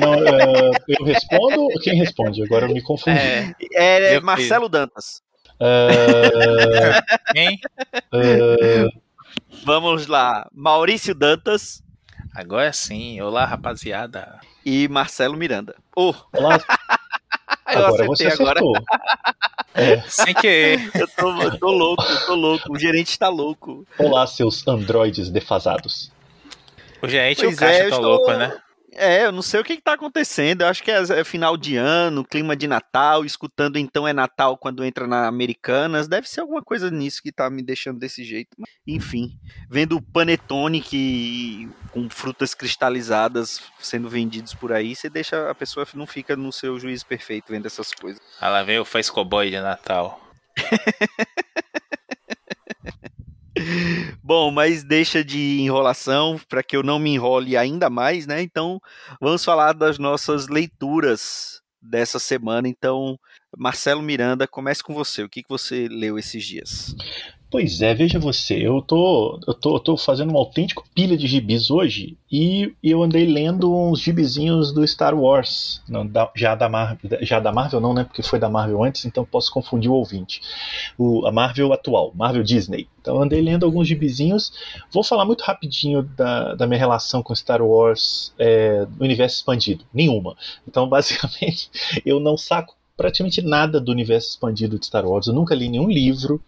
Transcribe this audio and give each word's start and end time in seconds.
Não, 0.00 0.14
é, 0.14 0.70
eu 0.88 1.04
respondo 1.04 1.60
ou 1.62 1.78
quem 1.80 1.94
responde? 1.94 2.42
Agora 2.42 2.66
eu 2.66 2.74
me 2.74 2.82
confundi. 2.82 3.16
É, 3.16 3.54
É 3.74 4.16
Eu- 4.16 4.22
Marcelo 4.22 4.68
Dantas. 4.68 5.22
É, 5.60 7.00
quem? 7.32 7.60
é, 8.12 8.88
Vamos 9.64 10.08
lá. 10.08 10.48
Maurício 10.52 11.14
Dantas 11.14 11.80
Agora 12.38 12.72
sim. 12.72 13.20
Olá, 13.20 13.44
rapaziada. 13.44 14.38
e 14.64 14.86
Marcelo 14.86 15.36
Miranda. 15.36 15.74
Oh, 15.96 16.14
olá, 16.32 16.56
eu 17.74 17.84
agora 17.84 18.06
você 18.06 18.28
agora. 18.28 18.60
É, 19.74 20.00
Sem 20.02 20.32
querer. 20.34 20.88
Eu 20.94 21.08
tô, 21.08 21.42
eu 21.42 21.58
tô 21.58 21.70
louco, 21.72 22.02
eu 22.04 22.26
tô 22.26 22.34
louco. 22.36 22.72
O 22.72 22.78
gerente 22.78 23.08
está 23.10 23.28
louco. 23.28 23.84
olá, 23.98 24.24
seus 24.24 24.64
androides 24.68 25.30
defasados. 25.30 26.12
O 27.02 27.08
gerente 27.08 27.40
e 27.40 27.42
Pois 27.42 27.56
o 27.56 27.58
caixa 27.58 27.78
é, 27.82 27.86
eu 27.86 27.90
tão 27.90 27.98
estou- 27.98 28.10
louco, 28.16 28.32
né? 28.34 28.56
É, 28.98 29.24
eu 29.24 29.32
não 29.32 29.42
sei 29.42 29.60
o 29.60 29.64
que, 29.64 29.76
que 29.76 29.82
tá 29.82 29.92
acontecendo. 29.92 30.62
Eu 30.62 30.68
acho 30.68 30.82
que 30.82 30.90
é, 30.90 30.98
é 30.98 31.24
final 31.24 31.56
de 31.56 31.76
ano, 31.76 32.24
clima 32.24 32.56
de 32.56 32.66
Natal, 32.66 33.24
escutando 33.24 33.78
então 33.78 34.06
é 34.06 34.12
Natal 34.12 34.58
quando 34.58 34.84
entra 34.84 35.06
na 35.06 35.26
Americanas. 35.26 36.08
Deve 36.08 36.28
ser 36.28 36.40
alguma 36.40 36.62
coisa 36.62 36.90
nisso 36.90 37.22
que 37.22 37.30
tá 37.30 37.48
me 37.48 37.62
deixando 37.62 37.98
desse 37.98 38.24
jeito. 38.24 38.50
Mas, 38.58 38.70
enfim, 38.86 39.38
vendo 39.70 39.96
o 39.96 40.02
panetone 40.02 40.80
que, 40.80 41.68
com 41.92 42.10
frutas 42.10 42.54
cristalizadas 42.54 43.62
sendo 43.78 44.08
vendidos 44.08 44.52
por 44.52 44.72
aí, 44.72 44.96
você 44.96 45.08
deixa 45.08 45.48
a 45.48 45.54
pessoa 45.54 45.86
não 45.94 46.06
fica 46.06 46.36
no 46.36 46.52
seu 46.52 46.78
juízo 46.78 47.06
perfeito 47.06 47.46
vendo 47.50 47.66
essas 47.66 47.92
coisas. 47.92 48.20
Ah, 48.40 48.48
lá 48.48 48.62
vem 48.62 48.78
o 48.78 48.84
Faz 48.84 49.08
Cowboy 49.08 49.48
de 49.48 49.60
Natal. 49.60 50.20
Bom, 54.22 54.50
mas 54.50 54.84
deixa 54.84 55.24
de 55.24 55.60
enrolação 55.60 56.40
para 56.48 56.62
que 56.62 56.76
eu 56.76 56.82
não 56.82 56.98
me 56.98 57.10
enrole 57.10 57.56
ainda 57.56 57.88
mais, 57.88 58.26
né? 58.26 58.42
Então, 58.42 58.80
vamos 59.20 59.44
falar 59.44 59.72
das 59.72 59.98
nossas 59.98 60.48
leituras 60.48 61.60
dessa 61.80 62.18
semana. 62.18 62.68
Então, 62.68 63.18
Marcelo 63.56 64.02
Miranda, 64.02 64.46
comece 64.46 64.82
com 64.82 64.94
você. 64.94 65.22
O 65.22 65.28
que, 65.28 65.42
que 65.42 65.48
você 65.48 65.88
leu 65.88 66.18
esses 66.18 66.44
dias? 66.44 66.94
Pois 67.50 67.80
é, 67.80 67.94
veja 67.94 68.18
você, 68.18 68.56
eu 68.66 68.82
tô, 68.82 69.40
eu 69.46 69.54
tô, 69.54 69.76
eu 69.76 69.80
tô 69.80 69.96
fazendo 69.96 70.28
uma 70.28 70.38
autêntica 70.38 70.82
pilha 70.94 71.16
de 71.16 71.26
gibis 71.26 71.70
hoje 71.70 72.18
e 72.30 72.74
eu 72.82 73.02
andei 73.02 73.24
lendo 73.24 73.74
uns 73.74 74.00
gibizinhos 74.00 74.70
do 74.70 74.86
Star 74.86 75.14
Wars, 75.18 75.82
não, 75.88 76.06
da- 76.06 76.30
já, 76.36 76.54
da 76.54 76.68
Marvel, 76.68 76.98
já 77.22 77.40
da 77.40 77.50
Marvel 77.50 77.80
não, 77.80 77.94
né, 77.94 78.04
porque 78.04 78.22
foi 78.22 78.38
da 78.38 78.50
Marvel 78.50 78.84
antes, 78.84 79.06
então 79.06 79.24
posso 79.24 79.50
confundir 79.50 79.90
o 79.90 79.94
ouvinte. 79.94 80.42
O, 80.98 81.26
a 81.26 81.32
Marvel 81.32 81.72
atual, 81.72 82.12
Marvel 82.14 82.42
Disney. 82.42 82.86
Então 83.00 83.22
andei 83.22 83.40
lendo 83.40 83.64
alguns 83.64 83.88
gibizinhos, 83.88 84.52
vou 84.92 85.02
falar 85.02 85.24
muito 85.24 85.40
rapidinho 85.42 86.02
da, 86.02 86.54
da 86.54 86.66
minha 86.66 86.78
relação 86.78 87.22
com 87.22 87.34
Star 87.34 87.62
Wars 87.62 88.34
é, 88.38 88.86
universo 89.00 89.36
expandido, 89.36 89.84
nenhuma. 89.94 90.36
Então 90.68 90.86
basicamente 90.86 91.70
eu 92.04 92.20
não 92.20 92.36
saco 92.36 92.76
praticamente 92.98 93.40
nada 93.40 93.80
do 93.80 93.92
universo 93.92 94.30
expandido 94.30 94.76
de 94.76 94.84
Star 94.84 95.06
Wars, 95.06 95.28
eu 95.28 95.32
nunca 95.32 95.54
li 95.54 95.68
nenhum 95.68 95.88
livro, 95.88 96.42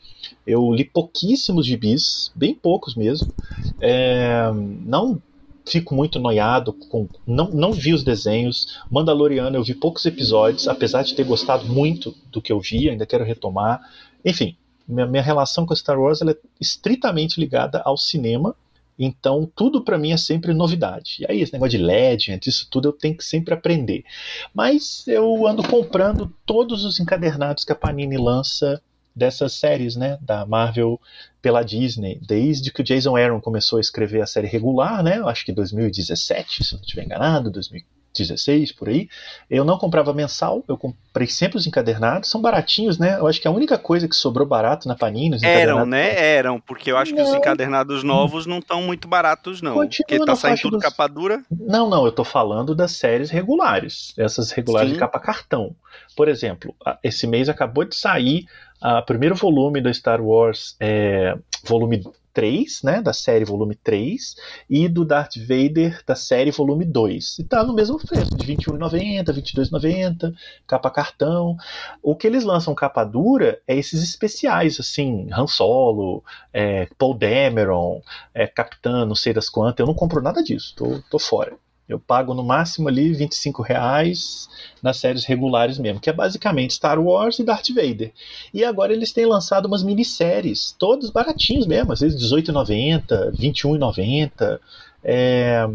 eu 0.44 0.72
li 0.74 0.84
pouquíssimos 0.84 1.64
gibis, 1.64 2.32
bem 2.34 2.52
poucos 2.52 2.96
mesmo. 2.96 3.32
É, 3.80 4.50
não 4.84 5.22
fico 5.64 5.94
muito 5.94 6.18
noiado 6.18 6.72
com. 6.72 7.08
Não, 7.24 7.48
não 7.50 7.72
vi 7.72 7.94
os 7.94 8.02
desenhos. 8.02 8.80
Mandaloriano 8.90 9.56
eu 9.56 9.62
vi 9.62 9.74
poucos 9.74 10.04
episódios, 10.04 10.66
apesar 10.66 11.04
de 11.04 11.14
ter 11.14 11.24
gostado 11.24 11.66
muito 11.66 12.14
do 12.32 12.42
que 12.42 12.52
eu 12.52 12.58
vi, 12.58 12.90
ainda 12.90 13.06
quero 13.06 13.24
retomar. 13.24 13.80
Enfim, 14.24 14.56
minha, 14.88 15.06
minha 15.06 15.22
relação 15.22 15.64
com 15.64 15.74
Star 15.76 16.00
Wars 16.00 16.20
é 16.20 16.36
estritamente 16.60 17.38
ligada 17.40 17.80
ao 17.84 17.96
cinema. 17.96 18.56
Então, 19.02 19.50
tudo 19.56 19.82
para 19.82 19.96
mim 19.96 20.12
é 20.12 20.16
sempre 20.18 20.52
novidade. 20.52 21.16
E 21.20 21.26
aí, 21.26 21.40
esse 21.40 21.54
negócio 21.54 21.78
de 21.78 21.82
Legend, 21.82 22.46
isso 22.46 22.68
tudo 22.70 22.88
eu 22.88 22.92
tenho 22.92 23.16
que 23.16 23.24
sempre 23.24 23.54
aprender. 23.54 24.04
Mas 24.52 25.08
eu 25.08 25.46
ando 25.46 25.62
comprando 25.66 26.30
todos 26.44 26.84
os 26.84 27.00
encadernados 27.00 27.64
que 27.64 27.72
a 27.72 27.74
Panini 27.74 28.18
lança 28.18 28.82
dessas 29.16 29.54
séries, 29.54 29.96
né, 29.96 30.18
da 30.20 30.44
Marvel 30.44 31.00
pela 31.42 31.62
Disney, 31.62 32.20
desde 32.22 32.70
que 32.70 32.80
o 32.80 32.84
Jason 32.84 33.16
Aaron 33.16 33.40
começou 33.40 33.78
a 33.78 33.80
escrever 33.80 34.20
a 34.20 34.26
série 34.26 34.46
regular, 34.46 35.02
né, 35.02 35.20
acho 35.24 35.44
que 35.44 35.52
2017, 35.52 36.62
se 36.62 36.74
não 36.74 36.80
estiver 36.80 37.04
enganado, 37.04 37.50
2016, 38.14 38.72
por 38.72 38.88
aí, 38.88 39.08
eu 39.48 39.64
não 39.64 39.78
comprava 39.78 40.12
mensal, 40.12 40.64
eu 40.68 40.76
comprei 40.76 41.26
sempre 41.28 41.56
os 41.58 41.66
encadernados, 41.66 42.28
são 42.28 42.40
baratinhos, 42.40 42.98
né, 42.98 43.16
eu 43.18 43.26
acho 43.26 43.40
que 43.40 43.46
a 43.48 43.50
única 43.50 43.78
coisa 43.78 44.08
que 44.08 44.14
sobrou 44.16 44.46
barato 44.46 44.88
na 44.88 44.94
Panini, 44.94 45.38
Eram, 45.42 45.86
né? 45.86 46.14
Eram, 46.36 46.60
porque 46.60 46.90
eu 46.90 46.96
acho 46.96 47.14
que 47.14 47.20
os 47.20 47.28
Não. 47.30 47.36
encadernados 47.38 48.02
novos 48.02 48.46
não 48.46 48.58
estão 48.58 48.82
muito 48.82 49.06
baratos, 49.08 49.62
não. 49.62 49.74
Continua 49.74 50.06
porque 50.08 50.24
tá 50.24 50.34
saindo 50.36 50.60
tudo 50.60 50.76
dos- 50.76 50.82
capa 50.82 51.06
dura. 51.06 51.42
Não, 51.50 51.88
não, 51.88 52.04
eu 52.04 52.12
tô 52.12 52.24
falando 52.24 52.74
das 52.74 52.92
séries 52.92 53.30
regulares, 53.30 54.12
essas 54.18 54.50
regulares 54.50 54.88
Sim. 54.90 54.94
de 54.94 54.98
capa 55.00 55.18
cartão. 55.20 55.74
Por 56.16 56.28
exemplo, 56.28 56.74
esse 57.02 57.26
mês 57.26 57.48
acabou 57.48 57.84
de 57.84 57.94
sair 57.94 58.44
o 58.82 59.02
primeiro 59.02 59.34
volume 59.34 59.80
do 59.80 59.92
Star 59.92 60.20
Wars, 60.20 60.74
é, 60.80 61.36
volume 61.64 62.02
3, 62.32 62.82
né, 62.82 63.02
da 63.02 63.12
série 63.12 63.44
volume 63.44 63.74
3, 63.74 64.36
e 64.68 64.88
do 64.88 65.04
Darth 65.04 65.36
Vader 65.36 66.02
da 66.06 66.14
série 66.14 66.50
volume 66.50 66.84
2. 66.84 67.38
E 67.40 67.44
tá 67.44 67.64
no 67.64 67.72
mesmo 67.72 67.98
preço, 67.98 68.36
de 68.36 68.46
R$ 68.46 68.56
21,90, 68.56 69.26
R$ 69.26 69.42
22,90, 69.42 70.34
capa 70.66 70.90
cartão. 70.90 71.56
O 72.02 72.14
que 72.14 72.26
eles 72.26 72.44
lançam 72.44 72.74
capa 72.74 73.04
dura 73.04 73.60
é 73.66 73.76
esses 73.76 74.02
especiais, 74.02 74.78
assim, 74.78 75.28
Han 75.32 75.46
Solo, 75.46 76.22
é, 76.52 76.86
Paul 76.96 77.14
Dameron, 77.14 78.00
é, 78.32 78.46
Capitã, 78.46 79.04
não 79.04 79.14
sei 79.14 79.32
das 79.32 79.48
quantas. 79.48 79.80
Eu 79.80 79.86
não 79.86 79.94
compro 79.94 80.22
nada 80.22 80.42
disso, 80.42 80.74
tô, 80.76 81.00
tô 81.10 81.18
fora. 81.18 81.56
Eu 81.90 81.98
pago 81.98 82.32
no 82.34 82.44
máximo 82.44 82.88
ali 82.88 83.12
25 83.12 83.62
reais 83.62 84.48
nas 84.80 84.98
séries 84.98 85.24
regulares 85.24 85.76
mesmo, 85.76 85.98
que 85.98 86.08
é 86.08 86.12
basicamente 86.12 86.74
Star 86.74 87.00
Wars 87.00 87.40
e 87.40 87.44
Darth 87.44 87.68
Vader. 87.70 88.12
E 88.54 88.64
agora 88.64 88.92
eles 88.92 89.12
têm 89.12 89.26
lançado 89.26 89.66
umas 89.66 89.82
minisséries, 89.82 90.74
todos 90.78 91.10
baratinhos 91.10 91.66
mesmo, 91.66 91.92
às 91.92 91.98
vezes 91.98 92.30
R$18,90, 92.30 93.30
R$21,90. 93.36 94.60
É, 95.02 95.66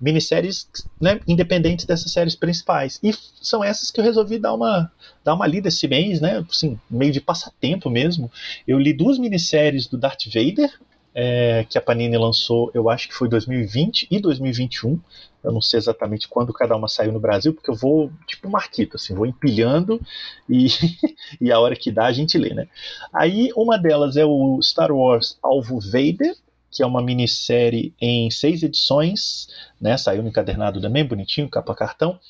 minisséries 0.00 0.68
né, 1.00 1.18
independentes 1.26 1.84
dessas 1.84 2.12
séries 2.12 2.36
principais. 2.36 3.00
E 3.02 3.12
são 3.42 3.62
essas 3.62 3.90
que 3.90 4.00
eu 4.00 4.04
resolvi 4.04 4.38
dar 4.38 4.54
uma, 4.54 4.90
dar 5.24 5.34
uma 5.34 5.48
lida 5.48 5.68
esse 5.68 5.88
mês, 5.88 6.20
né? 6.20 6.46
Assim, 6.48 6.78
meio 6.88 7.12
de 7.12 7.20
passatempo 7.20 7.90
mesmo. 7.90 8.30
Eu 8.66 8.78
li 8.78 8.92
duas 8.92 9.18
minisséries 9.18 9.88
do 9.88 9.98
Darth 9.98 10.26
Vader, 10.32 10.72
é, 11.20 11.66
que 11.68 11.76
a 11.76 11.80
Panini 11.80 12.16
lançou, 12.16 12.70
eu 12.72 12.88
acho 12.88 13.08
que 13.08 13.14
foi 13.14 13.28
2020 13.28 14.06
e 14.08 14.20
2021. 14.20 15.00
Eu 15.42 15.50
não 15.50 15.60
sei 15.60 15.78
exatamente 15.78 16.28
quando 16.28 16.52
cada 16.52 16.76
uma 16.76 16.86
saiu 16.86 17.10
no 17.10 17.18
Brasil, 17.18 17.52
porque 17.52 17.68
eu 17.68 17.74
vou, 17.74 18.12
tipo, 18.24 18.48
marquito, 18.48 18.94
assim, 18.94 19.16
vou 19.16 19.26
empilhando 19.26 20.00
e, 20.48 20.68
e 21.40 21.50
a 21.50 21.58
hora 21.58 21.74
que 21.74 21.90
dá 21.90 22.06
a 22.06 22.12
gente 22.12 22.38
lê, 22.38 22.54
né? 22.54 22.68
Aí 23.12 23.50
uma 23.56 23.76
delas 23.76 24.16
é 24.16 24.24
o 24.24 24.62
Star 24.62 24.92
Wars 24.92 25.36
Alvo 25.42 25.80
Vader, 25.80 26.36
que 26.70 26.84
é 26.84 26.86
uma 26.86 27.02
minissérie 27.02 27.92
em 28.00 28.30
seis 28.30 28.62
edições, 28.62 29.48
né? 29.80 29.96
Saiu 29.96 30.22
no 30.22 30.28
encadernado 30.28 30.80
também, 30.80 31.04
bonitinho, 31.04 31.48
capa 31.48 31.74
cartão, 31.74 32.20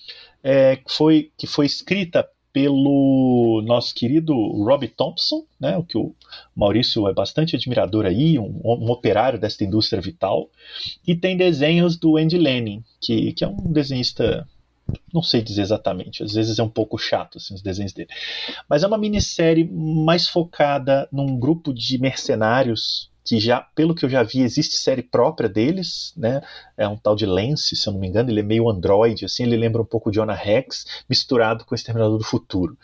é, 0.42 0.78
foi, 0.88 1.30
que 1.36 1.46
foi 1.46 1.66
escrita 1.66 2.26
pelo 2.52 3.62
nosso 3.64 3.94
querido 3.94 4.34
Rob 4.34 4.86
Thompson, 4.88 5.44
né, 5.60 5.76
o 5.76 5.84
que 5.84 5.98
o 5.98 6.14
Maurício 6.56 7.06
é 7.08 7.12
bastante 7.12 7.56
admirador 7.56 8.06
aí, 8.06 8.38
um, 8.38 8.60
um 8.64 8.90
operário 8.90 9.38
desta 9.38 9.64
indústria 9.64 10.00
vital, 10.00 10.50
e 11.06 11.14
tem 11.14 11.36
desenhos 11.36 11.96
do 11.96 12.16
Andy 12.16 12.38
Lanning, 12.38 12.82
que, 13.00 13.32
que 13.32 13.44
é 13.44 13.48
um 13.48 13.72
desenhista 13.72 14.46
não 15.12 15.22
sei 15.22 15.42
dizer 15.42 15.62
exatamente, 15.62 16.22
às 16.22 16.32
vezes 16.32 16.58
é 16.58 16.62
um 16.62 16.68
pouco 16.68 16.96
chato 16.96 17.36
assim, 17.36 17.54
os 17.54 17.62
desenhos 17.62 17.92
dele. 17.92 18.08
Mas 18.68 18.82
é 18.82 18.86
uma 18.86 18.96
minissérie 18.96 19.64
mais 19.64 20.26
focada 20.26 21.06
num 21.12 21.38
grupo 21.38 21.74
de 21.74 21.98
mercenários 21.98 23.10
que 23.28 23.38
já, 23.38 23.60
pelo 23.60 23.94
que 23.94 24.06
eu 24.06 24.08
já 24.08 24.22
vi, 24.22 24.40
existe 24.40 24.76
série 24.76 25.02
própria 25.02 25.50
deles, 25.50 26.14
né? 26.16 26.40
É 26.78 26.88
um 26.88 26.96
tal 26.96 27.14
de 27.14 27.26
Lance, 27.26 27.76
se 27.76 27.86
eu 27.86 27.92
não 27.92 28.00
me 28.00 28.08
engano, 28.08 28.30
ele 28.30 28.40
é 28.40 28.42
meio 28.42 28.70
android, 28.70 29.26
assim, 29.26 29.42
ele 29.42 29.56
lembra 29.56 29.82
um 29.82 29.84
pouco 29.84 30.10
Jonah 30.10 30.34
Rex 30.34 31.04
misturado 31.08 31.64
com 31.66 31.74
o 31.74 31.76
Exterminador 31.76 32.16
do 32.16 32.24
Futuro 32.24 32.76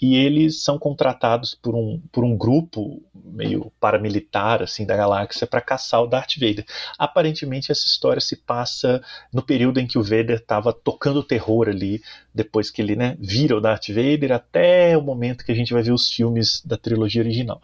e 0.00 0.14
eles 0.14 0.62
são 0.62 0.78
contratados 0.78 1.54
por 1.54 1.74
um, 1.74 2.00
por 2.12 2.24
um 2.24 2.36
grupo 2.36 3.02
meio 3.12 3.72
paramilitar 3.80 4.62
assim 4.62 4.86
da 4.86 4.96
galáxia 4.96 5.46
para 5.46 5.60
caçar 5.60 6.02
o 6.02 6.06
Darth 6.06 6.34
Vader. 6.38 6.64
Aparentemente 6.96 7.72
essa 7.72 7.84
história 7.84 8.20
se 8.20 8.36
passa 8.36 9.02
no 9.32 9.42
período 9.42 9.80
em 9.80 9.86
que 9.86 9.98
o 9.98 10.02
Vader 10.02 10.36
estava 10.36 10.72
tocando 10.72 11.22
terror 11.22 11.68
ali, 11.68 12.00
depois 12.38 12.70
que 12.70 12.80
ele 12.80 12.94
né, 12.94 13.16
vira 13.18 13.56
o 13.56 13.60
Darth 13.60 13.88
Vader, 13.88 14.30
até 14.30 14.96
o 14.96 15.02
momento 15.02 15.44
que 15.44 15.50
a 15.50 15.54
gente 15.54 15.72
vai 15.72 15.82
ver 15.82 15.90
os 15.90 16.08
filmes 16.08 16.62
da 16.64 16.76
trilogia 16.76 17.20
original. 17.20 17.60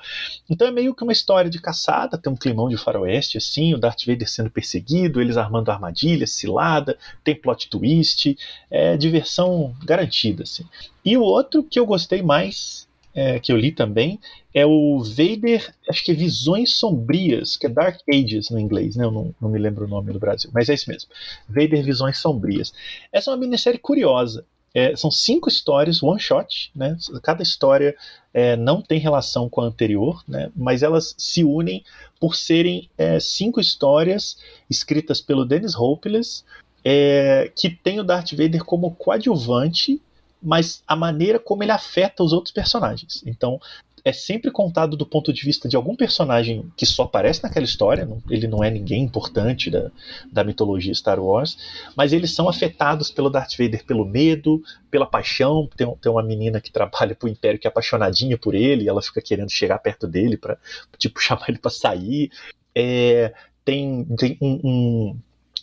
Então 0.51 0.67
é 0.67 0.71
meio 0.73 0.93
que 0.93 1.05
uma 1.05 1.13
história 1.13 1.49
de 1.49 1.61
caçada, 1.61 2.19
tem 2.19 2.33
um 2.33 2.37
climão 2.37 2.69
de 2.69 2.77
faroeste 2.77 3.39
assim, 3.39 3.73
o 3.73 3.79
Darth 3.79 4.05
Vader 4.05 4.29
sendo 4.29 4.51
perseguido, 4.51 5.21
eles 5.21 5.37
armando 5.37 5.71
armadilhas, 5.71 6.33
cilada, 6.33 6.99
tem 7.23 7.37
plot 7.37 7.71
twist, 7.71 8.37
é 8.69 8.97
diversão 8.97 9.73
garantida 9.85 10.43
assim. 10.43 10.65
E 11.05 11.17
o 11.17 11.23
outro 11.23 11.63
que 11.63 11.79
eu 11.79 11.87
gostei 11.87 12.21
mais, 12.21 12.89
é, 13.15 13.39
que 13.39 13.53
eu 13.53 13.57
li 13.57 13.71
também, 13.71 14.19
é 14.53 14.67
o 14.67 15.01
Vader, 15.05 15.73
acho 15.89 16.05
que 16.05 16.11
é 16.11 16.15
Visões 16.15 16.73
Sombrias, 16.75 17.57
que 17.57 17.67
é 17.67 17.69
Dark 17.69 18.01
Ages 18.13 18.51
no 18.51 18.59
inglês, 18.59 18.97
né? 18.97 19.05
Eu 19.05 19.13
não, 19.13 19.35
não 19.41 19.49
me 19.49 19.59
lembro 19.59 19.85
o 19.85 19.89
nome 19.89 20.13
do 20.13 20.19
Brasil, 20.19 20.51
mas 20.53 20.69
é 20.69 20.75
isso 20.75 20.91
mesmo. 20.91 21.11
Vader 21.49 21.85
Visões 21.85 22.19
Sombrias. 22.19 22.73
Essa 23.13 23.31
é 23.31 23.33
uma 23.33 23.41
minissérie 23.41 23.79
curiosa. 23.79 24.45
É, 24.75 24.97
são 24.97 25.11
cinco 25.11 25.49
histórias, 25.49 26.03
one 26.03 26.19
shot, 26.19 26.73
né? 26.75 26.97
Cada 27.23 27.43
história 27.43 27.97
é, 28.33 28.57
não 28.57 28.83
tem 28.83 28.99
relação 28.99 29.49
com 29.49 29.61
a 29.61 29.67
anterior, 29.67 30.23
né? 30.27 30.51
Mas 30.55 30.83
elas 30.83 31.15
se 31.17 31.45
unem 31.45 31.85
por 32.19 32.35
serem 32.35 32.91
é, 32.99 33.21
cinco 33.21 33.61
histórias 33.61 34.37
escritas 34.69 35.21
pelo 35.21 35.45
Dennis 35.45 35.77
Hopeless, 35.77 36.45
é, 36.85 37.53
que 37.55 37.71
tem 37.71 38.01
o 38.01 38.05
Darth 38.05 38.33
Vader 38.33 38.65
como 38.65 38.95
coadjuvante 38.95 40.03
mas 40.45 40.83
a 40.87 40.95
maneira 40.95 41.39
como 41.39 41.63
ele 41.63 41.73
afeta 41.73 42.23
os 42.23 42.33
outros 42.33 42.53
personagens. 42.53 43.23
Então, 43.25 43.59
é 44.05 44.13
sempre 44.13 44.51
contado 44.51 44.99
do 44.99 45.07
ponto 45.07 45.33
de 45.33 45.43
vista 45.43 45.67
de 45.67 45.77
algum 45.77 45.97
personagem 45.97 46.71
que 46.77 46.85
só 46.85 47.05
aparece 47.05 47.43
naquela 47.43 47.65
história, 47.65 48.07
ele 48.29 48.47
não 48.47 48.63
é 48.63 48.71
ninguém 48.71 49.03
importante 49.03 49.71
da, 49.71 49.91
da 50.31 50.45
mitologia 50.45 50.95
Star 50.95 51.19
Wars, 51.19 51.57
mas 51.97 52.13
eles 52.13 52.35
são 52.35 52.47
afetados 52.47 53.11
pelo 53.11 53.31
Darth 53.31 53.57
Vader 53.57 53.83
pelo 53.87 54.05
medo, 54.05 54.63
pela 54.91 55.07
paixão. 55.07 55.67
Tem, 55.75 55.91
tem 55.97 56.13
uma 56.13 56.23
menina 56.23 56.61
que 56.61 56.71
trabalha 56.71 57.15
pro 57.15 57.31
Império 57.31 57.59
que 57.59 57.67
é 57.67 57.71
apaixonadinha 57.71 58.37
por 58.37 58.55
ele, 58.55 58.85
e 58.85 58.89
ela 58.89 59.01
fica 59.01 59.23
querendo 59.23 59.51
chegar 59.51 59.79
perto 59.79 60.07
dele 60.07 60.37
para 60.37 60.59
tipo, 60.99 61.19
chamar 61.23 61.49
ele 61.49 61.59
para 61.59 61.71
sair. 61.71 62.31
É, 62.75 63.33
tem, 63.65 64.05
tem 64.19 64.37
um, 64.41 64.61
um 64.63 65.17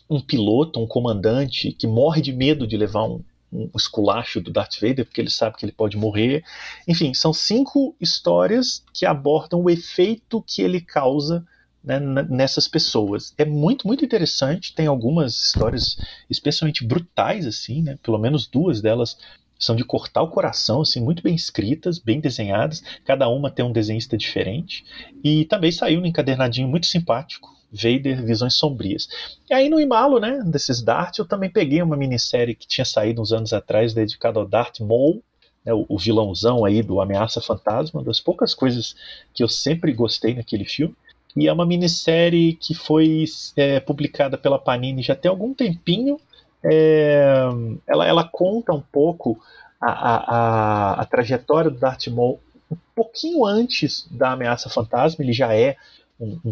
um 0.09 0.19
piloto, 0.19 0.77
um 0.77 0.85
comandante 0.85 1.71
que 1.71 1.87
morre 1.87 2.21
de 2.21 2.33
medo 2.33 2.67
de 2.67 2.75
levar 2.75 3.05
um, 3.05 3.21
um 3.51 3.69
esculacho 3.75 4.39
do 4.39 4.51
Darth 4.51 4.79
Vader, 4.79 5.05
porque 5.05 5.19
ele 5.19 5.29
sabe 5.29 5.57
que 5.57 5.65
ele 5.65 5.73
pode 5.73 5.97
morrer. 5.97 6.43
Enfim, 6.87 7.13
são 7.13 7.33
cinco 7.33 7.95
histórias 7.99 8.83
que 8.93 9.05
abordam 9.05 9.61
o 9.61 9.69
efeito 9.69 10.41
que 10.47 10.61
ele 10.61 10.79
causa 10.79 11.45
né, 11.83 11.99
nessas 11.99 12.67
pessoas. 12.67 13.33
É 13.37 13.43
muito, 13.43 13.87
muito 13.87 14.05
interessante. 14.05 14.73
Tem 14.73 14.87
algumas 14.87 15.35
histórias 15.35 15.97
especialmente 16.29 16.85
brutais, 16.85 17.45
assim, 17.45 17.81
né? 17.81 17.97
Pelo 18.01 18.17
menos 18.17 18.47
duas 18.47 18.81
delas 18.81 19.17
são 19.59 19.75
de 19.75 19.83
cortar 19.83 20.23
o 20.23 20.29
coração, 20.29 20.81
assim, 20.81 20.99
muito 20.99 21.21
bem 21.21 21.35
escritas, 21.35 21.99
bem 21.99 22.19
desenhadas. 22.19 22.81
Cada 23.05 23.29
uma 23.29 23.51
tem 23.51 23.63
um 23.63 23.71
desenhista 23.71 24.17
diferente. 24.17 24.83
E 25.23 25.45
também 25.45 25.71
saiu 25.71 26.01
um 26.01 26.05
encadernadinho 26.05 26.67
muito 26.67 26.87
simpático 26.87 27.60
Vader 27.71 28.23
Visões 28.25 28.55
Sombrias. 28.55 29.07
E 29.49 29.53
aí 29.53 29.69
no 29.69 29.79
embalo, 29.79 30.19
né, 30.19 30.41
desses 30.45 30.81
Dart, 30.81 31.19
eu 31.19 31.25
também 31.25 31.49
peguei 31.49 31.81
uma 31.81 31.95
minissérie 31.95 32.55
que 32.55 32.67
tinha 32.67 32.85
saído 32.85 33.21
uns 33.21 33.31
anos 33.31 33.53
atrás 33.53 33.93
dedicada 33.93 34.39
ao 34.39 34.47
Darth 34.47 34.79
Maul, 34.79 35.23
né, 35.65 35.73
o, 35.73 35.85
o, 35.87 35.97
vilãozão 35.97 36.65
aí 36.65 36.81
do 36.81 36.99
Ameaça 36.99 37.39
Fantasma, 37.39 38.03
das 38.03 38.19
poucas 38.19 38.53
coisas 38.53 38.95
que 39.33 39.43
eu 39.43 39.47
sempre 39.47 39.93
gostei 39.93 40.33
naquele 40.33 40.65
filme. 40.65 40.95
E 41.35 41.47
é 41.47 41.53
uma 41.53 41.65
minissérie 41.65 42.53
que 42.53 42.73
foi 42.73 43.23
é, 43.55 43.79
publicada 43.79 44.37
pela 44.37 44.59
Panini 44.59 45.01
já 45.01 45.15
tem 45.15 45.29
algum 45.29 45.53
tempinho. 45.53 46.19
É, 46.63 47.47
ela, 47.87 48.05
ela 48.05 48.23
conta 48.23 48.73
um 48.73 48.81
pouco 48.81 49.39
a, 49.79 49.91
a, 49.91 50.15
a, 50.15 51.01
a 51.01 51.05
trajetória 51.05 51.71
do 51.71 51.79
Darth 51.79 52.07
Maul 52.07 52.39
um 52.71 52.77
pouquinho 52.95 53.45
antes 53.45 54.07
da 54.09 54.31
Ameaça 54.31 54.69
Fantasma, 54.69 55.23
ele 55.23 55.33
já 55.33 55.53
é 55.53 55.75
um, 56.21 56.39
um 56.45 56.51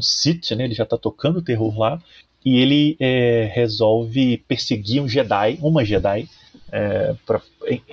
né? 0.56 0.64
Ele 0.66 0.74
já 0.74 0.84
está 0.84 0.98
tocando 0.98 1.42
terror 1.42 1.78
lá. 1.78 2.02
E 2.44 2.58
ele 2.58 2.96
é, 3.00 3.52
resolve 3.54 4.38
perseguir 4.48 5.02
um 5.02 5.08
Jedi, 5.08 5.60
uma 5.62 5.84
Jedi, 5.84 6.30
é, 6.72 7.14
pra, 7.26 7.42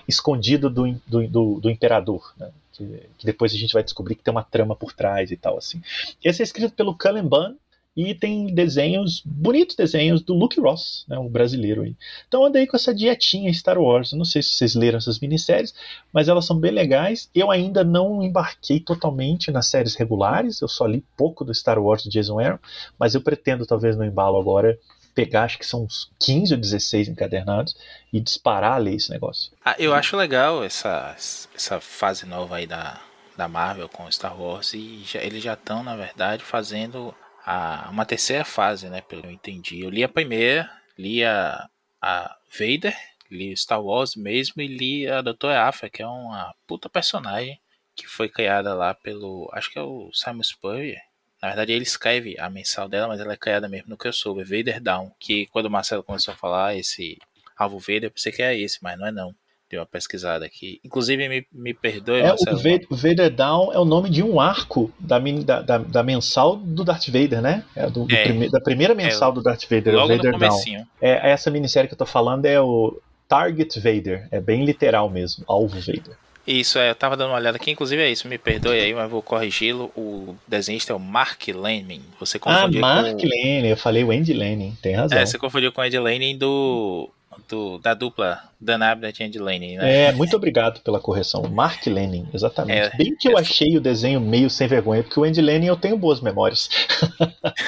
escondido 0.06 0.70
do, 0.70 0.92
do, 1.06 1.28
do, 1.28 1.60
do 1.60 1.70
imperador, 1.70 2.32
né? 2.38 2.50
que, 2.72 2.84
que, 3.18 3.26
depois 3.26 3.52
a 3.52 3.56
gente 3.56 3.72
vai 3.72 3.82
descobrir 3.82 4.14
que 4.14 4.22
tem 4.22 4.32
uma 4.32 4.44
trama 4.44 4.76
por 4.76 4.92
trás 4.92 5.30
e 5.30 5.36
tal 5.36 5.56
assim. 5.58 5.82
Esse 6.22 6.42
é 6.42 6.44
escrito 6.44 6.74
pelo 6.74 6.96
Cullen 6.96 7.24
Bunn, 7.24 7.56
e 7.96 8.14
tem 8.14 8.46
desenhos, 8.54 9.22
bonitos 9.24 9.74
desenhos 9.74 10.20
do 10.20 10.34
Luke 10.34 10.60
Ross, 10.60 11.06
né, 11.08 11.18
um 11.18 11.28
brasileiro 11.28 11.82
aí. 11.82 11.96
Então 12.28 12.44
andei 12.44 12.66
com 12.66 12.76
essa 12.76 12.94
dietinha 12.94 13.52
Star 13.54 13.78
Wars. 13.78 14.12
Não 14.12 14.24
sei 14.24 14.42
se 14.42 14.50
vocês 14.50 14.74
leram 14.74 14.98
essas 14.98 15.18
minisséries, 15.18 15.74
mas 16.12 16.28
elas 16.28 16.44
são 16.44 16.58
bem 16.58 16.72
legais. 16.72 17.30
Eu 17.34 17.50
ainda 17.50 17.82
não 17.82 18.22
embarquei 18.22 18.78
totalmente 18.80 19.50
nas 19.50 19.68
séries 19.68 19.94
regulares, 19.94 20.60
eu 20.60 20.68
só 20.68 20.84
li 20.86 21.02
pouco 21.16 21.44
do 21.44 21.54
Star 21.54 21.78
Wars 21.78 22.04
do 22.04 22.10
Jason 22.10 22.38
Aaron, 22.38 22.58
mas 22.98 23.14
eu 23.14 23.22
pretendo, 23.22 23.64
talvez 23.64 23.96
no 23.96 24.04
embalo 24.04 24.38
agora, 24.38 24.78
pegar, 25.14 25.44
acho 25.44 25.58
que 25.58 25.64
são 25.64 25.84
uns 25.84 26.10
15 26.20 26.52
ou 26.52 26.60
16 26.60 27.08
encadernados 27.08 27.74
e 28.12 28.20
disparar 28.20 28.74
a 28.74 28.76
ler 28.76 28.96
esse 28.96 29.10
negócio. 29.10 29.50
Ah, 29.64 29.74
eu 29.78 29.94
acho 29.94 30.14
legal 30.14 30.62
essa, 30.62 31.16
essa 31.54 31.80
fase 31.80 32.26
nova 32.26 32.56
aí 32.56 32.66
da, 32.66 33.00
da 33.34 33.48
Marvel 33.48 33.88
com 33.88 34.10
Star 34.10 34.38
Wars 34.38 34.74
e 34.74 35.02
já, 35.06 35.22
eles 35.22 35.42
já 35.42 35.54
estão, 35.54 35.82
na 35.82 35.96
verdade, 35.96 36.44
fazendo 36.44 37.14
a, 37.46 37.88
uma 37.90 38.04
terceira 38.04 38.44
fase, 38.44 38.88
né? 38.88 39.00
Pelo 39.00 39.22
que 39.22 39.28
eu 39.28 39.32
entendi. 39.32 39.80
Eu 39.80 39.90
li 39.90 40.02
a 40.02 40.08
primeira, 40.08 40.68
li 40.98 41.24
a, 41.24 41.68
a 42.02 42.36
Vader, 42.50 42.96
li 43.30 43.56
Star 43.56 43.80
Wars 43.82 44.16
mesmo 44.16 44.60
e 44.60 44.66
li 44.66 45.08
a 45.08 45.22
Doutora 45.22 45.62
Afra, 45.62 45.88
que 45.88 46.02
é 46.02 46.06
uma 46.06 46.52
puta 46.66 46.88
personagem 46.88 47.60
que 47.94 48.06
foi 48.06 48.28
criada 48.28 48.74
lá 48.74 48.92
pelo. 48.92 49.48
Acho 49.52 49.70
que 49.70 49.78
é 49.78 49.82
o 49.82 50.10
Simon 50.12 50.42
Spurrier. 50.42 51.00
Na 51.40 51.48
verdade, 51.48 51.72
ele 51.72 51.84
escreve 51.84 52.36
a 52.38 52.50
mensal 52.50 52.88
dela, 52.88 53.08
mas 53.08 53.20
ela 53.20 53.34
é 53.34 53.36
criada 53.36 53.68
mesmo 53.68 53.90
no 53.90 53.96
que 53.96 54.08
eu 54.08 54.12
soube, 54.12 54.42
Vader 54.42 54.82
Down. 54.82 55.12
Que 55.20 55.46
quando 55.46 55.66
o 55.66 55.70
Marcelo 55.70 56.02
começou 56.02 56.34
a 56.34 56.36
falar 56.36 56.74
esse 56.76 57.18
Alvo 57.56 57.78
Vader, 57.78 58.04
eu 58.04 58.10
pensei 58.10 58.32
que 58.32 58.42
era 58.42 58.54
esse, 58.54 58.82
mas 58.82 58.98
não 58.98 59.06
é 59.06 59.12
não. 59.12 59.34
Dei 59.68 59.78
uma 59.80 59.86
pesquisada 59.86 60.44
aqui. 60.46 60.80
Inclusive, 60.84 61.28
me, 61.28 61.44
me 61.52 61.74
perdoe, 61.74 62.20
é, 62.20 62.28
Marcelo. 62.28 62.80
O 62.88 62.94
Vader 62.94 63.30
Down 63.30 63.72
é 63.72 63.78
o 63.80 63.84
nome 63.84 64.08
de 64.08 64.22
um 64.22 64.38
arco 64.38 64.92
da, 64.98 65.18
da, 65.18 65.60
da, 65.62 65.78
da 65.78 66.02
mensal 66.04 66.56
do 66.56 66.84
Darth 66.84 67.06
Vader, 67.08 67.42
né? 67.42 67.64
É, 67.74 67.86
do, 67.90 68.04
do 68.04 68.14
É. 68.14 68.24
prime- 68.24 68.48
da 68.48 68.60
primeira 68.60 68.92
É, 68.92 68.96
mensal 68.96 69.32
do 69.32 69.42
Darth 69.42 69.64
Vader, 69.68 69.92
o 69.94 69.96
Logo 69.96 70.08
no 70.08 70.16
Vader 70.18 70.38
Down. 70.38 70.48
comecinho. 70.50 70.86
É, 71.00 71.30
essa 71.30 71.50
minissérie 71.50 71.88
que 71.88 71.94
eu 71.94 71.98
tô 71.98 72.06
falando 72.06 72.46
é 72.46 72.60
o 72.60 72.96
Target 73.28 73.80
Vader. 73.80 74.28
É 74.30 74.40
bem 74.40 74.64
literal 74.64 75.10
mesmo, 75.10 75.44
alvo 75.48 75.80
Vader. 75.80 76.16
Isso, 76.46 76.78
é, 76.78 76.90
eu 76.90 76.94
tava 76.94 77.16
dando 77.16 77.30
uma 77.30 77.38
olhada 77.38 77.56
aqui, 77.56 77.72
inclusive 77.72 78.00
é 78.00 78.08
isso, 78.08 78.28
me 78.28 78.38
perdoe 78.38 78.78
aí, 78.78 78.94
mas 78.94 79.10
vou 79.10 79.20
corrigi-lo. 79.20 79.90
O 79.96 80.36
desenhista 80.46 80.92
é 80.92 80.96
o 80.96 81.00
Mark 81.00 81.42
Laning. 81.48 82.02
Você 82.20 82.36
Ah, 82.36 82.40
confundiu 82.40 82.80
Mark 82.82 83.04
com... 83.16 83.26
Lane, 83.26 83.68
eu 83.68 83.76
falei 83.76 84.04
o 84.04 84.12
Andy 84.12 84.32
Lane, 84.32 84.74
tem 84.80 84.94
razão. 84.94 85.18
É, 85.18 85.26
você 85.26 85.36
confundiu 85.38 85.72
com 85.72 85.80
o 85.80 85.84
Ed 85.84 85.98
Laning 85.98 86.38
do, 86.38 87.10
do, 87.48 87.78
da 87.78 87.94
dupla 87.94 88.42
Dan 88.60 88.82
Abnett 88.84 89.22
e 89.22 89.26
Ed 89.26 89.38
Laning, 89.38 89.76
né? 89.76 90.06
É, 90.08 90.12
muito 90.12 90.36
obrigado 90.36 90.80
pela 90.82 91.00
correção. 91.00 91.42
Mark 91.48 91.86
Lenin, 91.86 92.28
exatamente. 92.34 92.94
É, 92.94 92.96
Bem 92.96 93.16
que 93.16 93.28
eu 93.28 93.38
é- 93.38 93.40
achei 93.40 93.76
o 93.76 93.80
desenho 93.80 94.20
meio 94.20 94.50
sem 94.50 94.66
vergonha, 94.66 95.02
porque 95.02 95.18
o 95.18 95.24
Andy 95.24 95.40
Lenin 95.40 95.66
eu 95.66 95.76
tenho 95.76 95.96
boas 95.96 96.20
memórias. 96.20 96.68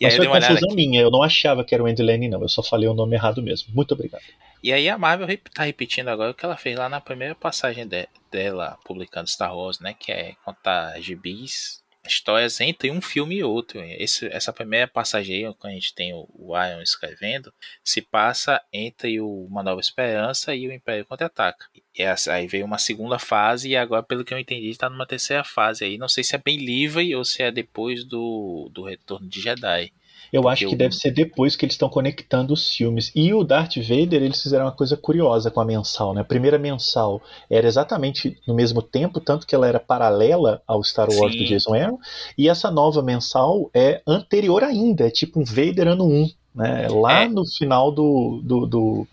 Mas 0.00 0.16
foi 0.16 0.26
confusão 0.26 0.74
minha, 0.74 1.00
eu 1.00 1.10
não 1.10 1.22
achava 1.22 1.64
que 1.64 1.74
era 1.74 1.82
o 1.82 1.86
Andy 1.86 2.02
Lenin, 2.02 2.28
não. 2.28 2.40
Eu 2.42 2.48
só 2.48 2.62
falei 2.62 2.88
o 2.88 2.94
nome 2.94 3.16
errado 3.16 3.42
mesmo. 3.42 3.72
Muito 3.74 3.92
obrigado. 3.94 4.22
E 4.62 4.72
aí 4.72 4.88
a 4.88 4.98
Marvel 4.98 5.26
rep- 5.26 5.48
tá 5.54 5.64
repetindo 5.64 6.08
agora 6.08 6.30
o 6.30 6.34
que 6.34 6.44
ela 6.44 6.56
fez 6.56 6.76
lá 6.78 6.88
na 6.88 7.00
primeira 7.00 7.34
passagem 7.34 7.86
de- 7.86 8.08
dela 8.30 8.76
publicando 8.84 9.28
Star 9.28 9.56
Wars, 9.56 9.80
né? 9.80 9.94
Que 9.98 10.12
é 10.12 10.32
contar 10.44 11.00
gibis 11.00 11.80
histórias 12.06 12.60
entre 12.60 12.90
um 12.90 13.00
filme 13.00 13.36
e 13.36 13.44
outro. 13.44 13.80
Esse, 13.80 14.26
essa 14.28 14.52
primeira 14.52 14.86
passagem, 14.86 15.52
quando 15.58 15.72
a 15.72 15.74
gente 15.74 15.94
tem 15.94 16.12
o, 16.14 16.28
o 16.34 16.56
Iron 16.56 16.80
escrevendo, 16.80 17.52
se 17.84 18.00
passa 18.00 18.60
entre 18.72 19.20
o 19.20 19.44
Uma 19.44 19.62
Nova 19.62 19.80
Esperança 19.80 20.54
e 20.54 20.68
o 20.68 20.72
Império 20.72 21.04
Contra-Ataca. 21.04 21.66
Aí 22.30 22.46
veio 22.46 22.64
uma 22.64 22.78
segunda 22.78 23.18
fase 23.18 23.70
e 23.70 23.76
agora, 23.76 24.02
pelo 24.02 24.24
que 24.24 24.32
eu 24.32 24.38
entendi, 24.38 24.68
está 24.68 24.88
numa 24.88 25.06
terceira 25.06 25.44
fase 25.44 25.84
aí. 25.84 25.98
Não 25.98 26.08
sei 26.08 26.22
se 26.22 26.34
é 26.34 26.38
bem 26.38 26.56
livre 26.56 27.14
ou 27.14 27.24
se 27.24 27.42
é 27.42 27.50
depois 27.50 28.04
do, 28.04 28.70
do 28.72 28.84
Retorno 28.84 29.28
de 29.28 29.40
Jedi. 29.40 29.92
Eu 30.32 30.48
acho 30.48 30.66
que 30.66 30.74
eu... 30.74 30.78
deve 30.78 30.94
ser 30.94 31.10
depois 31.10 31.56
que 31.56 31.64
eles 31.64 31.74
estão 31.74 31.88
conectando 31.88 32.52
os 32.52 32.70
filmes. 32.70 33.10
E 33.14 33.32
o 33.32 33.44
Darth 33.44 33.76
Vader, 33.76 34.22
eles 34.22 34.42
fizeram 34.42 34.66
uma 34.66 34.72
coisa 34.72 34.96
curiosa 34.96 35.50
com 35.50 35.60
a 35.60 35.64
mensal, 35.64 36.14
né? 36.14 36.20
A 36.20 36.24
primeira 36.24 36.58
mensal 36.58 37.22
era 37.50 37.66
exatamente 37.66 38.38
no 38.46 38.54
mesmo 38.54 38.82
tempo, 38.82 39.20
tanto 39.20 39.46
que 39.46 39.54
ela 39.54 39.66
era 39.66 39.80
paralela 39.80 40.62
ao 40.66 40.82
Star 40.84 41.08
Wars 41.10 41.32
Sim. 41.32 41.38
do 41.38 41.44
Jason 41.44 41.74
Aaron. 41.74 41.98
E 42.36 42.48
essa 42.48 42.70
nova 42.70 43.02
mensal 43.02 43.70
é 43.72 44.02
anterior 44.06 44.62
ainda, 44.62 45.06
é 45.06 45.10
tipo 45.10 45.40
um 45.40 45.44
Vader 45.44 45.88
ano 45.88 46.06
1, 46.06 46.30
né? 46.54 46.88
Lá 46.88 47.22
é. 47.22 47.28
no 47.28 47.46
final 47.46 47.90
do, 47.90 48.40
do, 48.42 48.66
do, 48.66 49.06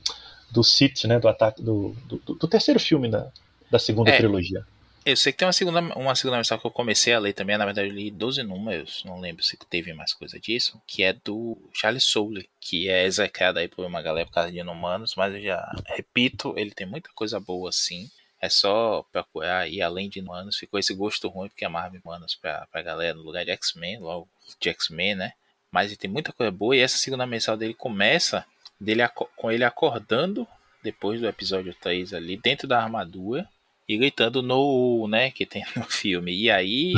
do 0.52 0.64
Sith, 0.64 1.06
né? 1.06 1.20
Do 1.20 1.28
ataque 1.28 1.62
do, 1.62 1.96
do, 2.08 2.36
do 2.36 2.48
terceiro 2.48 2.80
filme 2.80 3.10
da, 3.10 3.28
da 3.72 3.80
segunda 3.80 4.12
é. 4.12 4.18
trilogia. 4.18 4.66
Eu 5.06 5.16
sei 5.16 5.32
que 5.32 5.38
tem 5.38 5.46
uma 5.46 5.54
segunda, 5.54 5.82
uma 5.82 6.16
segunda 6.16 6.38
versão 6.38 6.58
que 6.58 6.66
eu 6.66 6.72
comecei 6.72 7.14
a 7.14 7.20
ler 7.20 7.34
também, 7.34 7.56
na 7.60 7.66
verdade 7.66 7.88
eu 7.88 7.94
li 7.94 8.10
12 8.10 8.42
números, 8.42 9.04
não 9.06 9.20
lembro 9.20 9.44
se 9.44 9.56
teve 9.70 9.94
mais 9.94 10.16
coisa 10.16 10.40
disso, 10.40 10.82
que 10.88 11.04
é 11.04 11.14
do 11.14 11.56
Charles 11.72 12.04
Soule, 12.06 12.50
que 12.60 12.90
é 12.90 13.06
execrado 13.06 13.60
aí 13.60 13.68
por 13.68 13.86
uma 13.86 14.02
galera 14.02 14.26
por 14.26 14.34
causa 14.34 14.52
de 14.52 14.58
inumanos, 14.58 15.14
mas 15.14 15.36
eu 15.36 15.42
já 15.44 15.64
repito, 15.86 16.56
ele 16.58 16.72
tem 16.72 16.88
muita 16.88 17.12
coisa 17.14 17.40
boa 17.40 17.70
assim. 17.70 18.10
É 18.42 18.50
só 18.50 19.06
procurar 19.12 19.70
e 19.70 19.80
além 19.80 20.10
de 20.10 20.18
inumanos, 20.18 20.58
ficou 20.58 20.80
esse 20.80 20.94
gosto 20.96 21.28
ruim 21.28 21.50
porque 21.50 21.66
amarra 21.66 21.92
humanos 22.04 22.34
pra, 22.34 22.68
pra 22.72 22.82
galera 22.82 23.14
no 23.14 23.22
lugar 23.22 23.46
de 23.46 23.52
X-Men, 23.52 24.00
logo 24.00 24.28
de 24.60 24.70
X-Men, 24.70 25.14
né? 25.14 25.34
Mas 25.70 25.92
ele 25.92 25.98
tem 25.98 26.10
muita 26.10 26.34
coisa 26.34 26.52
boa 26.52 26.76
e 26.76 26.80
essa 26.80 26.98
segunda 26.98 27.28
mensal 27.28 27.56
dele 27.56 27.76
começa 27.76 28.44
dele 28.82 29.08
com 29.36 29.52
ele 29.52 29.64
acordando 29.64 30.48
depois 30.82 31.22
do 31.22 31.28
episódio 31.28 31.76
3 31.80 32.12
ali, 32.12 32.38
dentro 32.38 32.68
da 32.68 32.82
armadura 32.82 33.48
e 33.88 33.98
gritando 33.98 34.42
no, 34.42 35.08
né, 35.08 35.32
que 35.32 35.46
tem 35.46 35.64
no 35.76 35.84
filme. 35.84 36.34
E 36.36 36.50
aí 36.50 36.94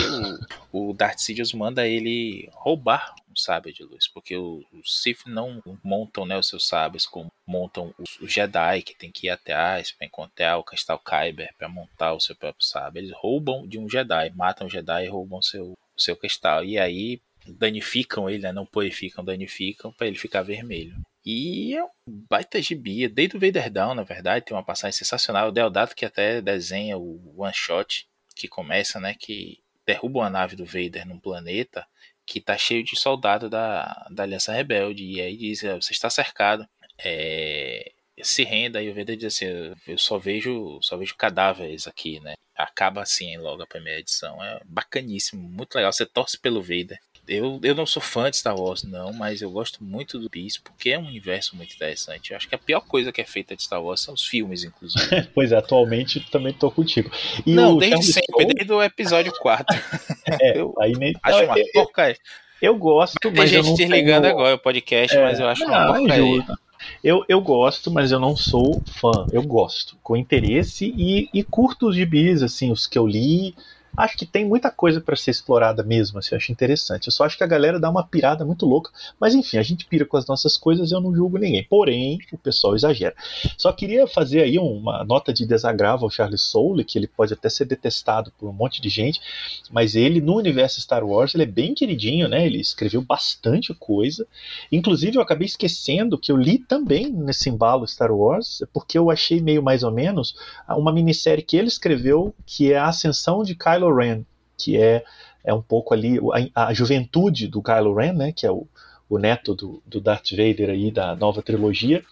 o, 0.71 0.89
o 0.89 0.93
Darth 0.93 1.19
Sidious 1.19 1.53
manda 1.53 1.87
ele 1.87 2.49
roubar 2.53 3.13
um 3.29 3.35
sábio 3.35 3.73
de 3.73 3.83
luz, 3.83 4.07
porque 4.07 4.35
os 4.35 4.65
Sith 4.85 5.25
não 5.25 5.61
montam, 5.83 6.25
né, 6.25 6.37
os 6.37 6.47
seus 6.47 6.67
sábios 6.67 7.05
como 7.05 7.31
montam 7.45 7.93
os, 7.97 8.19
os 8.19 8.31
Jedi, 8.31 8.81
que 8.81 8.95
tem 8.95 9.11
que 9.11 9.27
ir 9.27 9.29
atrás 9.29 9.91
para 9.91 10.07
encontrar 10.07 10.57
o 10.57 10.63
Cristal 10.63 10.99
Kyber 10.99 11.53
para 11.57 11.69
montar 11.69 12.13
o 12.13 12.19
seu 12.19 12.35
próprio 12.35 12.65
sábio. 12.65 12.99
Eles 12.99 13.11
roubam 13.13 13.67
de 13.67 13.77
um 13.77 13.89
Jedi, 13.89 14.31
matam 14.35 14.67
o 14.67 14.69
Jedi 14.69 15.05
e 15.05 15.09
roubam 15.09 15.41
seu, 15.41 15.73
o 15.95 16.01
seu 16.01 16.15
cristal. 16.15 16.63
E 16.63 16.79
aí 16.79 17.21
danificam 17.47 18.29
ele, 18.29 18.43
né, 18.43 18.51
não 18.51 18.65
purificam, 18.65 19.23
danificam 19.23 19.91
para 19.91 20.07
ele 20.07 20.17
ficar 20.17 20.41
vermelho. 20.41 20.95
E 21.29 21.75
é 21.75 21.83
um 21.83 21.89
baita 22.29 22.61
gibi, 22.61 23.05
desde 23.09 23.35
o 23.35 23.39
Vader 23.39 23.69
Down, 23.69 23.93
na 23.93 24.03
verdade, 24.03 24.45
tem 24.45 24.55
uma 24.55 24.63
passagem 24.63 24.97
sensacional. 24.97 25.49
O 25.49 25.51
Deodato 25.51 25.93
que 25.93 26.05
até 26.05 26.41
desenha 26.41 26.97
o 26.97 27.33
one 27.35 27.53
shot 27.53 28.07
que 28.33 28.47
começa, 28.47 28.97
né, 28.97 29.13
que 29.13 29.61
derruba 29.85 30.19
uma 30.19 30.29
nave 30.29 30.55
do 30.55 30.65
Vader 30.65 31.05
num 31.05 31.19
planeta 31.19 31.85
que 32.25 32.39
tá 32.39 32.57
cheio 32.57 32.81
de 32.81 32.97
soldado 32.97 33.49
da, 33.49 34.07
da 34.09 34.23
Aliança 34.23 34.53
Rebelde. 34.53 35.03
E 35.03 35.19
aí 35.19 35.35
diz, 35.35 35.63
você 35.63 35.91
está 35.91 36.09
cercado. 36.09 36.65
É, 36.97 37.91
se 38.21 38.43
renda 38.43 38.81
e 38.81 38.89
o 38.89 38.95
Vader 38.95 39.15
diz 39.15 39.35
assim, 39.35 39.45
eu 39.87 39.97
só 39.97 40.17
vejo, 40.17 40.79
só 40.81 40.97
vejo 40.97 41.15
cadáveres 41.15 41.87
aqui, 41.87 42.19
né? 42.19 42.33
Acaba 42.55 43.01
assim 43.01 43.37
logo 43.37 43.61
a 43.61 43.67
primeira 43.67 43.99
edição. 43.99 44.43
É 44.43 44.59
bacaníssimo, 44.65 45.47
muito 45.47 45.75
legal. 45.75 45.93
Você 45.93 46.05
torce 46.05 46.39
pelo 46.39 46.61
Vader. 46.61 46.99
Eu, 47.27 47.59
eu 47.61 47.75
não 47.75 47.85
sou 47.85 48.01
fã 48.01 48.31
de 48.31 48.37
Star 48.37 48.55
Wars, 48.55 48.83
não, 48.83 49.11
mas 49.11 49.41
eu 49.41 49.51
gosto 49.51 49.83
muito 49.83 50.17
do 50.17 50.29
Beast 50.29 50.61
porque 50.63 50.91
é 50.91 50.97
um 50.97 51.07
universo 51.07 51.57
muito 51.57 51.75
interessante. 51.75 52.31
Eu 52.31 52.37
acho 52.37 52.47
que 52.47 52.55
a 52.55 52.57
pior 52.57 52.79
coisa 52.79 53.11
que 53.11 53.19
é 53.19 53.25
feita 53.25 53.53
de 53.53 53.63
Star 53.63 53.83
Wars 53.83 53.99
são 53.99 54.13
os 54.13 54.25
filmes, 54.25 54.63
inclusive. 54.63 55.05
pois 55.35 55.51
é, 55.51 55.57
atualmente 55.57 56.21
também 56.31 56.53
tô 56.53 56.71
contigo. 56.71 57.11
E 57.45 57.53
não, 57.53 57.77
desde 57.77 57.97
Charles 57.97 58.13
sempre, 58.13 58.43
Soul... 58.43 58.53
desde 58.53 58.73
o 58.73 58.81
episódio 58.81 59.33
4. 59.39 59.77
é, 60.41 60.57
eu 60.57 60.73
aí 60.79 60.93
nem. 60.93 61.13
Acho 61.21 61.43
uma 61.43 61.59
eu, 61.59 61.65
porcaria. 61.73 62.17
Eu 62.61 62.75
gosto, 62.77 63.15
mas. 63.25 63.51
Tem 63.51 63.61
gente 63.61 63.75
desligando 63.75 64.21
tenho... 64.21 64.33
agora 64.33 64.55
o 64.55 64.59
podcast, 64.59 65.15
é, 65.15 65.21
mas 65.21 65.37
eu 65.37 65.49
acho 65.49 65.65
não, 65.65 65.69
uma 65.69 65.93
porcaria. 65.97 66.45
Eu, 67.03 67.23
eu 67.27 67.41
gosto, 67.41 67.89
mas 67.91 68.11
eu 68.11 68.19
não 68.19 68.35
sou 68.35 68.81
fã. 68.85 69.27
Eu 69.31 69.43
gosto, 69.43 69.97
com 70.03 70.15
interesse 70.15 70.93
e, 70.97 71.29
e 71.33 71.43
curto 71.43 71.87
os 71.87 71.95
gibis, 71.95 72.41
assim, 72.43 72.71
os 72.71 72.87
que 72.87 72.97
eu 72.97 73.07
li 73.07 73.55
acho 73.95 74.17
que 74.17 74.25
tem 74.25 74.45
muita 74.45 74.69
coisa 74.69 75.01
para 75.01 75.15
ser 75.15 75.31
explorada 75.31 75.83
mesmo, 75.83 76.19
assim, 76.19 76.29
eu 76.33 76.37
acho 76.37 76.51
interessante. 76.51 77.07
Eu 77.07 77.11
só 77.11 77.25
acho 77.25 77.37
que 77.37 77.43
a 77.43 77.47
galera 77.47 77.79
dá 77.79 77.89
uma 77.89 78.03
pirada 78.03 78.45
muito 78.45 78.65
louca, 78.65 78.91
mas 79.19 79.33
enfim, 79.33 79.57
a 79.57 79.63
gente 79.63 79.85
pira 79.85 80.05
com 80.05 80.17
as 80.17 80.27
nossas 80.27 80.57
coisas, 80.57 80.91
eu 80.91 80.99
não 80.99 81.15
julgo 81.15 81.37
ninguém. 81.37 81.63
Porém, 81.63 82.19
o 82.31 82.37
pessoal 82.37 82.75
exagera. 82.75 83.15
Só 83.57 83.71
queria 83.71 84.07
fazer 84.07 84.41
aí 84.41 84.57
uma 84.57 85.03
nota 85.03 85.33
de 85.33 85.45
desagravo 85.45 86.05
ao 86.05 86.11
Charles 86.11 86.41
Soule, 86.41 86.83
que 86.83 86.97
ele 86.97 87.07
pode 87.07 87.33
até 87.33 87.49
ser 87.49 87.65
detestado 87.65 88.31
por 88.37 88.49
um 88.49 88.53
monte 88.53 88.81
de 88.81 88.89
gente, 88.89 89.21
mas 89.71 89.95
ele 89.95 90.21
no 90.21 90.35
universo 90.35 90.81
Star 90.81 91.05
Wars, 91.05 91.33
ele 91.33 91.43
é 91.43 91.47
bem 91.47 91.73
queridinho, 91.73 92.27
né? 92.27 92.45
Ele 92.45 92.59
escreveu 92.59 93.01
bastante 93.01 93.73
coisa. 93.73 94.27
Inclusive, 94.71 95.17
eu 95.17 95.21
acabei 95.21 95.45
esquecendo 95.45 96.17
que 96.17 96.31
eu 96.31 96.37
li 96.37 96.59
também 96.59 97.11
nesse 97.11 97.49
embalo 97.49 97.87
Star 97.87 98.11
Wars, 98.11 98.63
porque 98.73 98.97
eu 98.97 99.09
achei 99.09 99.41
meio 99.41 99.61
mais 99.61 99.83
ou 99.83 99.91
menos 99.91 100.35
uma 100.69 100.91
minissérie 100.91 101.43
que 101.43 101.57
ele 101.57 101.67
escreveu, 101.67 102.33
que 102.45 102.71
é 102.71 102.77
a 102.77 102.87
Ascensão 102.87 103.43
de 103.43 103.55
Kylo 103.55 103.76
Kylo 103.77 103.95
Ren, 103.95 104.23
que 104.57 104.77
é, 104.77 105.03
é 105.43 105.53
um 105.53 105.61
pouco 105.61 105.93
ali 105.93 106.19
a, 106.53 106.67
a 106.67 106.73
juventude 106.73 107.47
do 107.47 107.61
Kylo 107.61 107.93
Ren, 107.93 108.13
né, 108.13 108.31
que 108.31 108.45
é 108.45 108.51
o, 108.51 108.67
o 109.09 109.17
neto 109.17 109.55
do, 109.55 109.81
do 109.85 110.01
Darth 110.01 110.31
Vader 110.31 110.69
aí 110.69 110.91
da 110.91 111.15
nova 111.15 111.41
trilogia. 111.41 112.03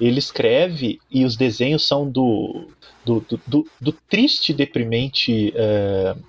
Ele 0.00 0.18
escreve 0.18 1.00
e 1.10 1.24
os 1.24 1.36
desenhos 1.36 1.86
são 1.86 2.08
do, 2.08 2.68
do, 3.04 3.20
do, 3.20 3.40
do, 3.46 3.70
do 3.80 3.92
triste, 3.92 4.52
deprimente. 4.52 5.52
Uh, 5.56 6.22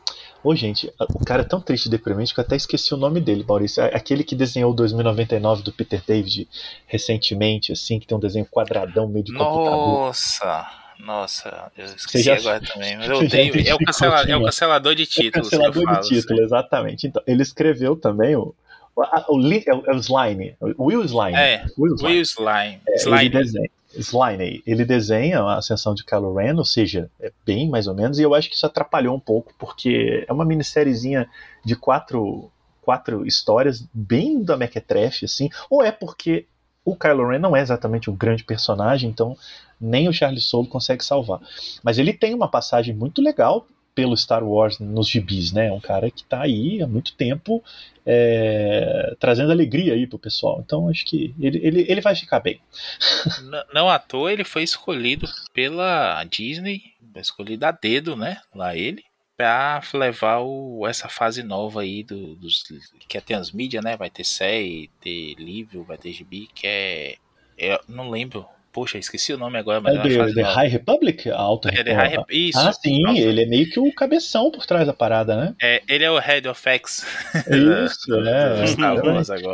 Ô, 0.44 0.56
gente, 0.56 0.89
o 1.13 1.25
cara 1.25 1.41
é 1.41 1.46
tão 1.46 1.60
triste 1.60 1.88
e 1.88 1.89
deprimente 1.89 2.34
que 2.34 2.39
eu 2.39 2.44
até 2.44 2.56
esqueci 2.56 2.94
o 2.94 2.98
nome 2.98 3.20
dele, 3.20 3.44
Maurício. 3.46 3.84
Aquele 3.84 4.24
que 4.24 4.34
desenhou 4.34 4.72
o 4.72 4.74
2099 4.74 5.62
do 5.62 5.74
Peter 5.74 6.01
David 6.08 6.48
recentemente, 6.86 7.74
assim, 7.74 8.00
que 8.00 8.08
tem 8.08 8.17
um 8.17 8.22
desenho 8.22 8.46
quadradão 8.46 9.10
meio 9.10 9.25
de 9.25 9.34
Nossa. 9.34 9.50
computador. 9.50 10.06
Nossa! 10.06 10.87
Nossa, 11.00 11.72
eu 11.77 11.86
esqueci 11.86 12.24
já, 12.24 12.36
agora 12.36 12.62
também. 12.62 12.98
Mas 12.98 13.10
eu 13.10 13.18
odeio. 13.18 13.68
É 13.68 13.75
o, 13.75 13.77
cancela, 13.77 14.22
é 14.24 14.36
o 14.36 14.44
cancelador 14.44 14.96
de 14.96 15.06
títulos. 15.06 15.51
É 15.54 15.56
o 15.56 15.60
cancelador 15.60 15.84
falo, 15.84 16.01
de 16.01 16.10
título, 16.10 16.42
exatamente. 16.42 17.08
Então, 17.08 17.22
ele 17.25 17.42
escreveu 17.42 17.96
também 17.96 18.36
o. 18.36 18.54
O, 18.96 19.01
o, 19.01 19.54
é 19.54 19.74
o, 19.75 19.84
é 19.86 19.94
o 19.94 20.00
Slime, 20.00 20.56
Will 20.80 21.04
Slime. 21.04 21.38
É, 21.38 21.63
Will 21.77 21.94
Slime. 21.96 22.13
Will 22.13 22.22
Slime. 22.24 22.82
É, 22.88 22.96
Slime. 22.96 23.20
Ele 23.20 23.30
desenha, 23.30 23.70
Slime. 23.96 24.63
Ele 24.66 24.86
desenha 24.86 25.39
a 25.42 25.58
ascensão 25.58 25.94
de 25.94 26.04
Kylo 26.04 26.34
Ren, 26.34 26.56
ou 26.56 26.66
seja, 26.66 27.10
é 27.20 27.32
bem 27.46 27.70
mais 27.70 27.86
ou 27.86 27.94
menos, 27.94 28.18
e 28.18 28.24
eu 28.24 28.34
acho 28.34 28.50
que 28.50 28.56
isso 28.56 28.66
atrapalhou 28.66 29.16
um 29.16 29.20
pouco, 29.20 29.54
porque 29.58 30.25
é 30.27 30.34
uma 30.34 30.44
minissériezinha 30.44 31.30
de 31.63 31.75
quatro, 31.75 32.51
quatro 32.82 33.25
histórias, 33.25 33.86
bem 33.94 34.44
da 34.44 34.58
Mequetrefe, 34.58 35.25
assim, 35.25 35.50
ou 35.70 35.84
é 35.84 35.92
porque 35.92 36.48
o 36.84 36.96
Kylo 36.96 37.27
Ren 37.27 37.39
não 37.39 37.56
é 37.56 37.62
exatamente 37.62 38.10
um 38.10 38.16
grande 38.16 38.44
personagem, 38.44 39.10
então 39.10 39.38
nem 39.79 40.07
o 40.07 40.13
Charlie 40.13 40.41
Soule 40.41 40.67
consegue 40.67 41.03
salvar. 41.03 41.39
Mas 41.84 41.98
ele 41.98 42.13
tem 42.13 42.34
uma 42.34 42.50
passagem 42.50 42.93
muito 42.93 43.22
legal 43.22 43.67
pelo 43.98 44.15
Star 44.15 44.43
Wars 44.43 44.77
nos 44.77 45.10
gibis, 45.10 45.51
né? 45.51 45.67
É 45.67 45.72
um 45.72 45.79
cara 45.79 46.12
que 46.12 46.22
está 46.22 46.41
aí 46.41 46.84
há 46.84 46.88
muito 46.88 47.15
tempo 47.15 47.63
é, 48.05 49.15
trazendo 49.19 49.51
alegria 49.51 49.93
aí 49.93 50.05
pro 50.05 50.19
pessoal. 50.19 50.62
Então 50.63 50.88
acho 50.88 51.03
que 51.03 51.34
ele, 51.39 51.60
ele, 51.63 51.86
ele 51.89 52.01
vai 52.01 52.15
ficar 52.15 52.39
bem. 52.39 52.62
Não, 53.41 53.63
não 53.74 53.89
à 53.89 53.98
toa 53.98 54.31
ele 54.31 54.43
foi 54.43 54.62
escolhido 54.62 55.27
pela 55.51 56.24
Disney, 56.25 56.93
escolhido 57.15 57.65
a 57.65 57.72
dedo, 57.72 58.15
né? 58.15 58.39
Lá 58.53 58.75
ele 58.75 59.03
para 59.36 59.81
levar 59.93 60.39
o, 60.39 60.86
essa 60.88 61.07
fase 61.07 61.43
nova 61.43 61.81
aí 61.81 62.03
do, 62.03 62.36
dos 62.36 62.63
que 63.07 63.17
é 63.17 63.22
transmídia, 63.22 63.81
né? 63.81 63.96
Vai 63.96 64.10
ter 64.10 64.24
série, 64.24 64.89
ter 65.00 65.36
livro, 65.36 65.84
vai 65.84 65.98
ter 65.98 66.12
gibi, 66.12 66.48
que 66.53 66.65
é, 66.65 67.15
é 67.57 67.79
não 67.88 68.10
lembro 68.10 68.48
Poxa, 68.77 69.00
esqueci 69.00 69.34
o 69.34 69.39
nome 69.39 69.57
agora, 69.57 69.81
mas 69.81 69.96
é 69.96 70.01
The, 70.03 70.34
The 70.36 70.41
High 70.43 70.67
Republic? 70.67 71.31
A 71.31 71.36
Alta 71.36 71.69
é, 71.69 71.84
The 71.84 71.93
High 71.93 72.10
Republic. 72.10 72.50
Isso. 72.50 72.60
Ah, 72.60 72.72
sim, 72.72 73.01
Nossa. 73.01 73.19
ele 73.19 73.41
é 73.41 73.46
meio 73.48 73.67
que 73.72 73.79
o 73.79 73.91
cabeção 73.91 74.51
por 74.51 74.67
trás 74.67 74.86
da 74.86 74.93
parada, 74.93 75.36
né? 75.36 75.55
É, 75.60 75.81
ele 75.88 76.03
é 76.03 76.12
o 76.12 76.19
Head 76.19 76.48
of 76.48 76.62
X. 76.69 77.03
Isso, 77.50 78.12
né? 78.22 78.65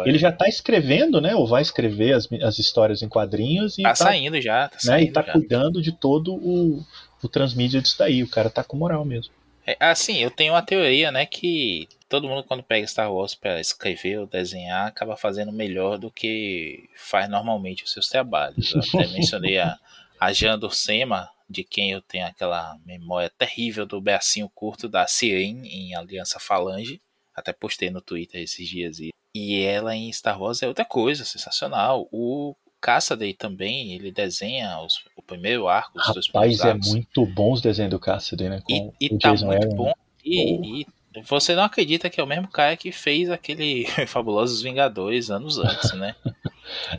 ele 0.06 0.18
já 0.18 0.30
tá 0.30 0.50
escrevendo, 0.50 1.22
né? 1.22 1.34
Ou 1.36 1.48
vai 1.48 1.62
escrever 1.62 2.12
as, 2.12 2.28
as 2.42 2.60
histórias 2.60 3.02
em 3.02 3.08
quadrinhos 3.08 3.78
e. 3.80 3.84
Tá, 3.84 3.90
tá 3.92 3.96
saindo 3.96 4.42
já, 4.42 4.68
tá 4.68 4.78
saindo, 4.78 5.06
né? 5.06 5.10
E 5.10 5.14
tá 5.14 5.22
já. 5.22 5.32
cuidando 5.32 5.82
de 5.82 5.94
todo 5.94 6.34
o, 6.34 6.84
o 7.24 7.30
transmídia 7.30 7.82
disso 7.82 7.96
daí. 7.98 8.24
O 8.24 8.30
cara 8.30 8.50
tá 8.50 8.62
com 8.62 8.76
moral 8.76 9.06
mesmo. 9.06 9.32
É, 9.66 9.78
assim, 9.80 10.18
eu 10.18 10.30
tenho 10.30 10.54
uma 10.54 10.62
teoria, 10.62 11.12
né, 11.12 11.26
que 11.26 11.88
todo 12.10 12.28
mundo 12.28 12.44
quando 12.44 12.62
pega 12.62 12.86
Star 12.86 13.12
Wars 13.12 13.34
para 13.34 13.60
escrever 13.60 14.20
ou 14.20 14.28
desenhar 14.28 14.88
acaba 14.88 15.16
fazendo 15.16 15.52
melhor 15.52 15.98
do 15.98 16.12
que 16.12 16.88
faz 16.96 17.30
normalmente 17.30 17.84
os 17.84 17.92
seus 17.92 18.08
trabalhos. 18.08 18.74
Eu 18.74 18.82
até 18.82 19.08
mencionei 19.14 19.58
a, 19.58 19.78
a 20.20 20.34
Jandor 20.34 20.76
Sema, 20.76 21.30
de 21.50 21.64
quem 21.64 21.92
eu 21.92 22.02
tenho 22.02 22.26
aquela 22.26 22.78
memória 22.86 23.30
terrível 23.30 23.86
do 23.86 24.02
bracinho 24.02 24.50
curto 24.54 24.90
da 24.90 25.08
Siren 25.08 25.66
em 25.66 25.96
Aliança 25.96 26.40
Falange, 26.40 27.02
Até 27.36 27.54
postei 27.54 27.90
no 27.90 28.02
Twitter 28.02 28.42
esses 28.42 28.68
dias. 28.68 29.00
E, 29.00 29.12
e 29.36 29.62
ela 29.64 29.96
em 29.96 30.12
Star 30.12 30.42
Wars 30.42 30.62
é 30.62 30.68
outra 30.68 30.86
coisa, 30.86 31.26
sensacional. 31.26 32.08
O 32.12 32.56
Cassidy 32.84 33.34
também, 33.34 33.94
ele 33.94 34.12
desenha 34.12 34.78
os, 34.82 35.06
o 35.16 35.22
primeiro 35.22 35.70
arco, 35.70 35.98
os 35.98 36.14
dois 36.14 36.28
Rapaz, 36.28 36.60
é 36.60 36.74
muito 36.74 37.26
bom 37.26 37.54
os 37.54 37.62
desenhos 37.62 37.92
do 37.92 38.00
Cassidy, 38.00 38.50
né? 38.50 38.62
Com 38.62 38.94
e, 39.00 39.06
e 39.06 39.18
tá 39.18 39.32
Jason 39.32 39.46
muito 39.46 39.64
Aaron. 39.64 39.76
bom. 39.76 39.94
E, 40.26 40.82
e, 40.82 40.88
você 41.26 41.56
não 41.56 41.64
acredita 41.64 42.10
que 42.10 42.20
é 42.20 42.24
o 42.24 42.28
mesmo 42.28 42.50
cara 42.50 42.76
que 42.76 42.92
fez 42.92 43.30
aquele 43.30 43.86
Fabulosos 44.06 44.62
Vingadores 44.62 45.32
anos 45.32 45.58
antes, 45.58 45.94
né? 45.94 46.14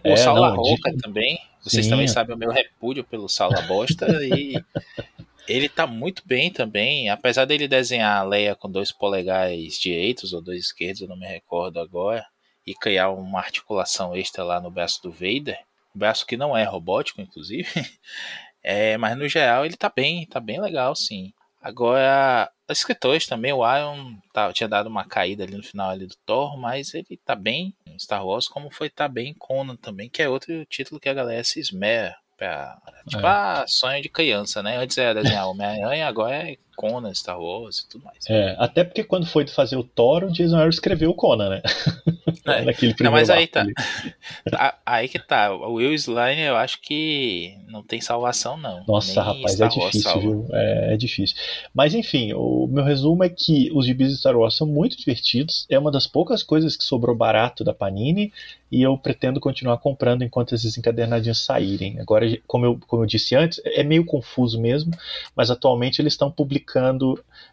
O 0.05 0.11
é, 0.11 0.17
Saula 0.17 0.51
Roca 0.51 0.95
também. 1.03 1.39
Vocês 1.61 1.87
Sim. 1.87 1.91
também 1.91 2.07
sabem 2.07 2.37
o 2.37 2.39
meu 2.39 2.51
repúdio 2.51 3.03
pelo 3.03 3.31
Saula 3.31 3.63
Bosta. 3.63 4.07
e 4.23 4.63
ele 5.49 5.71
tá 5.71 5.87
muito 5.87 6.23
bem 6.27 6.51
também. 6.51 7.09
Apesar 7.09 7.47
dele 7.47 7.67
desenhar 7.67 8.19
a 8.19 8.23
Leia 8.23 8.55
com 8.55 8.71
dois 8.71 8.93
polegares 8.93 9.79
direitos 9.79 10.35
ou 10.35 10.43
dois 10.43 10.67
esquerdos, 10.67 11.01
eu 11.01 11.09
não 11.09 11.17
me 11.17 11.27
recordo 11.27 11.81
agora. 11.81 12.25
E 12.67 12.75
criar 12.75 13.11
uma 13.11 13.39
articulação 13.39 14.15
extra 14.15 14.45
lá 14.45 14.61
no 14.61 14.71
braço 14.71 15.03
do 15.03 15.11
Vader. 15.11 15.59
Um 15.95 15.99
braço 15.99 16.27
que 16.27 16.37
não 16.37 16.57
é 16.57 16.65
robótico, 16.65 17.21
inclusive. 17.21 17.69
É, 18.67 18.97
mas 18.97 19.15
no 19.19 19.29
geral 19.29 19.67
ele 19.67 19.77
tá 19.77 19.93
bem, 19.95 20.27
tá 20.27 20.41
bem 20.41 20.59
legal, 20.59 20.97
sim. 20.97 21.35
Agora, 21.61 22.51
os 22.67 22.79
escritores 22.79 23.27
também, 23.27 23.53
o 23.53 23.63
Iron 23.77 24.17
tá, 24.33 24.51
tinha 24.55 24.67
dado 24.67 24.87
uma 24.87 25.05
caída 25.05 25.45
ali 25.45 25.55
no 25.55 25.63
final 25.63 25.91
ali 25.91 26.07
do 26.07 26.17
Thor, 26.25 26.57
mas 26.59 26.95
ele 26.95 27.21
tá 27.23 27.35
bem 27.35 27.75
em 27.87 27.99
Star 27.99 28.27
Wars, 28.27 28.49
como 28.49 28.71
foi 28.71 28.89
tá 28.89 29.07
bem 29.07 29.33
em 29.33 29.35
Conan 29.35 29.77
também, 29.77 30.09
que 30.09 30.23
é 30.23 30.29
outro 30.31 30.65
título 30.65 30.99
que 30.99 31.11
a 31.11 31.15
galera 31.15 31.45
se 31.45 31.61
esmera 31.61 32.17
pra, 32.37 32.79
tipo, 33.09 33.25
é. 33.25 33.29
ah, 33.29 33.65
sonho 33.67 34.03
de 34.03 34.09
criança, 34.09 34.63
né? 34.63 34.77
Antes 34.77 34.99
era 34.99 35.23
desenhar 35.23 35.49
Homem-Aranha, 35.49 36.07
agora 36.07 36.51
é 36.51 36.57
Conan, 36.75 37.13
Star 37.15 37.41
Wars 37.41 37.81
e 37.81 37.89
tudo 37.89 38.05
mais. 38.05 38.19
É, 38.29 38.57
até 38.59 38.85
porque 38.85 39.05
quando 39.05 39.27
foi 39.27 39.47
fazer 39.47 39.77
o 39.77 39.85
Thor, 39.85 40.25
o 40.25 40.33
Jason 40.33 40.57
Aaron 40.57 40.71
escreveu 40.71 41.11
o 41.11 41.15
Conan, 41.15 41.51
né? 41.51 41.63
É. 42.47 42.63
Naquele 42.65 42.95
não, 43.01 43.13
mas 43.13 43.31
aí 43.31 43.47
tá. 43.47 43.65
tá. 44.51 44.79
Aí 44.85 45.09
que 45.09 45.19
tá. 45.19 45.53
O 45.53 45.75
Will 45.75 45.95
Slime 45.95 46.41
eu 46.41 46.57
acho 46.57 46.81
que 46.81 47.57
não 47.69 47.83
tem 47.83 48.01
salvação, 48.01 48.57
não. 48.57 48.85
Nossa, 48.87 49.25
Nem 49.25 49.35
rapaz, 49.35 49.55
Star 49.55 49.69
é 49.69 49.71
difícil, 49.71 50.21
viu? 50.21 50.47
É, 50.53 50.95
é, 50.95 50.97
difícil. 50.97 51.37
Mas 51.73 51.95
enfim, 51.95 52.33
o 52.33 52.67
meu 52.67 52.85
resumo 52.85 53.25
é 53.25 53.29
que 53.29 53.71
os 53.73 53.87
gibis 53.87 54.11
de 54.11 54.19
Star 54.19 54.37
Wars 54.37 54.55
são 54.55 54.67
muito 54.67 54.97
divertidos. 54.97 55.67
É 55.69 55.79
uma 55.79 55.91
das 55.91 56.07
poucas 56.07 56.43
coisas 56.43 56.77
que 56.77 56.85
sobrou 56.85 57.17
barato 57.17 57.65
da 57.65 57.75
Panini. 57.75 58.33
E 58.71 58.83
eu 58.83 58.99
pretendo 58.99 59.39
continuar 59.39 59.79
comprando 59.79 60.23
enquanto 60.23 60.53
esses 60.53 60.77
encadernadinhos 60.77 61.45
saírem. 61.45 62.01
Agora, 62.01 62.27
como 62.45 62.67
eu, 62.67 62.81
como 62.89 63.05
eu 63.05 63.07
disse 63.07 63.37
antes, 63.37 63.61
é 63.65 63.85
meio 63.85 64.05
confuso 64.05 64.61
mesmo, 64.61 64.91
mas 65.37 65.49
atualmente 65.49 66.03
eles 66.03 66.15
estão 66.15 66.29
publicando 66.29 66.64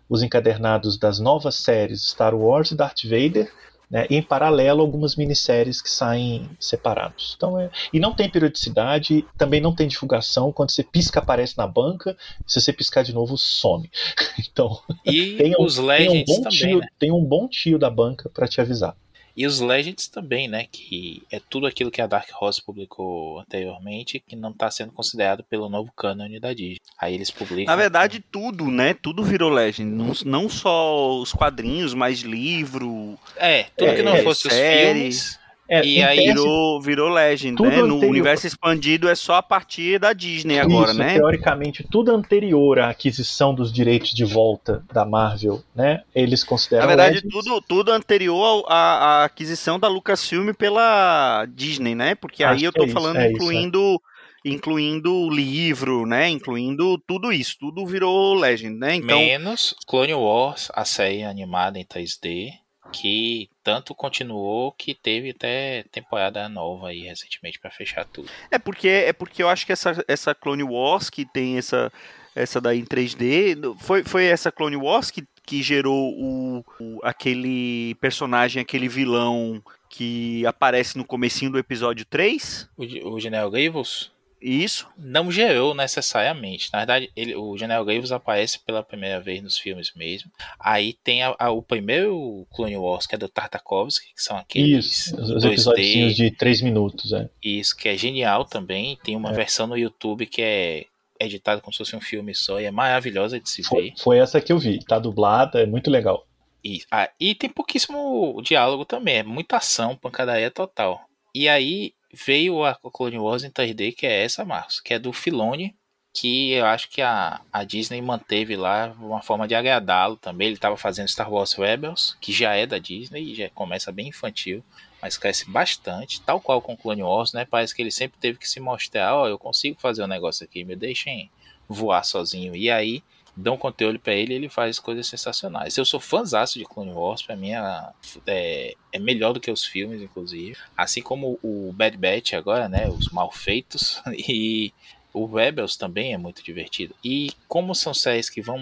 os 0.10 0.24
encadernados 0.24 0.98
das 0.98 1.20
novas 1.20 1.56
séries 1.56 2.08
Star 2.08 2.36
Wars 2.36 2.72
e 2.72 2.76
Darth 2.76 3.04
Vader 3.04 3.52
né, 3.92 4.08
e 4.10 4.16
em 4.16 4.24
paralelo 4.24 4.80
algumas 4.80 5.18
minisséries 5.18 5.82
que 5.82 5.90
saem 5.90 6.50
separados. 6.58 7.34
Então 7.36 7.60
é, 7.60 7.70
e 7.92 8.00
não 8.00 8.16
tem 8.16 8.30
periodicidade, 8.30 9.26
também 9.38 9.60
não 9.60 9.76
tem 9.76 9.88
divulgação. 9.88 10.54
Quando 10.54 10.72
você 10.72 10.82
pisca, 10.82 11.20
aparece 11.20 11.58
na 11.58 11.68
banca. 11.68 12.16
Se 12.48 12.62
você 12.62 12.72
piscar 12.72 13.04
de 13.04 13.14
novo, 13.14 13.38
some. 13.38 13.92
Então 14.40 14.82
e 15.06 15.36
tem 15.36 15.54
um, 15.60 15.64
os 15.64 15.76
tem 15.76 16.10
um 16.10 16.26
bom 16.26 16.42
também, 16.42 16.52
tio, 16.52 16.80
né? 16.80 16.88
tem 16.98 17.12
um 17.12 17.24
bom 17.24 17.48
tio 17.48 17.78
da 17.78 17.90
banca 17.90 18.30
para 18.30 18.48
te 18.48 18.62
avisar. 18.62 18.96
E 19.36 19.46
os 19.46 19.60
Legends 19.60 20.08
também, 20.08 20.48
né? 20.48 20.68
Que 20.72 21.24
é 21.32 21.40
tudo 21.40 21.68
aquilo 21.68 21.92
que 21.92 22.02
a 22.02 22.08
Dark 22.08 22.30
Horse 22.40 22.64
publicou 22.64 23.40
anteriormente, 23.40 24.20
que 24.20 24.36
não 24.36 24.52
está 24.52 24.70
sendo 24.70 24.92
considerado 24.92 25.44
pelo 25.44 25.70
novo 25.70 25.92
cânone 25.96 26.40
da 26.40 26.54
Disney. 26.54 26.80
Aí 26.98 27.14
eles 27.14 27.32
publicam. 27.32 27.74
Na 27.74 27.76
verdade, 27.76 28.24
tudo, 28.32 28.70
né? 28.70 28.94
Tudo 28.94 29.24
virou 29.24 29.50
Legend. 29.50 29.90
Não, 29.90 30.14
não 30.26 30.50
só 30.50 31.20
os 31.20 31.34
quadrinhos, 31.34 31.94
mas 31.94 32.22
livro. 32.22 33.18
É, 33.38 33.64
tudo 33.76 33.92
é, 33.92 33.96
que 33.96 34.04
não 34.04 34.18
fosse 34.18 34.50
série. 34.50 35.10
os 35.10 35.16
filmes 35.20 35.41
é, 35.72 35.86
e 35.86 36.04
aí 36.04 36.26
virou, 36.26 36.82
virou 36.82 37.08
Legend, 37.08 37.62
né? 37.62 37.68
Anterior. 37.70 37.88
No 37.88 38.00
universo 38.00 38.46
expandido 38.46 39.08
é 39.08 39.16
só 39.16 39.36
a 39.36 39.42
partir 39.42 39.98
da 39.98 40.12
Disney 40.12 40.60
agora, 40.60 40.90
Isso, 40.90 41.00
né? 41.00 41.14
Teoricamente, 41.14 41.88
tudo 41.90 42.12
anterior 42.12 42.80
à 42.80 42.90
aquisição 42.90 43.56
dos 43.56 43.72
direitos 43.72 44.12
de 44.12 44.26
volta 44.26 44.84
da 44.92 45.06
Marvel, 45.06 45.64
né? 45.74 46.04
Eles 46.14 46.44
consideram. 46.44 46.82
Na 46.82 46.88
verdade, 46.88 47.22
tudo, 47.26 47.62
tudo 47.62 47.94
anterior 47.94 48.66
à, 48.68 49.22
à, 49.22 49.24
aquisição 49.24 49.80
da 49.80 49.88
Lucasfilm 49.88 50.52
pela 50.52 51.46
Disney, 51.46 51.96
né? 51.96 52.16
Porque 52.16 52.44
Acho 52.44 52.60
aí 52.60 52.64
eu 52.66 52.74
tô 52.74 52.84
é 52.84 52.88
falando 52.90 53.18
é 53.18 53.32
incluindo. 53.32 53.80
Isso, 53.80 54.12
incluindo 54.44 55.30
livro, 55.30 56.06
né? 56.06 56.28
Incluindo 56.28 56.98
tudo 57.08 57.32
isso, 57.32 57.58
tudo 57.60 57.86
virou 57.86 58.34
Legend, 58.34 58.78
né? 58.78 58.96
Então... 58.96 59.20
Menos 59.20 59.76
Clone 59.88 60.16
Wars, 60.16 60.70
a 60.74 60.84
série 60.84 61.24
animada 61.24 61.78
em 61.80 61.86
3D, 61.86 62.54
que 62.92 63.50
tanto 63.64 63.96
continuou 63.96 64.72
que 64.72 64.94
teve 64.94 65.32
até 65.32 65.84
temporada 65.92 66.48
nova 66.50 66.90
aí 66.90 67.02
recentemente 67.02 67.60
para 67.60 67.72
fechar 67.72 68.06
tudo. 68.06 68.30
É 68.50 68.60
porque 68.60 68.88
é 68.88 69.14
porque 69.14 69.42
eu 69.42 69.50
acho 69.50 69.66
que 69.66 69.72
essa, 69.72 70.04
essa 70.08 70.36
Clone 70.36 70.64
Wars 70.64 71.10
que 71.10 71.26
tem 71.26 71.58
essa 71.58 71.92
essa 72.36 72.62
daí 72.62 72.80
em 72.80 72.86
3D, 72.86 73.76
foi, 73.80 74.04
foi 74.04 74.26
essa 74.26 74.52
Clone 74.52 74.78
Wars 74.78 75.12
que, 75.12 75.28
que 75.46 75.62
gerou 75.62 76.14
o, 76.14 76.66
o 76.80 77.00
aquele 77.04 77.96
personagem, 77.96 78.62
aquele 78.62 78.88
vilão 78.88 79.62
que 79.90 80.46
aparece 80.46 80.98
no 80.98 81.04
comecinho 81.06 81.52
do 81.52 81.60
episódio 81.60 82.06
3? 82.06 82.70
O, 82.78 83.16
o 83.16 83.20
General 83.20 83.52
Grievous? 83.52 84.12
Isso. 84.42 84.88
Não 84.98 85.32
gerou 85.32 85.76
necessariamente. 85.76 86.70
Na 86.74 86.80
verdade, 86.80 87.12
ele, 87.16 87.36
o 87.36 87.56
General 87.58 87.86
Grievous 87.86 88.12
aparece 88.12 88.60
pela 88.60 88.82
primeira 88.82 89.20
vez 89.22 89.42
nos 89.44 89.58
filmes 89.58 89.94
mesmo. 89.96 90.32
Aí 90.60 90.94
tem 91.04 91.22
a, 91.22 91.36
a, 91.38 91.52
o 91.52 91.62
primeiro 91.62 92.48
Clone 92.52 92.78
Wars, 92.78 93.06
que 93.06 93.16
é 93.16 93.18
do 93.18 93.30
Tartakovsky, 93.30 94.14
que 94.16 94.22
são 94.22 94.36
aqueles. 94.38 94.86
Isso, 94.86 95.22
os 95.22 95.44
episódios 95.44 96.16
de 96.16 96.32
3 96.32 96.62
minutos. 96.62 97.14
É. 97.14 97.30
Isso, 97.44 97.76
que 97.78 97.88
é 97.88 97.96
genial 97.96 98.44
também. 98.44 98.98
Tem 99.04 99.16
uma 99.16 99.30
é. 99.30 99.34
versão 99.34 99.68
no 99.68 99.78
YouTube 99.78 100.26
que 100.26 100.42
é 100.42 100.86
editada 101.20 101.62
como 101.62 101.72
se 101.72 101.78
fosse 101.78 101.96
um 101.96 102.02
filme 102.02 102.34
só 102.34 102.60
e 102.60 102.66
é 102.66 102.72
maravilhosa 102.72 103.40
de 103.40 103.48
se 103.48 103.64
foi, 103.64 103.84
ver. 103.84 103.94
Foi 104.00 104.18
essa 104.18 104.42
que 104.42 104.52
eu 104.52 104.58
vi. 104.58 104.80
Tá 104.84 104.98
dublada, 104.98 105.62
é 105.62 105.66
muito 105.66 105.92
legal. 105.92 106.26
E, 106.64 106.82
ah, 106.92 107.10
e 107.20 107.34
tem 107.34 107.50
pouquíssimo 107.50 108.40
diálogo 108.44 108.86
também, 108.86 109.18
é 109.18 109.24
muita 109.24 109.58
ação, 109.58 109.96
pancadaria 109.96 110.52
total. 110.52 111.02
E 111.34 111.48
aí 111.48 111.94
veio 112.14 112.64
a 112.64 112.76
Clone 112.76 113.20
Wars 113.20 113.44
em 113.44 113.50
3D, 113.50 113.94
que 113.94 114.06
é 114.06 114.24
essa, 114.24 114.46
Marcos, 114.46 114.80
que 114.80 114.94
é 114.94 115.00
do 115.00 115.14
Filone, 115.14 115.76
que 116.14 116.52
eu 116.52 116.66
acho 116.66 116.90
que 116.90 117.02
a, 117.02 117.40
a 117.52 117.64
Disney 117.64 118.02
manteve 118.02 118.56
lá 118.56 118.94
uma 119.00 119.22
forma 119.22 119.48
de 119.48 119.56
agradá-lo 119.56 120.18
também. 120.18 120.48
Ele 120.48 120.56
estava 120.56 120.76
fazendo 120.76 121.08
Star 121.08 121.32
Wars 121.32 121.54
Rebels, 121.54 122.18
que 122.20 122.34
já 122.34 122.54
é 122.54 122.66
da 122.66 122.78
Disney 122.78 123.34
já 123.34 123.50
começa 123.50 123.92
bem 123.92 124.10
infantil, 124.10 124.64
mas 125.02 125.18
cresce 125.18 125.50
bastante, 125.50 126.22
tal 126.22 126.42
qual 126.42 126.62
com 126.62 126.76
Clone 126.76 127.04
Wars, 127.04 127.32
né? 127.34 127.46
Parece 127.46 127.74
que 127.74 127.82
ele 127.82 127.92
sempre 127.92 128.20
teve 128.20 128.38
que 128.38 128.50
se 128.50 128.60
mostrar, 128.60 129.16
ó, 129.16 129.24
oh, 129.24 129.28
eu 129.28 129.38
consigo 129.38 129.80
fazer 129.80 130.04
um 130.04 130.08
negócio 130.08 130.44
aqui, 130.44 130.64
me 130.64 130.76
deixem 130.76 131.32
voar 131.68 132.04
sozinho. 132.04 132.56
E 132.56 132.70
aí 132.70 133.02
dão 133.36 133.58
conteúdo 133.58 134.00
para 134.00 134.14
ele 134.14 134.34
ele 134.34 134.50
faz 134.50 134.80
coisas 134.80 135.08
sensacionais. 135.08 135.78
Eu 135.78 135.86
sou 135.86 136.00
fãzaço 136.00 136.60
de 136.60 136.66
Clone 136.66 136.92
Wars, 136.92 137.22
para 137.22 137.36
mim 137.36 137.52
é, 137.52 137.90
é, 138.28 138.74
é, 138.94 139.00
melhor 139.00 139.34
do 139.34 139.40
que 139.40 139.52
os 139.52 139.66
filmes, 139.66 140.02
inclusive. 140.02 140.58
Assim 140.76 141.02
como 141.02 141.40
o 141.42 141.72
Bad 141.74 141.98
Batch 141.98 142.34
agora, 142.34 142.68
né? 142.68 142.90
Os 142.90 143.10
Malfeitos. 143.10 144.02
E 144.32 144.74
o 145.14 145.26
Rebels 145.26 145.76
também 145.76 146.14
é 146.14 146.18
muito 146.18 146.44
divertido. 146.44 146.96
E 147.04 147.32
como 147.48 147.76
são 147.76 147.94
séries 147.94 148.30
que 148.30 148.42
vão 148.42 148.58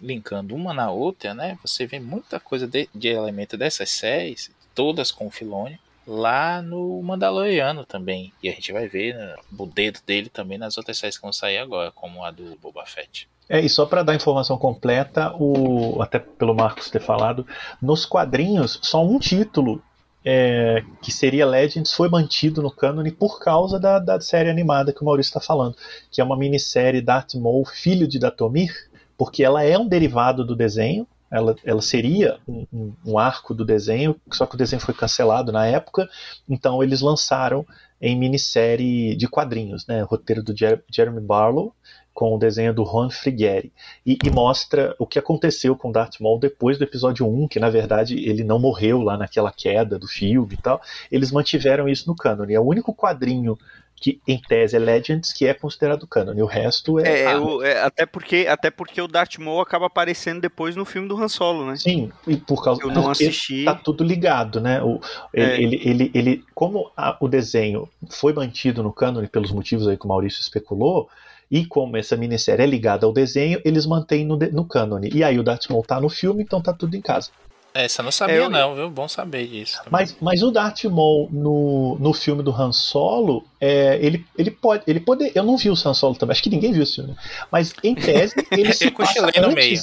linkando 0.00 0.54
uma 0.54 0.74
na 0.74 0.90
outra, 0.90 1.32
né? 1.32 1.58
Você 1.62 1.86
vê 1.86 1.98
muita 1.98 2.38
coisa 2.38 2.66
de, 2.66 2.88
de 2.94 3.08
elemento 3.08 3.56
dessas 3.56 3.90
séries, 3.90 4.50
todas 4.74 5.10
com 5.10 5.26
o 5.26 5.30
Filone 5.30 5.78
lá 6.06 6.60
no 6.60 7.02
Mandaloriano 7.02 7.84
também. 7.84 8.32
E 8.42 8.48
a 8.48 8.52
gente 8.52 8.72
vai 8.72 8.88
ver 8.88 9.14
né, 9.14 9.34
o 9.56 9.66
dedo 9.66 10.00
dele 10.06 10.28
também 10.28 10.58
nas 10.58 10.76
outras 10.76 10.98
séries 10.98 11.16
que 11.16 11.22
vão 11.22 11.32
sair 11.32 11.58
agora, 11.58 11.90
como 11.90 12.24
a 12.24 12.30
do 12.30 12.56
Boba 12.56 12.84
Fett. 12.84 13.28
É, 13.48 13.60
e 13.60 13.68
só 13.68 13.84
para 13.84 14.02
dar 14.02 14.14
informação 14.14 14.56
completa, 14.56 15.34
o, 15.38 16.00
até 16.00 16.18
pelo 16.18 16.54
Marcos 16.54 16.90
ter 16.90 17.00
falado, 17.00 17.46
nos 17.80 18.06
quadrinhos, 18.06 18.78
só 18.82 19.04
um 19.04 19.18
título 19.18 19.82
é, 20.24 20.82
que 21.02 21.12
seria 21.12 21.44
Legends 21.44 21.92
foi 21.92 22.08
mantido 22.08 22.62
no 22.62 22.70
cânone 22.70 23.10
por 23.10 23.38
causa 23.38 23.78
da, 23.78 23.98
da 23.98 24.18
série 24.20 24.48
animada 24.48 24.92
que 24.92 25.02
o 25.02 25.04
Maurício 25.04 25.28
está 25.28 25.40
falando, 25.40 25.76
que 26.10 26.20
é 26.20 26.24
uma 26.24 26.36
minissérie 26.36 27.02
Darth 27.02 27.34
Maul, 27.34 27.66
filho 27.66 28.08
de 28.08 28.18
Datomir, 28.18 28.72
porque 29.18 29.44
ela 29.44 29.62
é 29.62 29.76
um 29.78 29.86
derivado 29.86 30.44
do 30.44 30.56
desenho, 30.56 31.06
ela, 31.30 31.54
ela 31.64 31.82
seria 31.82 32.38
um, 32.48 32.66
um, 32.72 32.92
um, 33.04 33.18
arco 33.18 33.52
do 33.52 33.64
desenho, 33.64 34.16
só 34.32 34.46
que 34.46 34.54
o 34.54 34.58
desenho 34.58 34.80
foi 34.80 34.94
cancelado 34.94 35.52
na 35.52 35.66
época, 35.66 36.08
então 36.48 36.82
eles 36.82 37.00
lançaram 37.00 37.66
em 38.00 38.16
minissérie 38.16 39.16
de 39.16 39.28
quadrinhos, 39.28 39.86
né, 39.86 40.02
roteiro 40.02 40.42
do 40.42 40.56
Jer 40.56 40.82
Jeremy 40.90 41.20
Barlow, 41.20 41.74
com 42.14 42.32
o 42.34 42.38
desenho 42.38 42.72
do 42.72 42.84
Ron 42.84 43.10
Frigeri 43.10 43.72
e, 44.06 44.16
e, 44.24 44.30
mostra 44.30 44.94
o 45.00 45.06
que 45.06 45.18
aconteceu 45.18 45.74
com 45.76 45.90
Darth 45.90 46.20
Maul 46.20 46.38
depois 46.38 46.78
do 46.78 46.84
episódio 46.84 47.26
1, 47.26 47.48
que 47.48 47.58
na 47.58 47.68
verdade 47.68 48.16
ele 48.24 48.44
não 48.44 48.58
morreu 48.60 49.02
lá 49.02 49.18
naquela 49.18 49.50
queda 49.50 49.98
do 49.98 50.06
filme 50.06 50.54
e 50.54 50.62
tal. 50.62 50.80
Eles 51.10 51.32
mantiveram 51.32 51.88
isso 51.88 52.08
no 52.08 52.14
cânone. 52.14 52.54
É 52.54 52.60
o 52.60 52.64
único 52.64 52.94
quadrinho 52.94 53.58
que 53.96 54.20
em 54.28 54.38
tese 54.38 54.76
é 54.76 54.78
Legends, 54.78 55.32
que 55.32 55.46
é 55.46 55.54
considerado 55.54 56.06
canon, 56.06 56.34
e 56.34 56.42
o 56.42 56.46
resto 56.46 56.98
é. 56.98 57.22
É, 57.22 57.34
eu- 57.34 57.62
é, 57.62 57.80
até, 57.80 58.04
porque, 58.04 58.44
até 58.48 58.70
porque 58.70 59.00
o 59.00 59.06
Darth 59.08 59.38
Maul 59.38 59.60
acaba 59.60 59.86
aparecendo 59.86 60.40
depois 60.40 60.76
no 60.76 60.84
filme 60.84 61.08
do 61.08 61.16
Han 61.16 61.28
Solo, 61.28 61.64
né? 61.64 61.76
Sim, 61.76 62.10
e 62.26 62.36
por 62.36 62.62
causa 62.62 62.82
Eu 62.82 62.90
não 62.90 63.08
assisti. 63.10 63.64
tá 63.64 63.74
tudo 63.74 64.04
ligado, 64.04 64.60
né? 64.60 64.82
O, 64.82 65.00
É. 65.32 65.60
ele, 65.60 65.80
ele, 65.84 66.10
ele, 66.12 66.44
como 66.54 66.90
a- 66.96 67.16
o 67.20 67.28
desenho 67.28 67.88
foi 68.10 68.32
mantido 68.32 68.82
no 68.82 68.92
cânone 68.92 69.28
pelos 69.28 69.50
motivos 69.52 69.86
aí 69.88 69.96
que 69.96 70.04
o 70.04 70.08
Maurício 70.08 70.40
especulou, 70.40 71.08
e 71.56 71.64
como 71.64 71.96
essa 71.96 72.16
minissérie 72.16 72.64
é 72.64 72.66
ligada 72.66 73.06
ao 73.06 73.12
desenho, 73.12 73.60
eles 73.64 73.86
mantêm 73.86 74.24
no, 74.26 74.36
no 74.36 74.64
cânone. 74.64 75.08
E 75.14 75.22
aí 75.22 75.38
o 75.38 75.42
Darth 75.44 75.68
Maul 75.70 75.84
tá 75.84 76.00
no 76.00 76.08
filme, 76.08 76.42
então 76.42 76.60
tá 76.60 76.72
tudo 76.72 76.96
em 76.96 77.00
casa. 77.00 77.30
Essa 77.72 78.02
eu 78.02 78.04
não 78.04 78.12
sabia, 78.12 78.36
Eu- 78.36 78.50
não, 78.50 78.74
viu? 78.74 78.88
Bom 78.90 79.08
saber 79.08 79.46
disso. 79.48 79.76
também. 79.78 79.90
Mas, 79.90 80.16
mas 80.20 80.42
o 80.42 80.50
Darth 80.50 80.84
Maul 80.84 81.28
no, 81.32 81.96
no 82.00 82.12
filme 82.12 82.42
do 82.42 82.50
Han 82.52 82.72
Solo, 82.72 83.44
é, 83.60 83.98
ele, 84.00 84.24
ele 84.38 84.50
pode. 84.50 84.84
Ele 84.86 85.00
pode. 85.00 85.30
Eu 85.34 85.42
não 85.44 85.56
vi 85.56 85.70
o 85.70 85.74
Han 85.74 85.94
Solo 85.94 86.14
também, 86.14 86.32
acho 86.32 86.42
que 86.42 86.50
ninguém 86.50 86.72
viu 86.72 86.82
esse 86.84 86.96
filme. 86.96 87.16
Mas 87.50 87.72
em 87.82 87.94
tese, 87.94 88.34
ele 88.52 88.72
se 88.72 88.84
Eu 88.86 88.92
passa 88.92 89.14
cochilei 89.14 89.40
no 89.42 89.48
antes. 89.52 89.54
meio. 89.54 89.80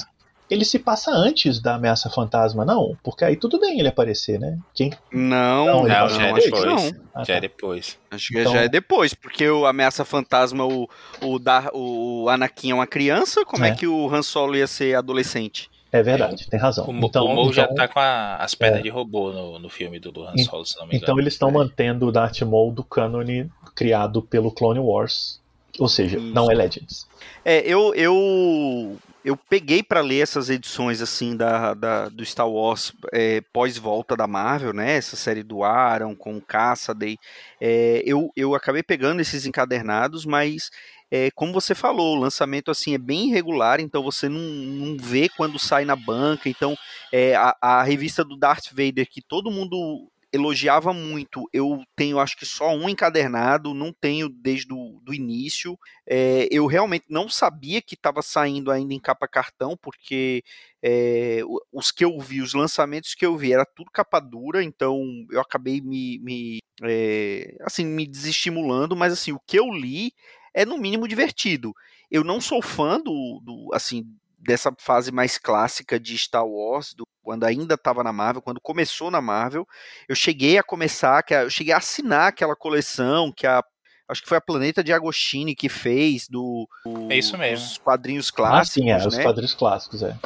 Ele 0.52 0.64
se 0.64 0.78
passa 0.78 1.10
antes 1.10 1.60
da 1.60 1.76
ameaça 1.76 2.10
fantasma, 2.10 2.64
não? 2.64 2.96
Porque 3.02 3.24
aí 3.24 3.36
tudo 3.36 3.58
bem 3.58 3.78
ele 3.78 3.88
aparecer, 3.88 4.38
né? 4.38 4.58
Quem 4.74 4.90
Não, 5.12 5.64
Não, 5.66 5.66
não, 5.66 5.86
ele 5.86 5.88
Não, 5.88 6.08
já 6.08 6.22
é 6.26 6.30
acho 6.32 6.40
que 6.42 6.50
depois. 6.50 6.64
não. 6.64 7.00
Ah, 7.14 7.20
Já 7.20 7.26
tá. 7.26 7.32
é 7.34 7.40
depois. 7.40 7.98
Acho 8.10 8.28
que 8.28 8.38
Então- 8.38 8.52
já 8.52 8.60
é 8.62 8.68
depois, 8.68 9.14
porque 9.14 9.48
o 9.48 9.66
Ameaça 9.66 10.04
Fantasma, 10.04 10.64
o, 10.66 10.88
o, 11.22 11.38
Dar, 11.38 11.70
o 11.72 12.28
Anakin 12.28 12.70
é 12.70 12.74
uma 12.74 12.86
criança, 12.86 13.44
como 13.44 13.64
é. 13.64 13.70
É. 13.70 13.74
que 13.74 13.86
o 13.86 14.14
Han 14.14 14.22
Solo 14.22 14.54
ia 14.56 14.66
ser 14.66 14.94
adolescente? 14.94 15.70
É 15.90 16.02
verdade, 16.02 16.48
tem 16.48 16.58
razão. 16.58 16.86
O, 16.88 16.92
então, 16.92 17.26
o 17.26 17.34
Mo 17.34 17.52
já 17.52 17.64
então- 17.64 17.74
tá 17.76 17.86
com 17.88 17.98
a- 18.00 18.36
as 18.36 18.54
pernas 18.54 18.80
É. 18.80 18.82
de 18.82 18.88
robô 18.88 19.30
no, 19.32 19.58
no 19.58 19.68
filme 19.68 19.98
do, 19.98 20.10
do 20.10 20.22
Han 20.24 20.36
Solo, 20.38 20.64
se 20.64 20.74
não 20.78 20.84
me 20.86 20.96
engano. 20.96 21.02
Então 21.04 21.18
eles 21.18 21.34
estão 21.34 21.48
É. 21.50 21.52
mantendo 21.52 22.06
o 22.06 22.12
Darth 22.12 22.40
Maul 22.42 22.72
do 22.72 22.82
cânone 22.82 23.50
criado 23.74 24.22
pelo 24.22 24.50
Clone 24.50 24.80
Wars. 24.80 25.40
Ou 25.78 25.88
seja, 25.88 26.18
Isso. 26.18 26.26
não 26.26 26.50
é 26.50 26.54
Legends. 26.54 27.06
É, 27.44 27.58
eu 27.66 27.94
eu, 27.94 28.96
eu 29.24 29.36
peguei 29.36 29.82
pra 29.82 30.00
ler 30.00 30.20
essas 30.20 30.50
edições 30.50 31.00
assim 31.00 31.36
da, 31.36 31.74
da- 31.74 32.08
do 32.08 32.24
Star 32.24 32.48
Wars 32.48 32.92
é, 33.12 33.40
pós-volta 33.52 34.16
da 34.16 34.26
Marvel, 34.26 34.72
né? 34.72 34.96
Essa 34.96 35.16
série 35.16 35.42
do 35.42 35.62
Aaron 35.64 36.14
com 36.16 36.40
Cassaday. 36.40 37.16
É, 37.60 38.02
eu, 38.04 38.30
eu 38.36 38.54
acabei 38.54 38.82
pegando 38.82 39.20
esses 39.20 39.46
encadernados, 39.46 40.24
mas 40.26 40.70
é, 41.10 41.30
como 41.32 41.52
você 41.52 41.74
falou, 41.74 42.16
o 42.16 42.20
lançamento 42.20 42.70
assim 42.70 42.94
é 42.94 42.98
bem 42.98 43.28
irregular, 43.28 43.80
então 43.80 44.02
você 44.02 44.28
não, 44.28 44.40
não 44.40 44.96
vê 44.96 45.28
quando 45.28 45.58
sai 45.58 45.84
na 45.84 45.94
banca. 45.94 46.48
Então 46.48 46.76
é, 47.12 47.34
a, 47.36 47.54
a 47.60 47.82
revista 47.82 48.24
do 48.24 48.36
Darth 48.36 48.68
Vader 48.72 49.08
que 49.08 49.22
todo 49.22 49.50
mundo 49.50 50.10
elogiava 50.32 50.92
muito. 50.92 51.48
Eu 51.52 51.84
tenho, 51.94 52.18
acho 52.18 52.36
que 52.36 52.46
só 52.46 52.74
um 52.74 52.88
encadernado, 52.88 53.74
não 53.74 53.92
tenho 53.92 54.28
desde 54.28 54.72
o 54.72 55.00
início. 55.12 55.78
É, 56.06 56.48
eu 56.50 56.66
realmente 56.66 57.04
não 57.08 57.28
sabia 57.28 57.82
que 57.82 57.94
estava 57.94 58.22
saindo 58.22 58.70
ainda 58.70 58.94
em 58.94 59.00
capa 59.00 59.28
cartão, 59.28 59.76
porque 59.76 60.42
é, 60.82 61.40
os 61.70 61.92
que 61.92 62.04
eu 62.04 62.18
vi, 62.18 62.40
os 62.40 62.54
lançamentos 62.54 63.14
que 63.14 63.26
eu 63.26 63.36
vi, 63.36 63.52
era 63.52 63.66
tudo 63.66 63.90
capa 63.90 64.18
dura, 64.18 64.64
então 64.64 65.02
eu 65.30 65.40
acabei 65.40 65.80
me, 65.80 66.18
me, 66.20 66.58
é, 66.82 67.56
assim, 67.60 67.84
me 67.84 68.06
desestimulando, 68.06 68.96
mas 68.96 69.12
assim, 69.12 69.32
o 69.32 69.40
que 69.46 69.58
eu 69.58 69.70
li 69.70 70.12
é 70.54 70.64
no 70.64 70.78
mínimo 70.78 71.06
divertido. 71.06 71.74
Eu 72.10 72.24
não 72.24 72.40
sou 72.40 72.60
fã 72.62 73.00
do, 73.00 73.40
do 73.42 73.70
assim, 73.72 74.06
dessa 74.42 74.72
fase 74.78 75.12
mais 75.12 75.38
clássica 75.38 75.98
de 76.00 76.16
Star 76.18 76.46
Wars, 76.46 76.92
do, 76.94 77.04
quando 77.22 77.44
ainda 77.44 77.74
estava 77.74 78.02
na 78.02 78.12
Marvel, 78.12 78.42
quando 78.42 78.60
começou 78.60 79.10
na 79.10 79.20
Marvel, 79.20 79.66
eu 80.08 80.14
cheguei 80.16 80.58
a 80.58 80.62
começar, 80.62 81.24
eu 81.30 81.48
cheguei 81.50 81.72
a 81.72 81.78
assinar 81.78 82.28
aquela 82.28 82.56
coleção 82.56 83.32
que 83.34 83.46
a 83.46 83.62
acho 84.08 84.20
que 84.22 84.28
foi 84.28 84.36
a 84.36 84.42
Planeta 84.42 84.84
de 84.84 84.92
Agostini 84.92 85.54
que 85.54 85.68
fez 85.70 86.26
do, 86.28 86.68
do- 86.84 87.10
É 87.10 87.16
isso 87.16 87.38
mesmo. 87.38 87.64
dos 87.66 87.78
quadrinhos 87.78 88.28
Ah, 88.28 88.36
clássicos, 88.36 88.74
sim, 88.74 88.90
é, 88.90 88.96
os 89.06 89.16
né? 89.16 89.22
quadrinhos 89.22 89.54
clássicos, 89.54 90.02
é. 90.02 90.18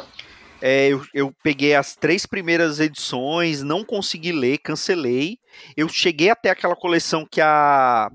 É, 0.60 0.88
eu, 0.88 1.04
eu 1.12 1.32
peguei 1.44 1.74
as 1.74 1.94
três 1.94 2.24
primeiras 2.26 2.80
edições, 2.80 3.62
não 3.62 3.84
consegui 3.84 4.32
ler, 4.32 4.58
cancelei. 4.58 5.36
Eu 5.76 5.88
cheguei 5.88 6.30
até 6.30 6.48
aquela 6.50 6.74
coleção 6.74 7.26
que 7.30 7.40
a 7.40 8.08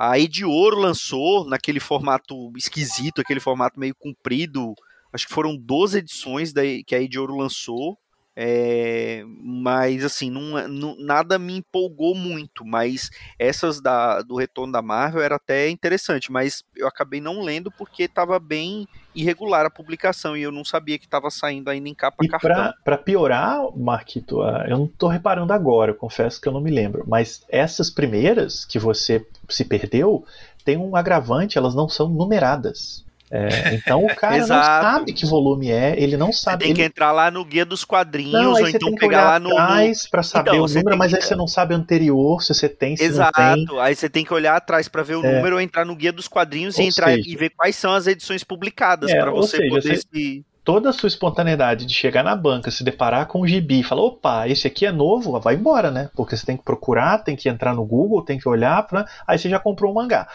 a 0.00 0.16
Ediouro 0.16 0.78
lançou 0.78 1.44
naquele 1.48 1.80
formato 1.80 2.52
esquisito, 2.56 3.20
aquele 3.20 3.40
formato 3.40 3.80
meio 3.80 3.96
comprido. 3.98 4.72
Acho 5.12 5.26
que 5.26 5.34
foram 5.34 5.56
12 5.56 5.98
edições 5.98 6.52
da, 6.52 6.62
que 6.86 6.94
a 6.94 7.00
Ediouro 7.00 7.36
lançou. 7.36 7.98
É, 8.40 9.24
mas 9.42 10.04
assim, 10.04 10.30
não, 10.30 10.68
não- 10.68 10.96
nada 11.00 11.40
me 11.40 11.56
empolgou 11.56 12.14
muito. 12.14 12.64
Mas 12.64 13.10
essas 13.36 13.80
da, 13.80 14.22
do 14.22 14.36
retorno 14.36 14.72
da 14.72 14.80
Marvel 14.80 15.22
era 15.22 15.34
até 15.34 15.68
interessante, 15.68 16.30
mas 16.30 16.62
eu 16.76 16.86
acabei 16.86 17.20
não 17.20 17.42
lendo 17.42 17.68
porque 17.72 18.04
estava 18.04 18.38
bem 18.38 18.86
irregular 19.12 19.66
a 19.66 19.70
publicação 19.70 20.36
e 20.36 20.42
eu 20.42 20.52
não 20.52 20.64
sabia 20.64 20.98
que 21.00 21.04
estava 21.06 21.30
saindo 21.30 21.68
ainda 21.68 21.88
em 21.88 21.94
capa 21.94 22.22
E 22.24 22.28
cartão. 22.28 22.72
pra 22.84 22.96
piorar, 22.96 23.58
Marquito, 23.76 24.40
ah, 24.40 24.64
eu 24.68 24.78
não 24.78 24.86
tô 24.86 25.08
reparando 25.08 25.52
agora, 25.52 25.90
eu 25.90 25.96
confesso 25.96 26.40
que 26.40 26.46
eu 26.46 26.52
não 26.52 26.60
me 26.60 26.70
lembro, 26.70 27.02
mas 27.08 27.42
essas 27.48 27.90
primeiras 27.90 28.64
que 28.64 28.78
você 28.78 29.26
se 29.48 29.64
perdeu, 29.64 30.24
tem 30.64 30.76
um 30.76 30.94
agravante, 30.94 31.58
elas 31.58 31.74
não 31.74 31.88
são 31.88 32.08
numeradas. 32.08 33.04
É, 33.30 33.74
então 33.74 34.04
o 34.04 34.14
cara 34.14 34.38
não 34.38 34.46
sabe 34.46 35.12
que 35.12 35.26
volume 35.26 35.70
é, 35.70 35.94
ele 36.00 36.16
não 36.16 36.32
Você 36.32 36.40
sabe. 36.42 36.64
tem 36.64 36.74
que 36.74 36.80
ele- 36.80 36.88
entrar 36.88 37.12
lá 37.12 37.30
no 37.30 37.44
guia 37.44 37.64
dos 37.64 37.84
quadrinhos, 37.84 38.32
Não, 38.32 38.50
ou 38.50 38.56
você 38.56 38.70
então 38.70 38.80
tem 38.88 38.94
que 38.94 39.00
pegar 39.00 39.18
olhar 39.18 39.28
lá 39.32 39.38
no. 39.38 39.58
atrás 39.58 40.08
pra 40.08 40.22
saber 40.22 40.50
Então, 40.50 40.62
o 40.64 40.68
você 40.68 40.78
número, 40.78 40.90
tem 40.90 40.98
mas 40.98 41.10
que- 41.12 41.16
aí 41.16 41.22
você 41.22 41.36
não 41.36 41.46
sabe 41.46 41.74
o 41.74 41.76
anterior, 41.76 42.42
se 42.42 42.54
você 42.54 42.68
tem, 42.68 42.96
se 42.96 43.02
não 43.02 43.30
tem. 43.32 43.62
Exato, 43.62 43.80
aí 43.80 43.94
você 43.94 44.08
tem 44.08 44.24
que 44.24 44.32
olhar 44.32 44.56
atrás 44.56 44.88
para 44.88 45.02
ver 45.02 45.16
o 45.16 45.24
É. 45.24 45.36
número, 45.36 45.56
ou 45.56 45.60
entrar 45.60 45.84
no 45.84 45.94
guia 45.94 46.12
dos 46.12 46.26
quadrinhos 46.26 46.78
e 46.78 46.82
Ou 46.82 46.88
entrar 46.88 47.10
seja- 47.10 47.28
e 47.28 47.36
ver 47.36 47.50
quais 47.50 47.76
são 47.76 47.92
as 47.92 48.06
edições 48.06 48.42
publicadas 48.42 49.10
É, 49.10 49.20
para 49.20 49.30
você 49.30 49.58
seja, 49.58 49.68
poder 49.68 49.96
você- 49.96 50.02
se. 50.14 50.44
Toda 50.68 50.90
a 50.90 50.92
sua 50.92 51.06
espontaneidade 51.06 51.86
de 51.86 51.94
chegar 51.94 52.22
na 52.22 52.36
banca, 52.36 52.70
se 52.70 52.84
deparar 52.84 53.26
com 53.26 53.40
o 53.40 53.48
gibi 53.48 53.80
e 53.80 53.82
falar, 53.82 54.02
opa, 54.02 54.46
esse 54.46 54.66
aqui 54.66 54.84
é 54.84 54.92
novo, 54.92 55.40
vai 55.40 55.54
embora, 55.54 55.90
né? 55.90 56.10
Porque 56.14 56.36
você 56.36 56.44
tem 56.44 56.58
que 56.58 56.62
procurar, 56.62 57.24
tem 57.24 57.34
que 57.34 57.48
entrar 57.48 57.74
no 57.74 57.86
Google, 57.86 58.22
tem 58.22 58.38
que 58.38 58.46
olhar, 58.46 58.86
pra... 58.86 59.06
aí 59.26 59.38
você 59.38 59.48
já 59.48 59.58
comprou 59.58 59.90
um 59.90 59.94
mangá. 59.94 60.28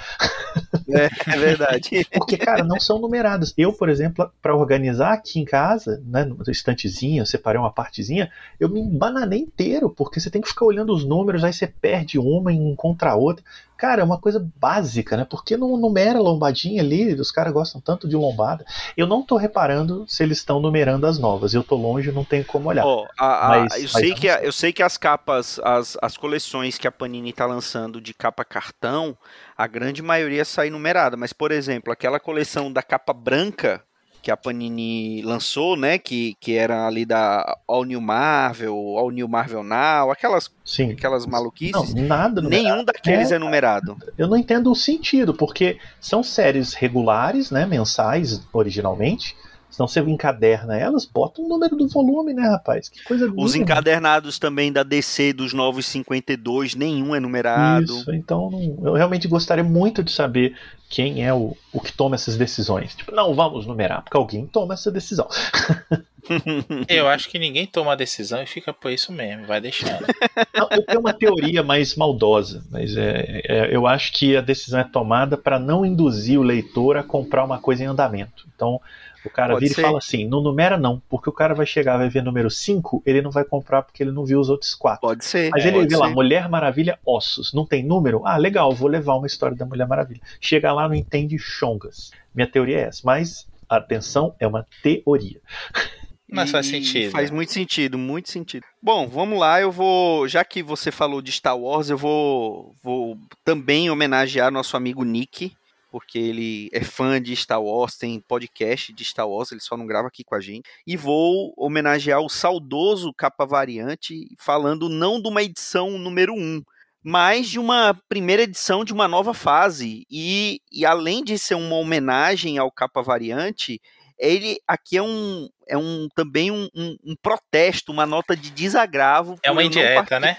É, 0.89 1.05
é 1.35 1.37
verdade. 1.37 2.03
Porque, 2.11 2.35
cara, 2.35 2.63
não 2.63 2.79
são 2.79 2.97
numeradas. 2.97 3.53
Eu, 3.55 3.73
por 3.73 3.89
exemplo, 3.89 4.27
para 4.41 4.55
organizar 4.55 5.13
aqui 5.13 5.39
em 5.39 5.45
casa, 5.45 6.01
né, 6.03 6.25
no 6.25 6.41
estantezinho, 6.47 7.21
eu 7.21 7.27
separei 7.27 7.61
uma 7.61 7.71
partezinha, 7.71 8.31
eu 8.59 8.67
me 8.67 8.79
embananei 8.79 9.39
inteiro, 9.39 9.87
porque 9.91 10.19
você 10.19 10.31
tem 10.31 10.41
que 10.41 10.49
ficar 10.49 10.65
olhando 10.65 10.95
os 10.95 11.05
números, 11.05 11.43
aí 11.43 11.53
você 11.53 11.67
perde 11.67 12.17
uma 12.17 12.51
e 12.51 12.55
encontra 12.55 13.11
a 13.11 13.15
outra. 13.15 13.45
Cara, 13.83 13.99
é 14.01 14.05
uma 14.05 14.17
coisa 14.17 14.49
básica, 14.55 15.17
né? 15.17 15.27
Porque 15.29 15.57
não 15.57 15.75
numera 15.75 16.17
lombadinha 16.17 16.81
ali, 16.81 17.13
os 17.15 17.29
caras 17.33 17.51
gostam 17.51 17.81
tanto 17.81 18.07
de 18.07 18.15
lombada. 18.15 18.65
Eu 18.95 19.05
não 19.05 19.21
tô 19.21 19.35
reparando 19.35 20.05
se 20.07 20.23
eles 20.23 20.37
estão 20.37 20.61
numerando 20.61 21.05
as 21.05 21.19
novas. 21.19 21.53
Eu 21.53 21.65
tô 21.65 21.75
longe, 21.75 22.09
não 22.09 22.23
tenho 22.23 22.45
como 22.45 22.69
olhar. 22.69 22.85
Ó, 22.85 23.05
a- 23.19 23.45
a- 23.45 23.49
Mas- 23.59 23.81
eu, 23.83 23.89
sei 23.89 24.11
eu 24.11 24.15
que 24.15 24.29
a- 24.29 24.41
eu 24.41 24.53
sei 24.53 24.71
que 24.71 24.81
as 24.81 24.95
capas, 24.95 25.59
as, 25.61 25.97
as 26.01 26.15
coleções 26.15 26.77
que 26.77 26.87
a 26.87 26.91
Panini 26.93 27.33
tá 27.33 27.45
lançando 27.45 27.99
de 27.99 28.13
capa 28.13 28.45
cartão, 28.45 29.17
a 29.57 29.67
grande 29.67 30.01
maioria 30.01 30.45
sai 30.45 30.69
numerada. 30.69 31.17
Mas, 31.17 31.33
por 31.33 31.51
exemplo, 31.51 31.91
aquela 31.91 32.21
coleção 32.21 32.71
da 32.71 32.81
capa 32.81 33.11
branca 33.11 33.83
que 34.23 34.31
a 34.31 34.37
Panini 34.37 35.21
lançou, 35.21 35.75
né? 35.75 35.97
Que, 35.99 36.35
que 36.39 36.55
era 36.55 36.87
ali 36.87 37.05
da 37.05 37.57
All 37.67 37.83
New 37.83 37.99
Marvel, 37.99 38.73
All 38.97 39.11
New 39.11 39.27
Marvel 39.27 39.63
Now, 39.63 40.09
aquelas, 40.09 40.49
Sim. 40.63 40.91
aquelas 40.91 41.25
Não, 41.25 41.31
maluquices. 41.33 41.93
nada 41.93 42.41
numerado. 42.41 42.63
Nenhum 42.69 42.85
daqueles 42.85 43.31
É, 43.31 43.35
é 43.35 43.37
numerado. 43.39 43.97
eu 44.17 44.27
não 44.27 44.37
entendo 44.37 44.71
o 44.71 44.75
sentido, 44.75 45.33
porque 45.33 45.77
são 45.99 46.23
séries 46.23 46.73
regulares, 46.73 47.51
né, 47.51 47.65
mensais 47.65 48.41
originalmente. 48.53 49.35
Senão 49.73 49.87
você 49.87 50.01
encaderna 50.01 50.77
elas, 50.77 51.03
bota 51.03 51.41
o 51.41 51.47
número 51.47 51.75
do 51.75 51.87
volume, 51.87 52.31
né, 52.31 52.47
rapaz? 52.47 52.89
Que 52.89 53.03
coisa 53.03 53.33
Os 53.35 53.55
encadernados 53.55 54.37
também 54.37 54.71
da 54.71 54.83
DC 54.83 55.33
dos 55.33 55.51
novos 55.51 55.87
52, 55.87 56.75
nenhum 56.75 57.15
é 57.15 57.19
numerado. 57.19 57.83
Isso, 57.83 58.13
então 58.13 58.51
não- 58.51 58.77
eu 58.85 58.93
realmente 58.93 59.27
gostaria 59.27 59.63
muito 59.63 60.03
de 60.03 60.11
saber 60.11 60.55
quem 60.87 61.25
é 61.25 61.33
o, 61.33 61.57
o 61.71 61.79
que 61.79 61.91
toma 61.91 62.13
essas 62.13 62.37
decisões. 62.37 62.93
Tipo, 62.93 63.15
não, 63.15 63.33
vamos 63.33 63.65
numerar, 63.65 64.03
porque 64.03 64.15
alguém 64.15 64.45
toma 64.45 64.75
essa 64.75 64.91
decisão. 64.91 65.27
Eu 66.87 67.07
acho 67.09 67.27
que 67.29 67.37
ninguém 67.37 67.65
toma 67.65 67.91
a 67.93 67.95
decisão 67.95 68.41
e 68.41 68.45
fica 68.45 68.71
por 68.71 68.91
isso 68.91 69.11
mesmo, 69.11 69.45
vai 69.45 69.59
deixando. 69.59 70.05
Não, 70.55 70.69
eu 70.71 70.81
tenho 70.85 70.99
uma 71.01 71.11
teoria 71.13 71.61
mais 71.61 71.95
maldosa, 71.95 72.63
mas 72.71 72.95
é, 72.95 73.41
é- 73.45 73.75
eu 73.75 73.85
acho 73.85 74.13
que 74.13 74.37
a 74.37 74.41
decisão 74.41 74.79
é 74.79 74.83
tomada 74.85 75.35
para 75.37 75.59
não 75.59 75.85
induzir 75.85 76.39
o 76.39 76.43
leitor 76.43 76.95
a 76.95 77.03
comprar 77.03 77.43
uma 77.43 77.59
coisa 77.59 77.83
em 77.83 77.87
andamento. 77.87 78.47
Então, 78.55 78.79
o 79.27 79.31
cara 79.31 79.53
Pode 79.53 79.65
vira 79.65 79.75
ser. 79.75 79.81
e 79.81 79.83
fala 79.83 79.97
assim: 79.97 80.27
não 80.27 80.41
numera 80.41 80.77
não, 80.77 81.01
porque 81.09 81.29
o 81.29 81.33
cara 81.33 81.53
vai 81.53 81.65
chegar, 81.65 81.97
vai 81.97 82.09
ver 82.09 82.23
número 82.23 82.49
5, 82.49 83.03
ele 83.05 83.21
não 83.21 83.31
vai 83.31 83.43
comprar 83.43 83.81
porque 83.81 84.03
ele 84.03 84.11
não 84.11 84.25
viu 84.25 84.39
os 84.39 84.49
outros 84.49 84.73
quatro. 84.75 85.01
Pode 85.01 85.23
ser. 85.25 85.49
Mas 85.51 85.63
É, 85.65 85.67
ele 85.69 85.87
vê 85.87 85.95
lá. 85.97 86.09
Mulher 86.09 86.49
Maravilha 86.49 86.99
Ossos, 87.05 87.53
não 87.53 87.65
tem 87.65 87.83
número? 87.83 88.21
Ah, 88.25 88.37
legal, 88.37 88.71
vou 88.73 88.87
levar 88.89 89.15
uma 89.15 89.27
história 89.27 89.55
da 89.55 89.65
Mulher 89.65 89.87
Maravilha. 89.87 90.21
Chega 90.39 90.71
lá, 90.73 90.87
não 90.87 90.95
entende 90.95 91.37
chongas. 91.37 92.11
Minha 92.33 92.47
teoria 92.47 92.77
é 92.79 92.81
essa, 92.83 93.01
mas 93.03 93.47
atenção, 93.69 94.35
é 94.39 94.45
uma 94.47 94.65
teoria. 94.81 95.39
Mas 96.35 96.49
faz 96.49 96.65
sentido. 96.65 97.11
Faz 97.11 97.29
muito 97.29 97.51
sentido, 97.53 97.95
muito 97.95 98.31
sentido. 98.31 98.65
Bom, 98.81 99.07
vamos 99.07 99.37
lá, 99.37 99.61
eu 99.61 99.71
vou. 99.71 100.27
Já 100.27 100.43
que 100.43 100.63
você 100.63 100.89
falou 100.91 101.21
de 101.21 101.31
Star 101.31 101.55
Wars, 101.55 101.91
eu 101.91 101.97
vou, 101.97 102.73
vou 102.81 103.15
também 103.45 103.87
homenagear 103.91 104.51
nosso 104.51 104.75
amigo 104.75 105.03
Nick, 105.03 105.53
porque 105.93 106.17
ele 106.17 106.71
é 106.73 106.83
fã 106.83 107.21
de 107.21 107.35
Star 107.35 107.61
Wars, 107.61 107.95
tem 107.95 108.19
podcast 108.19 108.91
de 108.91 109.05
Star 109.05 109.29
Wars, 109.29 109.51
ele 109.51 109.61
só 109.61 109.77
não 109.77 109.85
grava 109.85 110.07
aqui 110.07 110.23
com 110.23 110.33
a 110.33 110.39
gente. 110.39 110.67
E 110.87 110.97
vou 110.97 111.53
homenagear 111.55 112.19
o 112.19 112.27
saudoso 112.27 113.13
Capa 113.13 113.45
Variante, 113.45 114.27
falando 114.39 114.89
não 114.89 115.21
de 115.21 115.29
uma 115.29 115.43
edição 115.43 115.91
número 115.99 116.33
1, 116.33 116.63
mas 117.03 117.47
de 117.47 117.59
uma 117.59 117.95
primeira 118.09 118.41
edição 118.41 118.83
de 118.83 118.91
uma 118.91 119.07
nova 119.07 119.35
fase. 119.35 120.03
E, 120.09 120.59
e 120.71 120.83
além 120.83 121.23
de 121.23 121.37
ser 121.37 121.53
uma 121.53 121.75
homenagem 121.75 122.57
ao 122.57 122.71
Capa 122.71 123.03
Variante, 123.03 123.79
ele 124.17 124.57
aqui 124.67 124.97
é 124.97 125.03
um, 125.03 125.47
é 125.67 125.77
um 125.77 126.07
também 126.15 126.49
um, 126.49 126.67
um, 126.73 126.97
um 127.05 127.15
protesto, 127.21 127.91
uma 127.91 128.07
nota 128.07 128.35
de 128.35 128.49
desagravo. 128.49 129.37
É 129.43 129.51
uma 129.51 129.63
indireta, 129.63 130.19
né? 130.19 130.35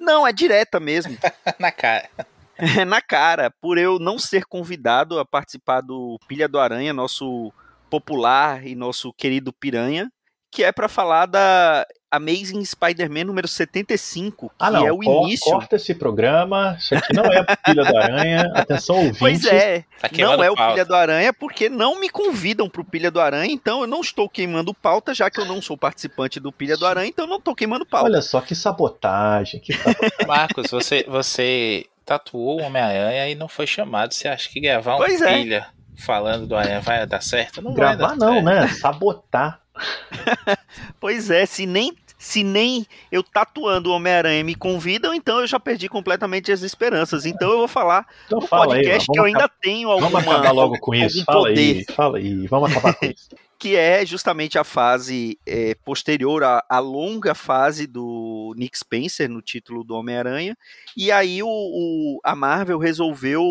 Não, 0.00 0.26
é 0.26 0.32
direta 0.32 0.80
mesmo. 0.80 1.16
Na 1.60 1.70
cara. 1.70 2.10
É 2.60 2.84
na 2.84 3.00
cara, 3.00 3.50
por 3.60 3.78
eu 3.78 3.98
não 3.98 4.18
ser 4.18 4.44
convidado 4.44 5.18
a 5.18 5.24
participar 5.24 5.80
do 5.80 6.18
Pilha 6.28 6.48
do 6.48 6.58
Aranha, 6.58 6.92
nosso 6.92 7.52
popular 7.88 8.66
e 8.66 8.74
nosso 8.74 9.12
querido 9.12 9.52
Piranha, 9.52 10.10
que 10.50 10.64
é 10.64 10.72
para 10.72 10.88
falar 10.88 11.26
da 11.26 11.86
Amazing 12.10 12.64
Spider-Man 12.64 13.24
número 13.24 13.46
75, 13.46 14.50
ah, 14.58 14.66
que 14.66 14.72
não, 14.72 14.86
é 14.86 14.92
o 14.92 15.02
início. 15.02 15.50
Corta 15.50 15.76
esse 15.76 15.94
programa, 15.94 16.76
isso 16.76 16.92
aqui 16.92 17.14
não 17.14 17.24
é 17.24 17.44
Pilha 17.64 17.84
do 17.84 17.96
Aranha. 17.96 18.52
Atenção, 18.54 18.96
ouvinte. 19.06 19.18
Pois 19.18 19.44
é, 19.44 19.84
Tá 20.00 20.08
não 20.18 20.42
é 20.42 20.50
o 20.50 20.56
pauta. 20.56 20.72
Pilha 20.72 20.84
do 20.84 20.94
Aranha 20.94 21.32
porque 21.32 21.68
não 21.68 22.00
me 22.00 22.08
convidam 22.08 22.68
pro 22.68 22.84
Pilha 22.84 23.12
do 23.12 23.20
Aranha, 23.20 23.52
então 23.52 23.82
eu 23.82 23.86
não 23.86 24.00
estou 24.00 24.28
queimando 24.28 24.74
pauta, 24.74 25.14
já 25.14 25.30
que 25.30 25.40
eu 25.40 25.44
não 25.44 25.62
sou 25.62 25.78
participante 25.78 26.40
do 26.40 26.50
Pilha 26.50 26.76
do 26.76 26.84
Aranha, 26.84 27.08
então 27.08 27.26
eu 27.26 27.30
não 27.30 27.38
estou 27.38 27.54
queimando 27.54 27.86
pauta. 27.86 28.06
Olha 28.06 28.22
só 28.22 28.40
que 28.40 28.56
sabotagem. 28.56 29.60
Que 29.60 29.72
sabotagem. 29.78 30.26
Marcos, 30.26 30.68
você, 30.68 31.04
você 31.08 31.86
tatuou 32.10 32.60
o 32.60 32.64
Homem-Aranha 32.64 33.28
e 33.28 33.36
não 33.36 33.46
foi 33.46 33.66
chamado. 33.68 34.12
Você 34.12 34.26
acha 34.26 34.48
que 34.48 34.58
gravar 34.58 34.96
um 34.96 34.98
Pois 34.98 35.20
é. 35.22 35.64
falando 35.96 36.44
do 36.46 36.56
Aranha 36.56 36.80
vai 36.80 37.06
dar 37.06 37.22
certo? 37.22 37.62
Não 37.62 37.72
vai 37.72 37.96
Gravar 37.96 38.14
dar 38.14 38.16
não, 38.16 38.32
certo. 38.34 38.44
né? 38.44 38.68
Sabotar. 38.68 39.60
Pois 40.98 41.30
é, 41.30 41.46
se 41.46 41.66
nem 41.66 41.92
se 42.18 42.44
nem 42.44 42.84
eu 43.10 43.22
tatuando 43.22 43.88
o 43.90 43.94
Homem-Aranha 43.94 44.44
me 44.44 44.54
convidam, 44.54 45.14
então 45.14 45.40
eu 45.40 45.46
já 45.46 45.58
perdi 45.58 45.88
completamente 45.88 46.52
as 46.52 46.60
esperanças. 46.62 47.24
Então 47.24 47.50
eu 47.50 47.58
vou 47.58 47.68
falar 47.68 48.06
Então 48.26 48.40
no 48.40 48.46
fala 48.46 48.74
aí, 48.74 48.82
podcast 48.82 49.06
vamos 49.06 49.14
que 49.14 49.18
eu 49.20 49.24
ainda 49.24 49.38
acabar- 49.44 49.54
tenho 49.62 49.88
alguma 49.90 50.10
Vamos 50.20 50.34
acabar 50.34 50.50
logo 50.52 50.78
com 50.80 50.94
isso. 50.94 51.24
Fala 51.24 51.48
poder. 51.48 51.58
aí, 51.78 51.84
fala 51.94 52.18
aí. 52.18 52.46
Vamos 52.46 52.70
acabar 52.70 52.94
com 52.94 53.06
isso. 53.06 53.28
Que 53.60 53.76
é 53.76 54.04
justamente 54.06 54.58
a 54.58 54.64
fase 54.64 55.38
é, 55.46 55.74
posterior 55.84 56.42
à, 56.42 56.64
à 56.68 56.78
longa 56.78 57.34
fase 57.34 57.86
do 57.86 58.54
Nick 58.56 58.78
Spencer 58.78 59.28
no 59.28 59.42
título 59.42 59.84
do 59.84 59.94
Homem-Aranha. 59.94 60.56
E 60.96 61.12
aí 61.12 61.42
o, 61.42 61.46
o- 61.48 62.20
a 62.24 62.34
Marvel 62.34 62.78
resolveu 62.78 63.44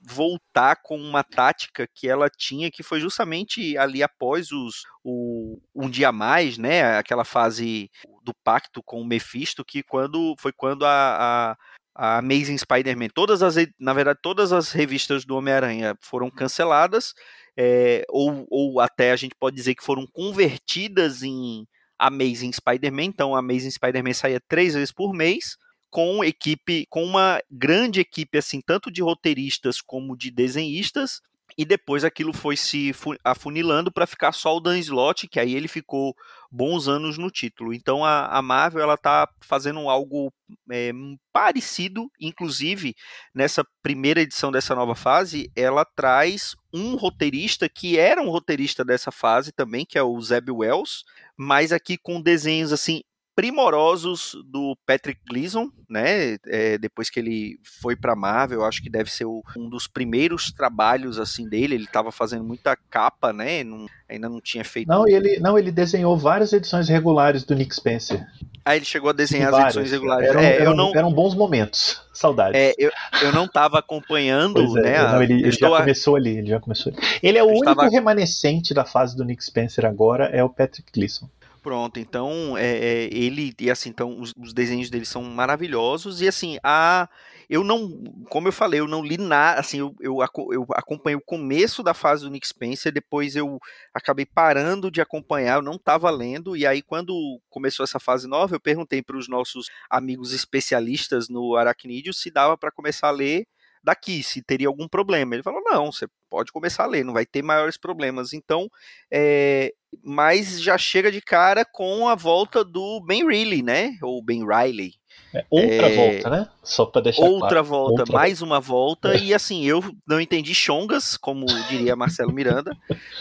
voltar 0.00 0.76
com 0.76 0.96
uma 0.96 1.24
tática 1.24 1.88
que 1.92 2.08
ela 2.08 2.30
tinha, 2.30 2.70
que 2.70 2.82
foi 2.84 3.00
justamente 3.00 3.76
ali 3.76 4.02
após 4.02 4.52
os, 4.52 4.84
o 5.04 5.58
Um 5.74 5.90
Dia 5.90 6.12
Mais, 6.12 6.56
né? 6.56 6.96
Aquela 6.96 7.24
fase 7.24 7.90
do 8.22 8.32
pacto 8.44 8.82
com 8.82 9.00
o 9.00 9.06
Mephisto, 9.06 9.64
que 9.64 9.82
quando 9.82 10.34
foi 10.38 10.52
quando 10.52 10.86
a- 10.86 11.50
a 11.52 11.56
a 12.00 12.18
Amazing 12.18 12.56
Spider-Man, 12.58 13.08
todas 13.12 13.42
as, 13.42 13.56
na 13.76 13.92
verdade, 13.92 14.20
todas 14.22 14.52
as 14.52 14.70
revistas 14.70 15.24
do 15.24 15.34
Homem-Aranha 15.34 15.96
foram 16.00 16.30
canceladas, 16.30 17.12
é, 17.60 18.04
ou, 18.08 18.46
ou 18.48 18.80
até 18.80 19.10
a 19.10 19.16
gente 19.16 19.34
pode 19.34 19.56
dizer 19.56 19.74
que 19.74 19.82
foram 19.82 20.06
convertidas 20.06 21.24
em 21.24 21.66
Amazing 21.98 22.52
Spider-Man. 22.52 23.06
Então, 23.06 23.34
a 23.34 23.40
Amazing 23.40 23.72
Spider-Man 23.72 24.14
saía 24.14 24.40
três 24.40 24.74
vezes 24.74 24.92
por 24.92 25.12
mês, 25.12 25.56
com 25.90 26.22
equipe, 26.22 26.86
com 26.88 27.02
uma 27.02 27.42
grande 27.50 27.98
equipe, 27.98 28.38
assim, 28.38 28.60
tanto 28.60 28.92
de 28.92 29.02
roteiristas 29.02 29.80
como 29.80 30.16
de 30.16 30.30
desenhistas. 30.30 31.20
E 31.58 31.64
depois 31.64 32.04
aquilo 32.04 32.32
foi 32.32 32.56
se 32.56 32.92
fu- 32.92 33.16
afunilando 33.24 33.90
para 33.90 34.06
ficar 34.06 34.30
só 34.30 34.56
o 34.56 34.60
Dan 34.60 34.78
Slott, 34.78 35.26
que 35.26 35.40
aí 35.40 35.56
ele 35.56 35.66
ficou 35.66 36.14
bons 36.48 36.86
anos 36.86 37.18
no 37.18 37.32
título. 37.32 37.74
Então 37.74 38.04
a, 38.04 38.26
a 38.26 38.40
Marvel 38.40 38.80
ela 38.80 38.96
tá 38.96 39.28
fazendo 39.40 39.80
algo 39.90 40.32
é, 40.70 40.92
parecido, 41.32 42.08
inclusive 42.20 42.94
nessa 43.34 43.64
primeira 43.82 44.20
edição 44.20 44.52
dessa 44.52 44.72
nova 44.72 44.94
fase, 44.94 45.50
ela 45.56 45.84
traz 45.84 46.54
um 46.72 46.94
roteirista 46.94 47.68
que 47.68 47.98
era 47.98 48.22
um 48.22 48.30
roteirista 48.30 48.84
dessa 48.84 49.10
fase 49.10 49.50
também, 49.50 49.84
que 49.84 49.98
é 49.98 50.02
o 50.02 50.20
Zeb 50.20 50.50
Wells, 50.50 51.02
mas 51.36 51.72
aqui 51.72 51.98
com 51.98 52.22
desenhos 52.22 52.72
assim 52.72 53.02
primorosos 53.38 54.36
do 54.46 54.76
Patrick 54.84 55.20
Gleason, 55.28 55.70
né? 55.88 56.36
É, 56.48 56.76
depois 56.76 57.08
que 57.08 57.20
ele 57.20 57.56
foi 57.80 57.94
para 57.94 58.16
Marvel, 58.16 58.64
acho 58.64 58.82
que 58.82 58.90
deve 58.90 59.12
ser 59.12 59.26
o- 59.26 59.44
um 59.56 59.68
dos 59.68 59.86
primeiros 59.86 60.50
trabalhos 60.50 61.20
assim 61.20 61.48
dele. 61.48 61.76
Ele 61.76 61.84
estava 61.84 62.10
fazendo 62.10 62.42
muita 62.42 62.76
capa, 62.90 63.32
né? 63.32 63.62
Não- 63.62 63.86
ainda 64.08 64.28
não 64.28 64.40
tinha 64.40 64.64
feito. 64.64 64.88
Não, 64.88 65.06
ele, 65.06 65.38
não, 65.38 65.56
ele 65.56 65.70
desenhou 65.70 66.16
várias 66.18 66.52
edições 66.52 66.88
regulares 66.88 67.44
do 67.44 67.54
Nick 67.54 67.72
Spencer. 67.74 68.26
Aí 68.64 68.78
ele 68.78 68.84
chegou 68.84 69.08
a 69.10 69.12
desenhar 69.12 69.48
as 69.48 69.52
Várias. 69.52 69.76
edições 69.76 69.92
regulares. 69.92 70.28
Eram, 70.28 70.40
é, 70.40 70.56
eram- 70.60 70.74
não, 70.76 70.92
eram 70.96 71.12
bons 71.12 71.34
momentos. 71.36 72.02
Saudades. 72.12 72.60
é, 72.60 72.74
eu, 72.76 72.90
eu 73.22 73.30
não 73.32 73.44
estava 73.44 73.78
acompanhando, 73.78 74.76
é, 74.78 74.82
né? 74.82 75.02
não, 75.12 75.22
ele, 75.22 75.34
ele 75.34 75.52
já 75.52 75.68
a- 75.68 75.78
começou 75.78 76.16
ali, 76.16 76.38
ele 76.38 76.48
já 76.48 76.58
começou 76.58 76.92
ali. 76.92 77.00
Ele 77.22 77.38
é 77.38 77.42
o 77.44 77.46
Eu 77.46 77.50
único 77.52 77.70
estava- 77.70 77.88
remanescente 77.88 78.74
da 78.74 78.84
fase 78.84 79.16
do 79.16 79.24
Nick 79.24 79.44
Spencer 79.44 79.86
agora, 79.86 80.24
é 80.26 80.42
o 80.42 80.48
Patrick 80.48 80.90
Gleason. 80.92 81.30
Pronto, 81.68 82.00
então 82.00 82.56
é, 82.56 82.78
é, 82.78 83.08
ele 83.12 83.54
e 83.60 83.70
assim, 83.70 83.90
então 83.90 84.18
os, 84.18 84.32
os 84.38 84.54
desenhos 84.54 84.88
dele 84.88 85.04
são 85.04 85.22
maravilhosos. 85.22 86.22
E 86.22 86.26
assim 86.26 86.56
a 86.64 87.06
eu 87.46 87.62
não, 87.62 88.02
como 88.30 88.48
eu 88.48 88.52
falei, 88.52 88.80
eu 88.80 88.88
não 88.88 89.04
li 89.04 89.18
nada, 89.18 89.60
assim, 89.60 89.78
eu, 89.78 89.94
eu, 90.00 90.16
eu 90.50 90.66
acompanhei 90.72 91.16
o 91.16 91.20
começo 91.20 91.82
da 91.82 91.92
fase 91.92 92.24
do 92.24 92.30
Nick 92.30 92.48
Spencer, 92.48 92.90
depois 92.90 93.36
eu 93.36 93.58
acabei 93.92 94.24
parando 94.24 94.90
de 94.90 95.02
acompanhar, 95.02 95.56
eu 95.56 95.62
não 95.62 95.74
estava 95.74 96.08
lendo. 96.10 96.56
E 96.56 96.66
aí 96.66 96.80
quando 96.80 97.38
começou 97.50 97.84
essa 97.84 98.00
fase 98.00 98.26
nova, 98.26 98.54
eu 98.54 98.60
perguntei 98.60 99.02
para 99.02 99.18
os 99.18 99.28
nossos 99.28 99.66
amigos 99.90 100.32
especialistas 100.32 101.28
no 101.28 101.54
Aracnídeo 101.54 102.14
se 102.14 102.30
dava 102.30 102.56
para 102.56 102.70
começar 102.70 103.08
a 103.08 103.10
ler 103.10 103.46
daqui, 103.82 104.22
se 104.22 104.42
teria 104.42 104.68
algum 104.68 104.88
problema. 104.88 105.34
Ele 105.34 105.42
falou: 105.42 105.62
não, 105.64 105.92
você 105.92 106.06
pode 106.30 106.52
começar 106.52 106.84
a 106.84 106.86
ler, 106.86 107.04
não 107.04 107.14
vai 107.14 107.26
ter 107.26 107.42
maiores 107.42 107.76
problemas. 107.76 108.32
Então, 108.32 108.68
é, 109.12 109.72
mas 110.02 110.60
já 110.60 110.76
chega 110.76 111.10
de 111.10 111.20
cara 111.20 111.64
com 111.64 112.08
a 112.08 112.14
volta 112.14 112.64
do 112.64 113.00
Ben 113.06 113.26
Reilly, 113.26 113.62
né? 113.62 113.96
Ou 114.02 114.22
Ben 114.22 114.44
Riley. 114.46 114.97
É, 115.34 115.44
outra 115.50 115.88
É, 115.88 115.94
volta, 115.94 116.30
né? 116.30 116.48
Só 116.62 116.86
pra 116.86 117.02
deixar 117.02 117.22
Outra 117.22 117.48
claro. 117.48 117.64
volta, 117.64 118.00
Outra 118.00 118.16
mais 118.16 118.40
uma 118.40 118.58
volta. 118.60 119.14
E 119.16 119.34
assim, 119.34 119.64
eu 119.64 119.84
não 120.06 120.20
entendi 120.20 120.54
chongas, 120.54 121.16
como 121.18 121.44
diria 121.68 121.94
Marcelo 121.94 122.32
Miranda, 122.32 122.74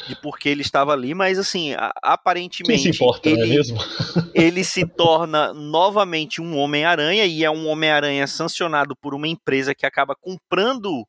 de 0.08 0.16
por 0.22 0.40
que 0.40 0.48
ele 0.48 0.62
estava 0.62 0.94
ali, 0.94 1.14
mas 1.14 1.38
assim, 1.38 1.70
Quem 1.76 1.78
aparentemente 2.02 2.82
se 2.82 2.90
importa, 2.90 3.30
não 3.30 3.38
é 3.38 3.40
ele, 3.42 3.50
mesmo? 3.56 3.78
ele 4.34 4.64
se 4.64 4.86
torna 4.86 5.54
novamente 5.54 6.42
um 6.42 6.58
Homem-Aranha 6.58 7.26
e 7.26 7.44
é 7.44 7.52
um 7.52 7.68
Homem-Aranha 7.68 8.26
sancionado 8.26 8.96
por 8.96 9.14
uma 9.14 9.28
empresa 9.28 9.76
que 9.76 9.86
acaba 9.86 10.16
comprando, 10.16 11.06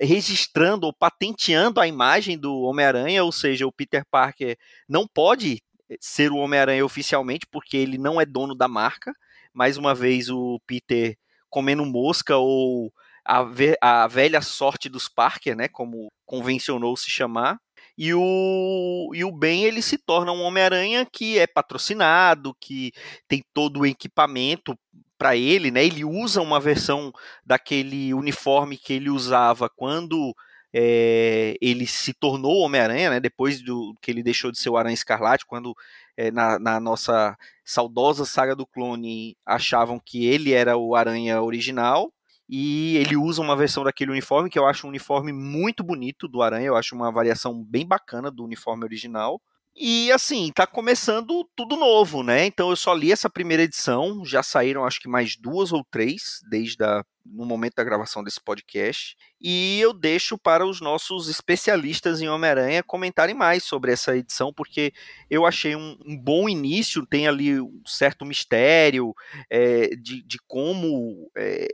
registrando 0.00 0.86
ou 0.86 0.92
patenteando 0.92 1.80
a 1.80 1.86
imagem 1.86 2.36
do 2.38 2.60
Homem-Aranha, 2.62 3.24
ou 3.24 3.32
seja, 3.32 3.66
o 3.66 3.72
Peter 3.72 4.04
Parker 4.10 4.56
não 4.86 5.06
pode 5.06 5.62
ser 6.00 6.30
o 6.30 6.36
Homem-Aranha 6.36 6.84
oficialmente 6.84 7.46
porque 7.50 7.76
ele 7.76 7.96
não 7.96 8.20
é 8.20 8.26
dono 8.26 8.54
da 8.54 8.68
marca. 8.68 9.14
Mais 9.52 9.76
uma 9.76 9.94
vez 9.94 10.28
o 10.30 10.60
Peter 10.66 11.16
comendo 11.50 11.84
mosca 11.84 12.36
ou 12.36 12.92
a, 13.24 13.42
ve- 13.42 13.76
a 13.80 14.06
velha 14.06 14.40
sorte 14.40 14.88
dos 14.88 15.08
Parker, 15.08 15.54
né, 15.56 15.68
como 15.68 16.10
convencionou 16.24 16.96
se 16.96 17.10
chamar. 17.10 17.58
E 17.96 18.14
o, 18.14 19.10
e 19.14 19.22
o 19.24 19.30
Ben 19.30 19.64
ele 19.64 19.82
se 19.82 19.98
torna 19.98 20.32
um 20.32 20.42
Homem-Aranha 20.42 21.06
que 21.10 21.38
é 21.38 21.46
patrocinado, 21.46 22.56
que 22.58 22.90
tem 23.28 23.44
todo 23.52 23.80
o 23.80 23.86
equipamento 23.86 24.74
para 25.18 25.36
ele, 25.36 25.70
né? 25.70 25.84
Ele 25.84 26.04
usa 26.04 26.40
uma 26.40 26.58
versão 26.58 27.12
daquele 27.44 28.14
uniforme 28.14 28.78
que 28.78 28.94
ele 28.94 29.10
usava 29.10 29.68
quando 29.68 30.34
é, 30.72 31.54
ele 31.60 31.86
se 31.86 32.14
tornou 32.14 32.60
Homem-Aranha, 32.60 33.10
né? 33.10 33.20
Depois 33.20 33.62
do 33.62 33.94
que 34.00 34.10
ele 34.10 34.22
deixou 34.22 34.50
de 34.50 34.58
ser 34.58 34.70
o 34.70 34.76
Aranha 34.76 34.94
Escarlate, 34.94 35.44
quando 35.46 35.74
é, 36.16 36.30
na, 36.30 36.58
na 36.58 36.80
nossa 36.80 37.36
saudosa 37.64 38.24
saga 38.24 38.54
do 38.54 38.66
clone 38.66 39.36
achavam 39.46 40.00
que 40.04 40.26
ele 40.26 40.52
era 40.52 40.76
o 40.76 40.94
Aranha 40.94 41.42
original 41.42 42.12
e 42.48 42.96
ele 42.98 43.16
usa 43.16 43.40
uma 43.40 43.56
versão 43.56 43.84
daquele 43.84 44.10
uniforme 44.10 44.50
que 44.50 44.58
eu 44.58 44.66
acho 44.66 44.86
um 44.86 44.90
uniforme 44.90 45.32
muito 45.32 45.82
bonito 45.82 46.28
do 46.28 46.42
Aranha, 46.42 46.66
eu 46.66 46.76
acho 46.76 46.94
uma 46.94 47.10
variação 47.10 47.64
bem 47.64 47.86
bacana 47.86 48.30
do 48.30 48.44
uniforme 48.44 48.84
original. 48.84 49.40
E 49.74 50.12
assim, 50.12 50.50
tá 50.54 50.66
começando 50.66 51.48
tudo 51.56 51.76
novo, 51.76 52.22
né? 52.22 52.44
Então 52.44 52.68
eu 52.68 52.76
só 52.76 52.92
li 52.92 53.10
essa 53.10 53.30
primeira 53.30 53.62
edição, 53.62 54.22
já 54.24 54.42
saíram 54.42 54.84
acho 54.84 55.00
que 55.00 55.08
mais 55.08 55.34
duas 55.34 55.72
ou 55.72 55.82
três 55.90 56.40
desde 56.50 56.84
a, 56.84 57.02
no 57.24 57.44
momento 57.44 57.74
da 57.76 57.84
gravação 57.84 58.22
desse 58.22 58.40
podcast. 58.40 59.16
E 59.40 59.80
eu 59.80 59.92
deixo 59.92 60.38
para 60.38 60.66
os 60.66 60.80
nossos 60.80 61.28
especialistas 61.28 62.20
em 62.20 62.28
Homem-Aranha 62.28 62.82
comentarem 62.82 63.34
mais 63.34 63.64
sobre 63.64 63.92
essa 63.92 64.16
edição, 64.16 64.52
porque 64.52 64.92
eu 65.30 65.44
achei 65.46 65.74
um, 65.74 65.98
um 66.06 66.16
bom 66.16 66.48
início, 66.48 67.06
tem 67.06 67.26
ali 67.26 67.60
um 67.60 67.82
certo 67.86 68.24
mistério 68.24 69.14
é, 69.50 69.88
de, 69.96 70.22
de, 70.22 70.38
como 70.46 71.30
é, 71.36 71.66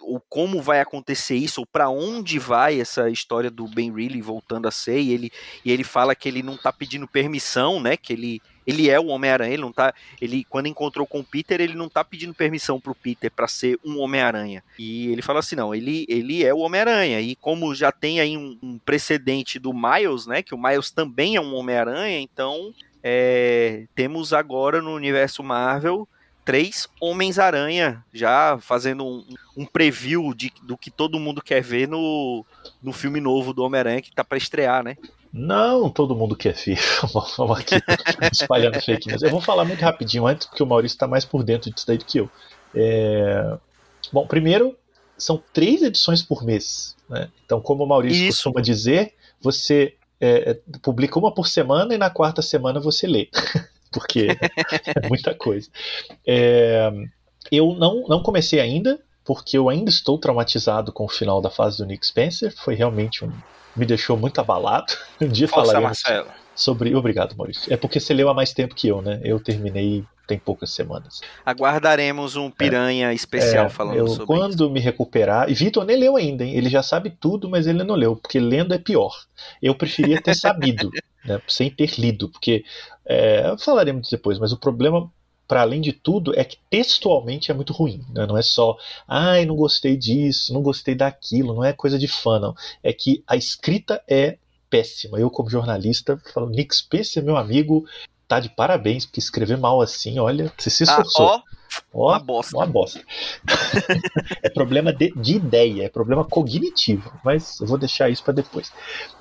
ou 0.00 0.20
como 0.28 0.62
vai 0.62 0.80
acontecer 0.80 1.36
isso, 1.36 1.60
ou 1.60 1.66
para 1.66 1.88
onde 1.88 2.38
vai 2.38 2.80
essa 2.80 3.10
história 3.10 3.50
do 3.50 3.66
Ben 3.68 3.92
Reilly 3.92 4.22
voltando 4.22 4.66
a 4.66 4.70
ser, 4.70 5.00
e 5.00 5.12
ele, 5.12 5.30
e 5.64 5.70
ele 5.70 5.84
fala 5.84 6.14
que 6.14 6.28
ele 6.28 6.42
não 6.42 6.54
está 6.54 6.72
pedindo 6.72 7.06
permissão, 7.06 7.80
né? 7.80 7.96
Que 7.96 8.12
ele 8.12 8.40
ele 8.70 8.88
é 8.88 8.98
o 8.98 9.06
Homem-Aranha, 9.06 9.52
ele 9.52 9.62
não 9.62 9.72
tá. 9.72 9.92
Ele, 10.20 10.44
quando 10.44 10.66
encontrou 10.66 11.06
com 11.06 11.20
o 11.20 11.24
Peter, 11.24 11.60
ele 11.60 11.74
não 11.74 11.88
tá 11.88 12.04
pedindo 12.04 12.32
permissão 12.32 12.80
pro 12.80 12.94
Peter 12.94 13.30
para 13.30 13.48
ser 13.48 13.78
um 13.84 13.98
Homem-Aranha. 13.98 14.62
E 14.78 15.08
ele 15.08 15.22
fala 15.22 15.40
assim: 15.40 15.56
não, 15.56 15.74
ele, 15.74 16.06
ele 16.08 16.44
é 16.44 16.54
o 16.54 16.58
Homem-Aranha. 16.58 17.20
E 17.20 17.34
como 17.34 17.74
já 17.74 17.90
tem 17.92 18.20
aí 18.20 18.36
um, 18.36 18.56
um, 18.62 18.78
precedente 18.78 19.58
do 19.58 19.72
Miles, 19.72 20.26
né? 20.26 20.42
Que 20.42 20.54
o 20.54 20.62
Miles 20.62 20.90
também 20.90 21.36
é 21.36 21.40
um 21.40 21.54
Homem-Aranha, 21.54 22.20
então 22.20 22.72
é, 23.02 23.84
temos 23.94 24.32
agora 24.32 24.80
no 24.80 24.94
universo 24.94 25.42
Marvel 25.42 26.08
três 26.44 26.88
Homens-Aranha, 27.00 28.04
já 28.12 28.58
fazendo 28.60 29.04
um, 29.04 29.24
um 29.56 29.66
preview 29.66 30.34
de, 30.34 30.52
do 30.62 30.76
que 30.76 30.90
todo 30.90 31.20
mundo 31.20 31.42
quer 31.42 31.62
ver 31.62 31.86
no, 31.86 32.44
no 32.82 32.92
filme 32.92 33.20
novo 33.20 33.52
do 33.52 33.62
Homem-Aranha 33.62 34.02
que 34.02 34.10
tá 34.12 34.24
para 34.24 34.38
estrear, 34.38 34.82
né? 34.82 34.96
Não, 35.32 35.88
todo 35.88 36.16
mundo 36.16 36.36
quer 36.36 36.54
ver. 36.54 36.78
Vamos 37.36 37.60
aqui 37.60 37.76
espalhando 38.32 38.80
fake 38.80 39.08
news. 39.08 39.22
Eu 39.22 39.30
vou 39.30 39.40
falar 39.40 39.64
muito 39.64 39.80
rapidinho 39.80 40.26
antes, 40.26 40.46
porque 40.46 40.62
o 40.62 40.66
Maurício 40.66 40.96
está 40.96 41.06
mais 41.06 41.24
por 41.24 41.42
dentro 41.42 41.70
disso 41.70 41.86
daí 41.86 41.98
do 41.98 42.04
que 42.04 42.18
eu. 42.18 42.30
É... 42.74 43.56
Bom, 44.12 44.26
primeiro, 44.26 44.76
são 45.16 45.42
três 45.52 45.82
edições 45.82 46.22
por 46.22 46.44
mês. 46.44 46.96
Né? 47.08 47.28
Então, 47.44 47.60
como 47.60 47.84
o 47.84 47.88
Maurício 47.88 48.28
Isso. 48.28 48.38
costuma 48.38 48.60
dizer, 48.60 49.14
você 49.40 49.94
é, 50.20 50.50
é 50.50 50.78
publica 50.82 51.18
uma 51.18 51.32
por 51.32 51.46
semana 51.46 51.94
e 51.94 51.98
na 51.98 52.10
quarta 52.10 52.42
semana 52.42 52.80
você 52.80 53.06
lê. 53.06 53.28
porque 53.92 54.28
é 54.30 55.08
muita 55.08 55.34
coisa. 55.34 55.68
É... 56.26 56.90
Eu 57.50 57.74
não, 57.74 58.06
não 58.08 58.22
comecei 58.22 58.60
ainda, 58.60 59.00
porque 59.24 59.56
eu 59.56 59.68
ainda 59.68 59.90
estou 59.90 60.18
traumatizado 60.18 60.92
com 60.92 61.04
o 61.04 61.08
final 61.08 61.40
da 61.40 61.50
fase 61.50 61.78
do 61.78 61.86
Nick 61.86 62.06
Spencer. 62.06 62.54
Foi 62.56 62.74
realmente 62.74 63.24
um 63.24 63.32
me 63.80 63.86
deixou 63.86 64.16
muito 64.16 64.40
abalado. 64.40 64.92
Um 65.20 65.28
dia 65.28 65.48
Força, 65.48 65.72
falaremos 65.72 66.02
Marcelo. 66.04 66.28
sobre. 66.54 66.94
Obrigado, 66.94 67.36
Maurício. 67.36 67.72
É 67.72 67.76
porque 67.76 68.00
você 68.00 68.14
leu 68.14 68.28
há 68.28 68.34
mais 68.34 68.52
tempo 68.52 68.74
que 68.74 68.88
eu, 68.88 69.02
né? 69.02 69.20
Eu 69.22 69.38
terminei 69.40 70.04
tem 70.26 70.38
poucas 70.38 70.70
semanas. 70.70 71.20
Aguardaremos 71.44 72.36
um 72.36 72.52
piranha 72.52 73.10
é, 73.10 73.14
especial 73.14 73.66
é, 73.66 73.68
falando 73.68 73.96
eu, 73.96 74.06
sobre 74.06 74.26
quando 74.26 74.64
isso. 74.64 74.70
me 74.70 74.78
recuperar. 74.78 75.50
E 75.50 75.54
Vitor 75.54 75.84
nem 75.84 75.98
leu 75.98 76.16
ainda, 76.16 76.44
hein? 76.44 76.54
Ele 76.54 76.70
já 76.70 76.84
sabe 76.84 77.10
tudo, 77.10 77.50
mas 77.50 77.66
ele 77.66 77.82
não 77.82 77.96
leu, 77.96 78.14
porque 78.14 78.38
lendo 78.38 78.72
é 78.72 78.78
pior. 78.78 79.12
Eu 79.60 79.74
preferia 79.74 80.22
ter 80.22 80.36
sabido, 80.36 80.88
né, 81.26 81.40
sem 81.48 81.68
ter 81.68 81.98
lido, 81.98 82.28
porque 82.28 82.64
é, 83.04 83.56
falaremos 83.58 84.08
depois, 84.08 84.38
mas 84.38 84.52
o 84.52 84.56
problema 84.56 85.10
para 85.50 85.62
além 85.62 85.80
de 85.80 85.92
tudo, 85.92 86.32
é 86.38 86.44
que 86.44 86.56
textualmente 86.70 87.50
é 87.50 87.54
muito 87.54 87.72
ruim. 87.72 88.04
Né? 88.14 88.24
Não 88.24 88.38
é 88.38 88.42
só, 88.42 88.76
ai, 89.08 89.44
não 89.44 89.56
gostei 89.56 89.96
disso, 89.96 90.54
não 90.54 90.62
gostei 90.62 90.94
daquilo, 90.94 91.52
não 91.52 91.64
é 91.64 91.72
coisa 91.72 91.98
de 91.98 92.06
fã, 92.06 92.38
não. 92.38 92.54
É 92.84 92.92
que 92.92 93.24
a 93.26 93.34
escrita 93.34 94.00
é 94.06 94.38
péssima. 94.70 95.18
Eu, 95.18 95.28
como 95.28 95.50
jornalista, 95.50 96.16
falo, 96.32 96.48
Nick 96.48 96.72
Spencer, 96.76 97.24
meu 97.24 97.36
amigo, 97.36 97.84
tá 98.28 98.38
de 98.38 98.48
parabéns, 98.48 99.04
porque 99.04 99.18
escrever 99.18 99.58
mal 99.58 99.80
assim, 99.80 100.20
olha, 100.20 100.52
você 100.56 100.70
se 100.70 100.84
ah, 100.84 100.86
esforçou. 100.86 101.26
Ah, 101.26 101.34
ó, 101.38 101.42
uma 101.92 102.18
bosta. 102.18 102.56
Uma 102.56 102.66
bosta. 102.66 103.00
é 104.42 104.48
problema 104.48 104.92
de, 104.92 105.12
de, 105.16 105.36
ideia, 105.36 105.84
é 105.84 105.88
problema 105.88 106.24
cognitivo, 106.24 107.12
mas 107.24 107.60
eu 107.60 107.66
vou 107.66 107.78
deixar 107.78 108.08
isso 108.08 108.22
para 108.22 108.34
depois. 108.34 108.72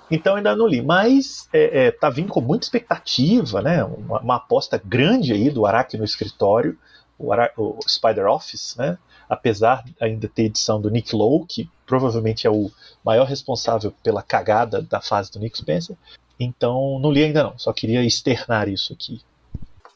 Então 0.10 0.36
ainda 0.36 0.56
não 0.56 0.68
li, 0.68 0.82
mas 0.82 1.48
é, 1.54 1.88
é, 1.88 1.92
tá 1.92 2.10
vindo 2.10 2.30
com 2.30 2.42
muita 2.42 2.66
expectativa, 2.66 3.62
né? 3.62 3.84
Uma, 3.84 4.20
uma 4.20 4.36
aposta 4.36 4.82
grande 4.84 5.34
aí 5.34 5.50
do 5.50 5.66
Araki 5.66 5.98
no 5.98 6.04
escritório, 6.04 6.78
o, 7.18 7.34
Ara 7.34 7.52
o 7.58 7.80
Spider 7.88 8.26
Office, 8.28 8.76
né? 8.78 8.98
Apesar 9.28 9.84
de 9.84 9.96
ainda 10.00 10.28
ter 10.28 10.44
edição 10.44 10.82
do 10.82 10.90
Nick 10.90 11.16
Lowe, 11.16 11.46
que 11.48 11.70
provavelmente 11.86 12.48
é 12.48 12.50
o 12.50 12.72
maior 13.04 13.26
responsável 13.26 13.94
pela 14.04 14.24
cagada 14.24 14.82
da 14.82 15.02
fase 15.02 15.32
do 15.32 15.40
Nick 15.40 15.58
Spencer. 15.58 15.96
Então 16.40 16.98
não 17.00 17.12
li 17.12 17.24
ainda 17.24 17.44
não, 17.44 17.60
só 17.60 17.74
queria 17.74 18.04
externar 18.04 18.68
isso 18.68 18.94
aqui. 18.94 19.22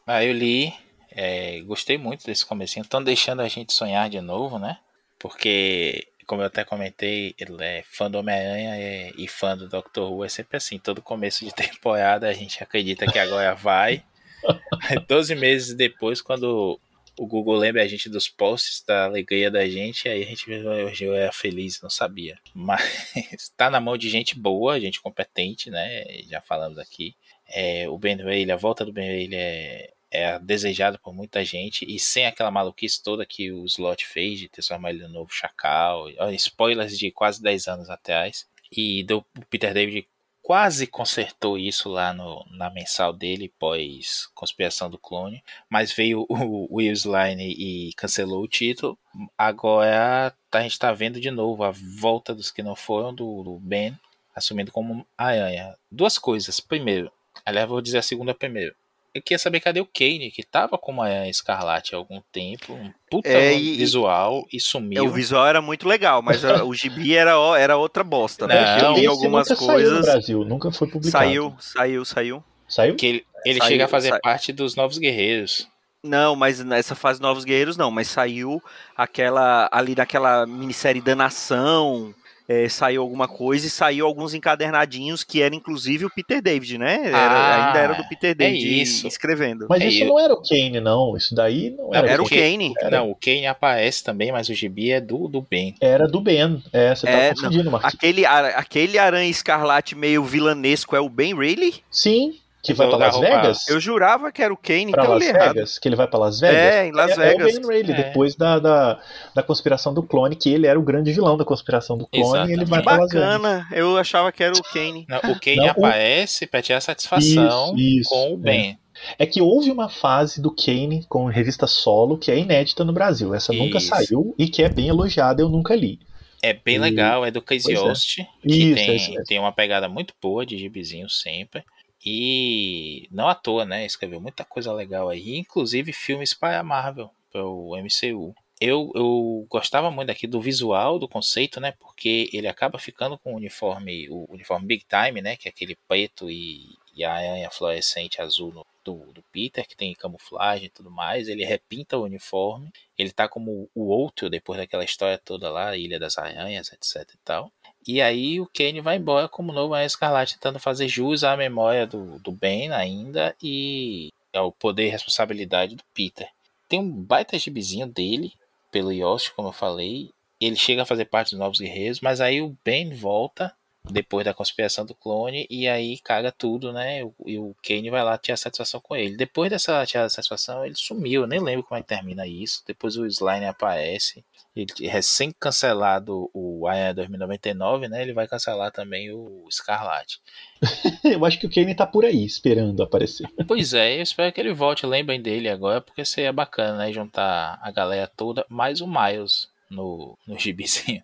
Ah, 0.05 0.23
eu 0.23 0.33
li, 0.33 0.73
é, 1.15 1.61
gostei 1.61 1.97
muito 1.97 2.25
desse 2.25 2.45
comecinho. 2.45 2.83
Estão 2.83 3.03
deixando 3.03 3.41
a 3.41 3.47
gente 3.47 3.73
sonhar 3.73 4.09
de 4.09 4.19
novo, 4.19 4.57
né? 4.57 4.79
Porque 5.19 6.07
como 6.25 6.41
eu 6.41 6.47
até 6.47 6.63
comentei, 6.63 7.35
é 7.59 7.83
fã 7.85 8.09
do 8.09 8.17
Homem-Aranha 8.17 8.77
e, 8.77 9.23
e, 9.23 9.27
fã 9.27 9.55
do 9.55 9.67
Doctor 9.67 10.11
Who. 10.11 10.25
É 10.25 10.29
sempre 10.29 10.57
assim, 10.57 10.79
todo 10.79 11.01
começo 11.01 11.45
de 11.45 11.53
temporada 11.55 12.27
a 12.27 12.33
gente 12.33 12.63
acredita 12.63 13.05
que 13.05 13.19
agora 13.19 13.53
vai. 13.53 14.03
Doze 15.07 15.35
meses 15.35 15.73
depois, 15.75 16.21
quando 16.21 16.79
o 17.17 17.27
Google 17.27 17.55
lembra 17.55 17.83
a 17.83 17.87
gente 17.87 18.09
dos 18.09 18.27
posts 18.27 18.83
da 18.85 19.05
alegria 19.05 19.51
da 19.51 19.67
gente, 19.67 20.09
aí 20.09 20.23
a 20.23 20.25
gente 20.25 20.51
hoje 20.51 21.05
eu 21.05 21.13
era 21.13 21.31
feliz, 21.31 21.79
não 21.81 21.89
sabia. 21.89 22.37
Mas 22.53 22.83
está 23.31 23.69
na 23.69 23.79
mão 23.79 23.97
de 23.97 24.09
gente 24.09 24.37
boa, 24.37 24.79
gente 24.79 25.01
competente, 25.01 25.69
né? 25.69 26.03
Já 26.27 26.41
falamos 26.41 26.79
aqui. 26.79 27.15
É, 27.47 27.87
o 27.87 27.97
Ben 27.97 28.15
Reilly, 28.15 28.51
a 28.51 28.55
volta 28.55 28.83
do 28.83 28.91
Ben 28.91 29.07
Reilly 29.07 29.35
é, 29.35 29.92
é 30.13 30.37
desejado 30.37 30.99
por 30.99 31.11
muita 31.11 31.43
gente 31.43 31.83
e 31.89 31.99
sem 31.99 32.27
aquela 32.27 32.51
maluquice 32.51 33.01
toda 33.01 33.25
que 33.25 33.51
o 33.51 33.65
Slot 33.65 34.05
fez 34.05 34.39
de 34.39 34.47
transformar 34.47 34.91
ele 34.91 35.01
no 35.03 35.09
novo 35.09 35.33
Chacal, 35.33 36.07
spoilers 36.33 36.97
de 36.97 37.11
quase 37.11 37.41
10 37.41 37.67
anos 37.67 37.89
atrás. 37.89 38.47
E 38.71 39.03
do 39.03 39.25
Peter 39.49 39.73
David 39.73 40.07
quase 40.41 40.85
consertou 40.85 41.57
isso 41.57 41.89
lá 41.89 42.13
no, 42.13 42.45
na 42.51 42.69
mensal 42.69 43.11
dele 43.11 43.51
pós 43.57 44.27
Conspiração 44.35 44.89
do 44.89 44.99
Clone, 44.99 45.43
mas 45.67 45.91
veio 45.91 46.25
o 46.29 46.75
Will 46.75 46.93
Slime 46.93 47.51
e 47.51 47.93
cancelou 47.93 48.43
o 48.43 48.47
título. 48.47 48.97
Agora 49.35 50.35
a 50.51 50.61
gente 50.61 50.73
está 50.73 50.91
vendo 50.93 51.19
de 51.19 51.31
novo 51.31 51.63
a 51.63 51.71
volta 51.71 52.35
dos 52.35 52.51
que 52.51 52.61
não 52.61 52.75
foram 52.75 53.13
do, 53.13 53.43
do 53.43 53.59
Ben 53.59 53.97
assumindo 54.35 54.71
como 54.71 55.07
Aranha. 55.17 55.75
Duas 55.91 56.17
coisas. 56.19 56.59
Primeiro, 56.59 57.11
aliás, 57.45 57.67
vou 57.67 57.81
dizer 57.81 57.99
a 57.99 58.03
segunda 58.03 58.33
primeiro 58.33 58.75
eu 59.13 59.21
queria 59.21 59.37
saber 59.37 59.59
cadê 59.59 59.79
o 59.79 59.85
Kane, 59.85 60.31
que 60.31 60.43
tava 60.43 60.77
com 60.77 60.91
uma 60.91 61.27
Escarlate 61.27 61.93
há 61.93 61.97
algum 61.97 62.19
tempo, 62.31 62.73
um 62.73 62.91
puta 63.09 63.29
é, 63.29 63.53
e, 63.53 63.77
visual 63.77 64.43
e 64.51 64.59
sumiu. 64.59 65.03
É, 65.03 65.07
o 65.07 65.11
visual 65.11 65.45
era 65.45 65.61
muito 65.61 65.87
legal, 65.87 66.21
mas 66.21 66.43
a, 66.43 66.63
o 66.63 66.73
gibi 66.73 67.13
era, 67.15 67.33
era 67.57 67.77
outra 67.77 68.03
bosta, 68.03 68.47
né? 68.47 68.81
Não, 68.81 68.97
eu 68.97 69.11
algumas 69.11 69.47
nunca 69.47 69.63
coisas. 69.63 69.89
Saiu 69.89 69.99
no 69.99 70.01
Brasil, 70.01 70.45
nunca 70.45 70.71
foi 70.71 70.87
publicado. 70.87 71.11
Saiu, 71.11 71.55
saiu, 71.59 72.05
saiu. 72.05 72.43
Saiu? 72.67 72.95
Que 72.95 73.05
ele, 73.05 73.25
ele 73.45 73.59
saiu, 73.59 73.69
chega 73.69 73.85
a 73.85 73.87
fazer 73.87 74.19
parte 74.19 74.51
dos 74.51 74.75
Novos 74.75 74.97
Guerreiros. 74.97 75.67
Não, 76.03 76.35
mas 76.35 76.59
nessa 76.63 76.95
fase 76.95 77.21
Novos 77.21 77.45
Guerreiros 77.45 77.77
não, 77.77 77.91
mas 77.91 78.07
saiu 78.07 78.61
aquela 78.97 79.69
ali 79.71 79.95
naquela 79.95 80.45
minissérie 80.45 81.01
da 81.01 81.15
Nação, 81.15 82.13
é, 82.47 82.67
saiu 82.67 83.01
alguma 83.01 83.27
coisa 83.27 83.67
e 83.67 83.69
saiu 83.69 84.05
alguns 84.05 84.33
encadernadinhos 84.33 85.23
que 85.23 85.41
era 85.41 85.55
inclusive 85.55 86.05
o 86.05 86.09
Peter 86.09 86.41
David, 86.41 86.77
né? 86.77 87.07
Era, 87.07 87.17
ah, 87.17 87.67
ainda 87.67 87.79
era 87.79 87.93
do 87.93 88.07
Peter 88.07 88.31
é 88.31 88.33
David 88.33 88.65
é 88.65 88.83
isso. 88.83 89.07
escrevendo. 89.07 89.67
Mas 89.69 89.81
é 89.81 89.87
isso 89.87 90.05
não 90.05 90.19
era 90.19 90.33
o 90.33 90.41
Kane, 90.41 90.79
não. 90.79 91.15
Isso 91.15 91.33
daí 91.33 91.71
não 91.71 91.93
era, 91.93 92.09
era 92.09 92.21
o 92.21 92.27
Kane. 92.27 92.73
Era... 92.79 92.97
Não, 92.97 93.11
o 93.11 93.15
Kane 93.15 93.47
aparece 93.47 94.03
também, 94.03 94.31
mas 94.31 94.49
o 94.49 94.53
gibi 94.53 94.91
é 94.91 94.99
do, 94.99 95.27
do 95.27 95.41
Ben. 95.41 95.75
Era 95.79 96.07
do 96.07 96.19
Ben. 96.19 96.61
É, 96.71 96.93
você 96.93 97.05
tá 97.05 97.11
é, 97.11 97.29
confundindo, 97.33 97.71
Marcos. 97.71 97.93
Aquele, 97.93 98.25
aquele 98.25 98.97
aranha 98.97 99.29
escarlate 99.29 99.95
meio 99.95 100.23
vilanesco 100.23 100.95
é 100.95 100.99
o 100.99 101.09
Ben 101.09 101.35
Reilly? 101.35 101.75
Sim, 101.89 102.35
que 102.63 102.73
vai 102.73 102.87
para 102.87 102.97
Las 102.97 103.19
Vegas? 103.19 103.67
Eu 103.67 103.79
jurava 103.79 104.31
que 104.31 104.41
era 104.41 104.53
o 104.53 104.57
Kane, 104.57 104.91
pra 104.91 105.03
então 105.03 105.15
Las 105.15 105.25
Vegas, 105.25 105.77
que 105.77 105.89
ele 105.89 105.97
vai 105.97 106.07
para 106.07 106.19
Las 106.19 106.39
Vegas? 106.39 106.55
É, 106.55 106.87
em 106.87 106.91
Las 106.93 107.11
é, 107.11 107.15
Vegas. 107.15 107.55
É 107.55 107.59
o 107.59 107.61
Ben 107.61 107.67
Reilly, 107.67 107.91
é. 107.91 107.95
depois 107.95 108.35
da, 108.35 108.57
da, 108.57 108.99
da, 109.35 109.43
conspiração 109.43 109.93
do 109.93 110.01
clone, 110.01 110.33
que 110.37 110.49
ele 110.49 110.65
era 110.65 110.79
o 110.79 110.81
grande 110.81 111.11
vilão 111.11 111.35
da 111.35 111.43
conspiração 111.43 111.97
do 111.97 112.07
clone, 112.07 112.25
Exatamente. 112.25 112.49
e 112.51 112.53
ele 112.53 112.65
vai 112.65 112.81
para 112.81 113.01
Las 113.01 113.11
Vegas. 113.11 113.27
Bacana, 113.27 113.67
eu 113.73 113.97
achava 113.97 114.31
que 114.31 114.41
era 114.41 114.53
o 114.53 114.63
Kane. 114.63 115.05
Não, 115.09 115.17
o 115.17 115.39
Kane 115.39 115.57
Não, 115.57 115.67
aparece 115.67 116.45
o... 116.45 116.47
para 116.47 116.61
tirar 116.61 116.79
satisfação 116.79 117.75
isso, 117.75 117.99
isso, 117.99 118.09
com 118.09 118.33
o 118.33 118.37
Ben. 118.37 118.79
É. 119.17 119.23
é. 119.23 119.25
que 119.25 119.41
houve 119.41 119.69
uma 119.69 119.89
fase 119.89 120.41
do 120.41 120.49
Kane 120.49 121.05
com 121.09 121.25
revista 121.25 121.67
solo 121.67 122.17
que 122.17 122.31
é 122.31 122.39
inédita 122.39 122.85
no 122.85 122.93
Brasil. 122.93 123.35
Essa 123.35 123.53
isso. 123.53 123.61
nunca 123.61 123.81
saiu 123.81 124.33
e 124.39 124.47
que 124.47 124.63
é 124.63 124.69
bem 124.69 124.87
elogiada, 124.87 125.41
eu 125.41 125.49
nunca 125.49 125.75
li. 125.75 125.99
É 126.41 126.53
bem 126.53 126.75
e... 126.75 126.79
legal, 126.79 127.25
é 127.25 127.31
do 127.31 127.41
Casey 127.41 127.75
Host, 127.75 128.21
é. 128.21 128.27
que 128.41 128.55
isso, 128.55 128.75
tem, 128.75 129.23
tem 129.23 129.39
uma 129.39 129.51
pegada 129.51 129.89
muito 129.89 130.13
boa 130.21 130.45
de 130.45 130.57
gibizinho 130.57 131.09
sempre. 131.09 131.61
E 132.05 133.07
não 133.11 133.27
à 133.27 133.35
toa, 133.35 133.65
né? 133.65 133.85
Escreveu 133.85 134.19
muita 134.19 134.43
coisa 134.43 134.73
legal 134.73 135.09
aí, 135.09 135.37
inclusive 135.37 135.93
filmes 135.93 136.33
para 136.33 136.59
a 136.59 136.63
Marvel, 136.63 137.09
para 137.31 137.45
o 137.45 137.75
MCU. 137.77 138.35
Eu, 138.59 138.91
eu 138.95 139.45
gostava 139.49 139.91
muito 139.91 140.09
aqui 140.09 140.25
do 140.27 140.39
visual, 140.39 140.99
do 140.99 141.07
conceito, 141.07 141.59
né? 141.59 141.73
Porque 141.73 142.29
ele 142.31 142.47
acaba 142.47 142.79
ficando 142.79 143.17
com 143.17 143.33
o 143.33 143.35
uniforme, 143.35 144.07
o 144.09 144.25
uniforme 144.29 144.67
Big 144.67 144.85
Time, 144.85 145.21
né? 145.21 145.35
Que 145.35 145.47
é 145.47 145.51
aquele 145.51 145.75
preto 145.87 146.29
e, 146.29 146.77
e 146.95 147.03
a 147.03 147.13
aranha 147.13 147.49
fluorescente 147.49 148.21
azul 148.21 148.53
no, 148.53 148.65
do, 148.83 149.11
do, 149.11 149.23
Peter, 149.31 149.67
que 149.67 149.75
tem 149.75 149.93
camuflagem 149.93 150.67
e 150.67 150.69
tudo 150.69 150.91
mais. 150.91 151.27
Ele 151.27 151.43
repinta 151.43 151.97
o 151.97 152.03
uniforme. 152.03 152.71
Ele 152.97 153.11
tá 153.11 153.27
como 153.27 153.69
o 153.73 153.87
outro 153.87 154.29
depois 154.29 154.59
daquela 154.59 154.83
história 154.83 155.17
toda 155.17 155.49
lá, 155.49 155.75
Ilha 155.75 155.99
das 155.99 156.17
Aranhas, 156.17 156.71
etc 156.71 157.09
e 157.13 157.17
tal. 157.23 157.51
E 157.87 158.01
aí 158.01 158.39
o 158.39 158.47
Kane 158.47 158.81
vai 158.81 158.97
embora 158.97 159.27
como 159.27 159.51
novo 159.51 159.73
Aranha 159.73 159.87
Escarlate, 159.87 160.35
tentando 160.35 160.59
fazer 160.59 160.87
jus 160.87 161.23
à 161.23 161.35
memória 161.35 161.85
do, 161.85 162.19
do 162.19 162.31
Ben 162.31 162.71
ainda 162.71 163.35
e 163.41 164.09
ao 164.33 164.51
poder 164.51 164.87
e 164.87 164.89
responsabilidade 164.89 165.75
do 165.75 165.83
Peter. 165.93 166.27
Tem 166.67 166.79
um 166.79 166.89
baita 166.89 167.37
gibizinho 167.37 167.87
dele, 167.87 168.33
pelo 168.71 168.91
Yoshi, 168.91 169.33
como 169.33 169.49
eu 169.49 169.53
falei. 169.53 170.09
Ele 170.39 170.55
chega 170.55 170.81
a 170.81 170.85
fazer 170.85 171.05
parte 171.05 171.31
dos 171.31 171.39
Novos 171.39 171.59
Guerreiros, 171.59 171.99
mas 172.01 172.19
aí 172.19 172.41
o 172.41 172.57
Ben 172.63 172.93
volta 172.93 173.53
depois 173.89 174.23
da 174.23 174.33
conspiração 174.33 174.85
do 174.85 174.95
clone 174.95 175.45
e 175.49 175.67
aí 175.67 175.99
caga 175.99 176.31
tudo, 176.31 176.71
né? 176.71 177.01
E 177.25 177.37
o 177.37 177.53
Kane 177.61 177.89
vai 177.89 178.03
lá 178.03 178.17
tirar 178.17 178.37
satisfação 178.37 178.79
com 178.79 178.95
ele. 178.95 179.17
Depois 179.17 179.49
dessa 179.49 179.85
tirar 179.85 180.09
satisfação, 180.09 180.65
ele 180.65 180.75
sumiu. 180.75 181.21
Eu 181.21 181.27
nem 181.27 181.39
lembro 181.39 181.63
como 181.63 181.77
é 181.77 181.81
que 181.81 181.89
termina 181.89 182.25
isso. 182.25 182.63
Depois 182.65 182.95
o 182.95 183.05
Slime 183.05 183.45
aparece. 183.45 184.23
Ele 184.55 184.71
recém 184.87 185.31
cancelado 185.37 186.29
o 186.33 186.65
Iron 186.71 186.93
2099, 186.93 187.89
né? 187.89 188.01
Ele 188.01 188.13
vai 188.13 188.27
cancelar 188.27 188.71
também 188.71 189.11
o 189.11 189.45
Scarlet. 189.51 190.19
eu 191.03 191.25
acho 191.25 191.39
que 191.39 191.47
o 191.47 191.51
Kane 191.51 191.75
tá 191.75 191.85
por 191.85 192.05
aí, 192.05 192.23
esperando 192.23 192.81
aparecer. 192.81 193.27
Pois 193.47 193.73
é, 193.73 193.97
eu 193.97 194.03
espero 194.03 194.31
que 194.31 194.39
ele 194.39 194.53
volte. 194.53 194.85
Lembrem 194.85 195.21
dele 195.21 195.49
agora, 195.49 195.81
porque 195.81 196.05
seria 196.05 196.31
bacana, 196.31 196.77
né? 196.77 196.93
Juntar 196.93 197.59
a 197.61 197.71
galera 197.71 198.07
toda, 198.07 198.45
mais 198.47 198.79
o 198.79 198.87
Miles 198.87 199.49
no, 199.69 200.17
no 200.25 200.37
gibizinho. 200.39 201.03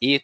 E 0.00 0.20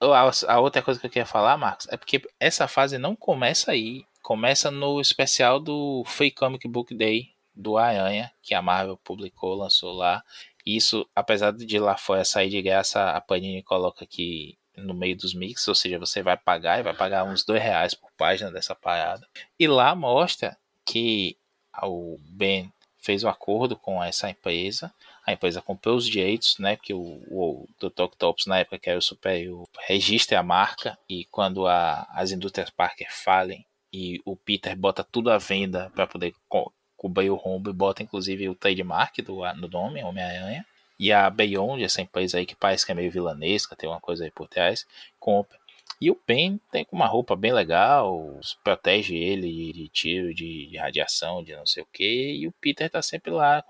a 0.00 0.60
outra 0.60 0.82
coisa 0.82 1.00
que 1.00 1.06
eu 1.06 1.10
queria 1.10 1.26
falar, 1.26 1.56
Marcos, 1.56 1.88
é 1.90 1.96
porque 1.96 2.22
essa 2.38 2.68
fase 2.68 2.98
não 2.98 3.16
começa 3.16 3.72
aí. 3.72 4.04
Começa 4.22 4.70
no 4.70 5.00
especial 5.00 5.60
do 5.60 6.02
Free 6.06 6.30
Comic 6.30 6.66
Book 6.68 6.94
Day 6.94 7.30
do 7.54 7.78
Aranha, 7.78 8.30
que 8.42 8.54
a 8.54 8.60
Marvel 8.60 8.96
publicou, 8.98 9.54
lançou 9.54 9.92
lá. 9.92 10.22
Isso, 10.64 11.08
apesar 11.14 11.52
de 11.52 11.78
lá 11.78 11.96
fora 11.96 12.24
sair 12.24 12.50
de 12.50 12.60
graça, 12.60 13.10
a 13.10 13.20
Panini 13.20 13.62
coloca 13.62 14.04
aqui 14.04 14.58
no 14.76 14.92
meio 14.92 15.16
dos 15.16 15.32
mix, 15.32 15.66
ou 15.68 15.74
seja, 15.74 15.98
você 15.98 16.22
vai 16.22 16.36
pagar 16.36 16.78
e 16.78 16.82
vai 16.82 16.92
pagar 16.92 17.24
uns 17.24 17.44
dois 17.44 17.62
reais 17.62 17.94
por 17.94 18.10
página 18.12 18.50
dessa 18.50 18.74
parada. 18.74 19.26
E 19.58 19.66
lá 19.66 19.94
mostra 19.94 20.58
que 20.84 21.36
o 21.82 22.18
Ben 22.20 22.70
fez 22.98 23.24
um 23.24 23.28
acordo 23.28 23.76
com 23.76 24.02
essa 24.02 24.28
empresa 24.28 24.92
a 25.26 25.32
empresa 25.32 25.60
comprou 25.60 25.96
os 25.96 26.06
direitos, 26.06 26.56
né? 26.58 26.76
Que 26.76 26.94
o, 26.94 27.00
o 27.00 27.68
Dr. 27.80 28.02
Octopus, 28.02 28.46
na 28.46 28.60
época 28.60 28.78
que 28.78 28.88
era 28.88 28.98
o 28.98 29.02
superior, 29.02 29.68
registra 29.86 30.38
a 30.38 30.42
marca 30.42 30.96
e 31.08 31.24
quando 31.26 31.66
a, 31.66 32.06
as 32.12 32.30
indústrias 32.30 32.70
Parker 32.70 33.08
falem 33.10 33.66
e 33.92 34.20
o 34.24 34.36
Peter 34.36 34.76
bota 34.76 35.02
tudo 35.02 35.30
à 35.30 35.38
venda 35.38 35.90
para 35.94 36.06
poder 36.06 36.32
co 36.48 36.72
cobrir 36.96 37.28
o 37.28 37.34
rombo 37.34 37.68
e 37.68 37.74
bota 37.74 38.02
inclusive 38.02 38.48
o 38.48 38.54
trademark 38.54 39.18
do, 39.18 39.42
do 39.60 39.68
nome, 39.68 40.02
Homem-Aranha. 40.02 40.64
E 40.98 41.12
a 41.12 41.28
Beyond, 41.28 41.84
essa 41.84 42.00
empresa 42.00 42.38
aí 42.38 42.46
que 42.46 42.56
parece 42.56 42.86
que 42.86 42.92
é 42.92 42.94
meio 42.94 43.10
vilanesca, 43.10 43.76
tem 43.76 43.88
uma 43.88 44.00
coisa 44.00 44.24
aí 44.24 44.30
por 44.30 44.48
trás, 44.48 44.86
compra. 45.18 45.58
E 46.00 46.10
o 46.10 46.20
Ben 46.26 46.60
tem 46.70 46.86
uma 46.92 47.06
roupa 47.06 47.34
bem 47.34 47.52
legal, 47.52 48.38
protege 48.62 49.16
ele 49.16 49.72
de 49.72 49.88
tiro, 49.88 50.34
de, 50.34 50.76
radiação, 50.76 51.42
de 51.42 51.56
não 51.56 51.64
sei 51.64 51.82
o 51.82 51.88
que. 51.90 52.34
E 52.34 52.46
o 52.46 52.52
Peter 52.52 52.90
tá 52.90 53.00
sempre 53.00 53.30
lá 53.30 53.64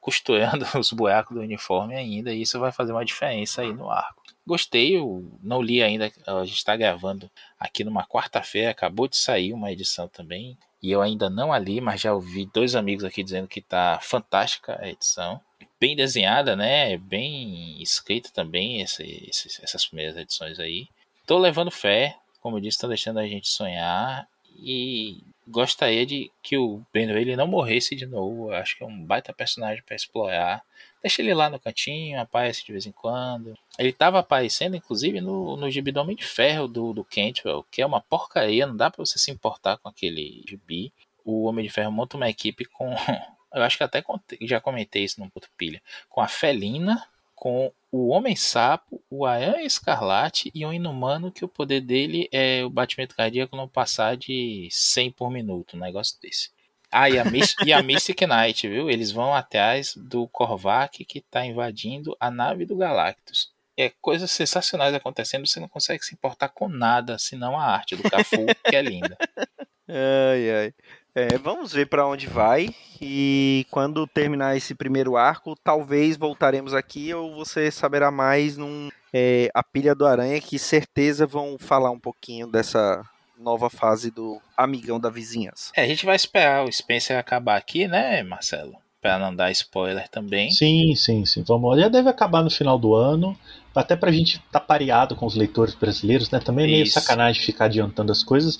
costurando 0.00 0.64
os 0.78 0.92
buracos 0.92 1.36
do 1.36 1.42
uniforme 1.42 1.94
ainda. 1.94 2.32
E 2.32 2.42
isso 2.42 2.58
vai 2.58 2.72
fazer 2.72 2.92
uma 2.92 3.04
diferença 3.04 3.62
aí 3.62 3.72
no 3.72 3.90
arco. 3.90 4.22
Gostei, 4.46 4.96
eu 4.96 5.30
não 5.42 5.60
li 5.60 5.82
ainda. 5.82 6.10
A 6.26 6.44
gente 6.44 6.56
está 6.56 6.76
gravando 6.76 7.30
aqui 7.58 7.84
numa 7.84 8.06
quarta-feira. 8.06 8.70
Acabou 8.70 9.06
de 9.06 9.16
sair 9.16 9.52
uma 9.52 9.70
edição 9.70 10.08
também. 10.08 10.56
E 10.82 10.90
eu 10.90 11.02
ainda 11.02 11.28
não 11.28 11.52
a 11.52 11.58
li, 11.58 11.80
mas 11.80 12.00
já 12.00 12.14
ouvi 12.14 12.48
dois 12.54 12.74
amigos 12.74 13.04
aqui 13.04 13.22
dizendo 13.22 13.48
que 13.48 13.60
tá 13.60 13.98
fantástica 14.00 14.78
a 14.80 14.88
edição 14.88 15.40
bem 15.80 15.94
desenhada, 15.94 16.56
né? 16.56 16.96
Bem 16.96 17.80
escrita 17.82 18.30
também 18.32 18.80
esse, 18.80 19.28
essas 19.62 19.86
primeiras 19.86 20.16
edições 20.16 20.58
aí. 20.58 20.88
Tô 21.26 21.38
levando 21.38 21.70
fé, 21.72 22.16
como 22.40 22.56
eu 22.56 22.60
disse, 22.60 22.78
tá 22.78 22.86
deixando 22.86 23.18
a 23.18 23.26
gente 23.26 23.48
sonhar 23.48 24.28
e 24.58 25.24
gostaria 25.46 26.06
de 26.06 26.30
que 26.42 26.56
o 26.56 26.82
Ben 26.92 27.10
ele 27.10 27.34
não 27.34 27.46
morresse 27.46 27.94
de 27.94 28.06
novo. 28.06 28.52
Acho 28.52 28.76
que 28.76 28.84
é 28.84 28.86
um 28.86 29.04
baita 29.04 29.32
personagem 29.32 29.82
para 29.84 29.96
explorar. 29.96 30.62
Deixa 31.02 31.22
ele 31.22 31.34
lá 31.34 31.50
no 31.50 31.58
cantinho, 31.58 32.20
aparece 32.20 32.64
de 32.64 32.72
vez 32.72 32.86
em 32.86 32.92
quando. 32.92 33.58
Ele 33.78 33.90
estava 33.90 34.18
aparecendo, 34.18 34.76
inclusive, 34.76 35.20
no, 35.20 35.56
no 35.56 35.70
gibi 35.70 35.92
do 35.92 36.00
Homem 36.00 36.16
de 36.16 36.24
Ferro 36.24 36.66
do, 36.66 36.92
do 36.92 37.04
Cantwell, 37.04 37.64
que 37.70 37.82
é 37.82 37.86
uma 37.86 38.00
porcaria, 38.00 38.66
não 38.66 38.76
dá 38.76 38.90
para 38.90 39.04
você 39.04 39.18
se 39.18 39.30
importar 39.30 39.76
com 39.78 39.88
aquele 39.88 40.42
gibi. 40.46 40.92
O 41.24 41.44
Homem 41.44 41.64
de 41.64 41.72
Ferro 41.72 41.92
monta 41.92 42.16
uma 42.16 42.28
equipe 42.28 42.64
com. 42.64 42.94
Eu 43.52 43.62
acho 43.62 43.78
que 43.78 43.84
até 43.84 44.04
já 44.42 44.60
comentei 44.60 45.04
isso 45.04 45.20
no 45.20 45.30
Puto 45.30 45.48
Pilha. 45.56 45.80
Com 46.08 46.20
a 46.20 46.28
Felina, 46.28 47.06
com 47.34 47.72
o 47.96 48.08
Homem-Sapo, 48.08 49.02
o 49.08 49.24
Aranha 49.24 49.64
Escarlate 49.64 50.50
e 50.54 50.66
um 50.66 50.72
Inumano 50.72 51.32
que 51.32 51.44
o 51.44 51.48
poder 51.48 51.80
dele 51.80 52.28
é 52.30 52.62
o 52.62 52.68
batimento 52.68 53.16
cardíaco 53.16 53.56
não 53.56 53.66
passar 53.66 54.16
de 54.16 54.68
100 54.70 55.12
por 55.12 55.30
minuto, 55.30 55.76
um 55.76 55.80
negócio 55.80 56.20
desse. 56.20 56.50
Ah, 56.92 57.08
e 57.08 57.18
a, 57.18 57.24
e 57.64 57.72
a 57.72 57.82
Mystic 57.82 58.20
Knight, 58.22 58.68
viu? 58.68 58.90
Eles 58.90 59.10
vão 59.10 59.34
atrás 59.34 59.94
do 59.96 60.28
Korvac 60.28 61.04
que 61.04 61.18
está 61.18 61.44
invadindo 61.44 62.16
a 62.20 62.30
nave 62.30 62.66
do 62.66 62.76
Galactus. 62.76 63.50
É 63.76 63.90
coisas 64.00 64.30
sensacionais 64.30 64.94
acontecendo, 64.94 65.46
você 65.46 65.58
não 65.58 65.68
consegue 65.68 66.04
se 66.04 66.14
importar 66.14 66.50
com 66.50 66.68
nada, 66.68 67.18
senão 67.18 67.58
a 67.58 67.64
arte 67.64 67.96
do 67.96 68.08
Cafu, 68.08 68.46
que 68.64 68.76
é 68.76 68.82
linda. 68.82 69.16
Ai, 69.88 70.50
ai. 70.50 70.74
É, 71.16 71.38
vamos 71.38 71.72
ver 71.72 71.86
para 71.86 72.06
onde 72.06 72.26
vai 72.26 72.68
e 73.00 73.66
quando 73.70 74.06
terminar 74.06 74.54
esse 74.54 74.74
primeiro 74.74 75.16
arco, 75.16 75.56
talvez 75.64 76.14
voltaremos 76.14 76.74
aqui 76.74 77.14
ou 77.14 77.34
você 77.34 77.70
saberá 77.70 78.10
mais 78.10 78.58
num 78.58 78.90
é, 79.14 79.48
A 79.54 79.62
Pilha 79.62 79.94
do 79.94 80.04
Aranha, 80.04 80.38
que 80.42 80.58
certeza 80.58 81.26
vão 81.26 81.56
falar 81.58 81.90
um 81.90 81.98
pouquinho 81.98 82.46
dessa 82.46 83.02
nova 83.38 83.70
fase 83.70 84.10
do 84.10 84.38
Amigão 84.54 85.00
da 85.00 85.08
Vizinhança. 85.08 85.72
É, 85.74 85.84
a 85.84 85.86
gente 85.86 86.04
vai 86.04 86.16
esperar 86.16 86.66
o 86.66 86.70
Spencer 86.70 87.18
acabar 87.18 87.56
aqui, 87.56 87.88
né, 87.88 88.22
Marcelo? 88.22 88.76
Para 89.00 89.18
não 89.18 89.34
dar 89.34 89.50
spoiler 89.52 90.10
também. 90.10 90.50
Sim, 90.50 90.94
sim, 90.94 91.24
sim. 91.24 91.42
Vamos, 91.48 91.80
já 91.80 91.88
deve 91.88 92.10
acabar 92.10 92.42
no 92.42 92.50
final 92.50 92.78
do 92.78 92.94
ano, 92.94 93.34
até 93.74 93.96
pra 93.96 94.12
gente 94.12 94.36
estar 94.36 94.60
tá 94.60 94.60
pareado 94.60 95.16
com 95.16 95.24
os 95.24 95.34
leitores 95.34 95.74
brasileiros, 95.74 96.30
né? 96.30 96.40
Também 96.40 96.66
é 96.66 96.68
meio 96.68 96.84
Isso. 96.84 97.00
sacanagem 97.00 97.42
ficar 97.42 97.66
adiantando 97.66 98.12
as 98.12 98.22
coisas 98.22 98.58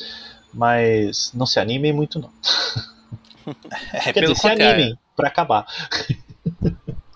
mas 0.56 1.30
não 1.34 1.46
se 1.46 1.60
animem 1.60 1.92
muito, 1.92 2.18
não. 2.18 2.30
É, 3.92 4.12
Quer 4.12 4.22
dizer, 4.22 4.34
se 4.34 4.48
animem 4.48 4.98
pra 5.14 5.28
acabar. 5.28 5.64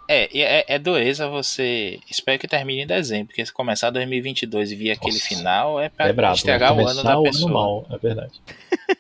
É, 0.07 0.29
é, 0.39 0.65
é 0.75 0.79
dureza 0.79 1.29
você. 1.29 1.99
Espero 2.09 2.39
que 2.39 2.47
termine 2.47 2.83
em 2.83 2.87
dezembro, 2.87 3.27
porque 3.29 3.45
se 3.45 3.53
começar 3.53 3.91
2022 3.91 4.71
e 4.71 4.77
vir 4.77 4.91
aquele 4.93 5.15
Nossa, 5.15 5.27
final, 5.27 5.81
é 5.81 5.89
pra 5.89 6.07
é 6.07 6.13
bravo, 6.13 6.37
estragar 6.37 6.73
o 6.73 6.87
ano 6.87 7.03
da 7.03 7.19
o 7.19 7.25
pessoa. 7.25 7.51
Ano 7.51 7.55
mal, 7.55 7.87
é 7.91 7.99
verdade. 7.99 8.41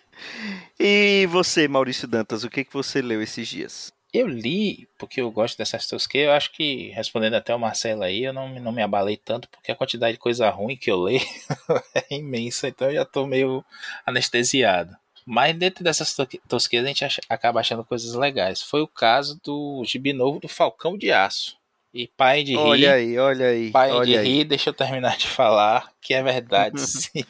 e 0.81 1.25
você, 1.31 1.69
Maurício 1.69 2.09
Dantas, 2.09 2.43
o 2.43 2.51
que, 2.51 2.65
que 2.65 2.73
você 2.73 3.01
leu 3.01 3.23
esses 3.23 3.47
dias? 3.47 3.93
Eu 4.13 4.27
li, 4.27 4.89
porque 4.99 5.21
eu 5.21 5.31
gosto 5.31 5.57
dessas 5.57 5.87
tosqueiras, 5.87 6.31
eu 6.31 6.37
acho 6.37 6.53
que, 6.53 6.91
respondendo 6.91 7.35
até 7.35 7.55
o 7.55 7.59
Marcelo 7.59 8.03
aí, 8.03 8.25
eu 8.25 8.33
não, 8.33 8.49
não 8.59 8.73
me 8.73 8.83
abalei 8.83 9.17
tanto, 9.17 9.49
porque 9.49 9.71
a 9.71 9.77
quantidade 9.77 10.15
de 10.15 10.19
coisa 10.19 10.51
ruim 10.51 10.77
que 10.77 10.91
eu 10.91 11.01
leio 11.01 11.21
é 11.95 12.17
imensa, 12.17 12.69
então 12.69 12.89
eu 12.89 12.95
já 12.95 13.05
tô 13.05 13.25
meio 13.27 13.65
anestesiado. 14.05 14.97
Mas 15.25 15.57
dentro 15.57 15.85
dessas 15.85 16.17
tosqueiras 16.49 16.87
a 16.87 16.89
gente 16.89 17.05
acha, 17.05 17.21
acaba 17.29 17.61
achando 17.61 17.85
coisas 17.85 18.15
legais. 18.15 18.61
Foi 18.61 18.81
o 18.81 18.89
caso 18.89 19.39
do 19.45 19.85
gibi 19.85 20.13
novo 20.13 20.41
do 20.41 20.49
Falcão 20.49 20.99
de 20.99 21.13
Aço. 21.13 21.57
E 21.93 22.09
pai 22.09 22.43
de 22.43 22.53
rir. 22.53 22.59
Olha 22.59 22.95
aí, 22.95 23.19
olha 23.19 23.47
aí. 23.47 23.71
Pai 23.71 23.91
olha 23.93 24.07
de 24.07 24.17
aí. 24.17 24.27
rir, 24.27 24.45
deixa 24.45 24.71
eu 24.71 24.75
terminar 24.75 25.17
de 25.17 25.27
falar, 25.27 25.93
que 26.01 26.15
é 26.15 26.23
verdade, 26.23 26.81
sim. 26.83 27.25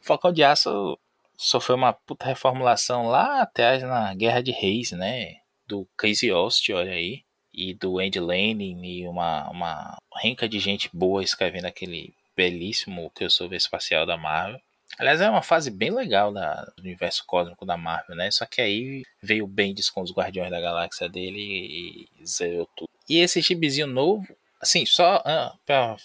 O 0.00 0.04
Falcão 0.04 0.32
de 0.32 0.42
Aço 0.42 0.98
sofreu 1.36 1.76
uma 1.76 1.92
puta 1.92 2.26
reformulação 2.26 3.06
lá 3.06 3.42
atrás 3.42 3.82
na 3.82 4.14
Guerra 4.14 4.42
de 4.42 4.52
Reis, 4.52 4.92
né? 4.92 5.36
Do 5.70 5.86
Casey 5.96 6.32
Ost, 6.32 6.68
olha 6.72 6.90
aí, 6.90 7.22
e 7.54 7.72
do 7.72 8.00
Andy 8.00 8.18
Lanning 8.18 8.84
e 8.84 9.06
uma, 9.06 9.48
uma 9.48 9.98
renca 10.16 10.48
de 10.48 10.58
gente 10.58 10.90
boa 10.92 11.22
escrevendo 11.22 11.66
aquele 11.66 12.12
belíssimo 12.36 13.08
crossover 13.10 13.56
espacial 13.56 14.04
da 14.04 14.16
Marvel. 14.16 14.60
Aliás, 14.98 15.20
é 15.20 15.30
uma 15.30 15.42
fase 15.42 15.70
bem 15.70 15.90
legal 15.90 16.32
da, 16.32 16.64
do 16.76 16.82
universo 16.82 17.24
cósmico 17.24 17.64
da 17.64 17.76
Marvel, 17.76 18.16
né? 18.16 18.28
Só 18.32 18.44
que 18.44 18.60
aí 18.60 19.04
veio 19.22 19.44
o 19.44 19.48
Bendis 19.48 19.88
com 19.88 20.02
os 20.02 20.12
Guardiões 20.12 20.50
da 20.50 20.60
Galáxia 20.60 21.08
dele 21.08 21.38
e 21.40 22.26
zerou 22.26 22.68
tudo. 22.76 22.88
E 23.08 23.18
esse 23.18 23.40
gibizinho 23.40 23.86
novo, 23.86 24.26
assim, 24.60 24.84
só 24.84 25.22
ah, 25.24 25.54
pra 25.64 25.96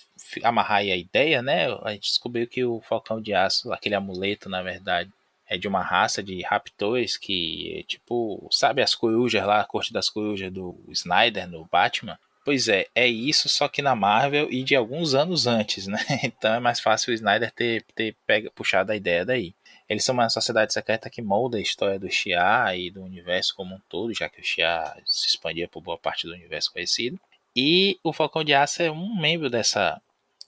amarrar 0.43 0.78
aí 0.78 0.91
a 0.91 0.95
ideia, 0.95 1.41
né? 1.41 1.68
A 1.84 1.93
gente 1.93 2.09
descobriu 2.09 2.47
que 2.47 2.63
o 2.63 2.80
Falcão 2.82 3.20
de 3.20 3.34
Aço, 3.34 3.74
aquele 3.74 3.95
amuleto, 3.95 4.49
na 4.49 4.61
verdade, 4.61 5.09
é 5.48 5.58
de 5.58 5.68
uma 5.68 5.82
raça 5.82 6.24
de 6.24 6.41
raptores 6.41 7.18
que, 7.18 7.86
tipo, 7.88 8.48
sabe 8.52 8.82
as 8.82 8.96
corujas 8.96 9.46
lá, 9.46 9.62
a 9.62 9.66
corte 9.66 9.93
das 9.93 10.10
corujas 10.10 10.52
do 10.52 10.76
Snyder 10.89 11.48
no 11.48 11.66
Batman? 11.66 12.18
Pois 12.43 12.68
é, 12.68 12.86
é 12.93 13.08
isso, 13.08 13.50
só 13.50 13.68
que 13.68 13.82
na 13.82 13.96
Marvel 13.96 14.52
e 14.52 14.64
de 14.64 14.76
alguns 14.76 15.16
anos 15.16 15.48
antes, 15.48 15.88
né? 15.88 15.98
Então 16.24 16.54
é 16.54 16.60
mais 16.60 16.80
fácil 16.80 17.12
o 17.12 17.14
Snyder 17.14 17.52
ter, 17.52 17.84
ter 17.96 18.16
pega, 18.26 18.52
puxado 18.52 18.91
a 18.91 18.96
ideia 18.96 19.26
daí. 19.26 19.56
Eles 19.89 20.04
são 20.04 20.14
uma 20.14 20.30
sociedade 20.30 20.74
secreta 20.74 21.10
que 21.10 21.22
molda 21.22 21.58
a 21.58 21.62
história 21.62 22.00
do 22.00 22.10
Xia 22.10 22.76
e 22.76 22.91
do 22.91 23.04
universo 23.04 23.56
como 23.56 23.76
um 23.76 23.82
todo, 23.89 24.14
já 24.14 24.30
que 24.30 24.41
o 24.41 24.43
Xia 24.43 24.96
se 25.06 25.28
expandia 25.28 25.68
por 25.68 25.82
boa 25.82 25.98
parte 25.98 26.28
do 26.28 26.34
universo 26.34 26.72
conhecido. 26.72 27.20
E 27.56 27.98
o 28.04 28.12
Falcão 28.12 28.43
de 28.43 28.54
Aço 28.54 28.84
é 28.84 28.91
um 28.91 29.16
membro 29.16 29.50
dessa 29.50 30.02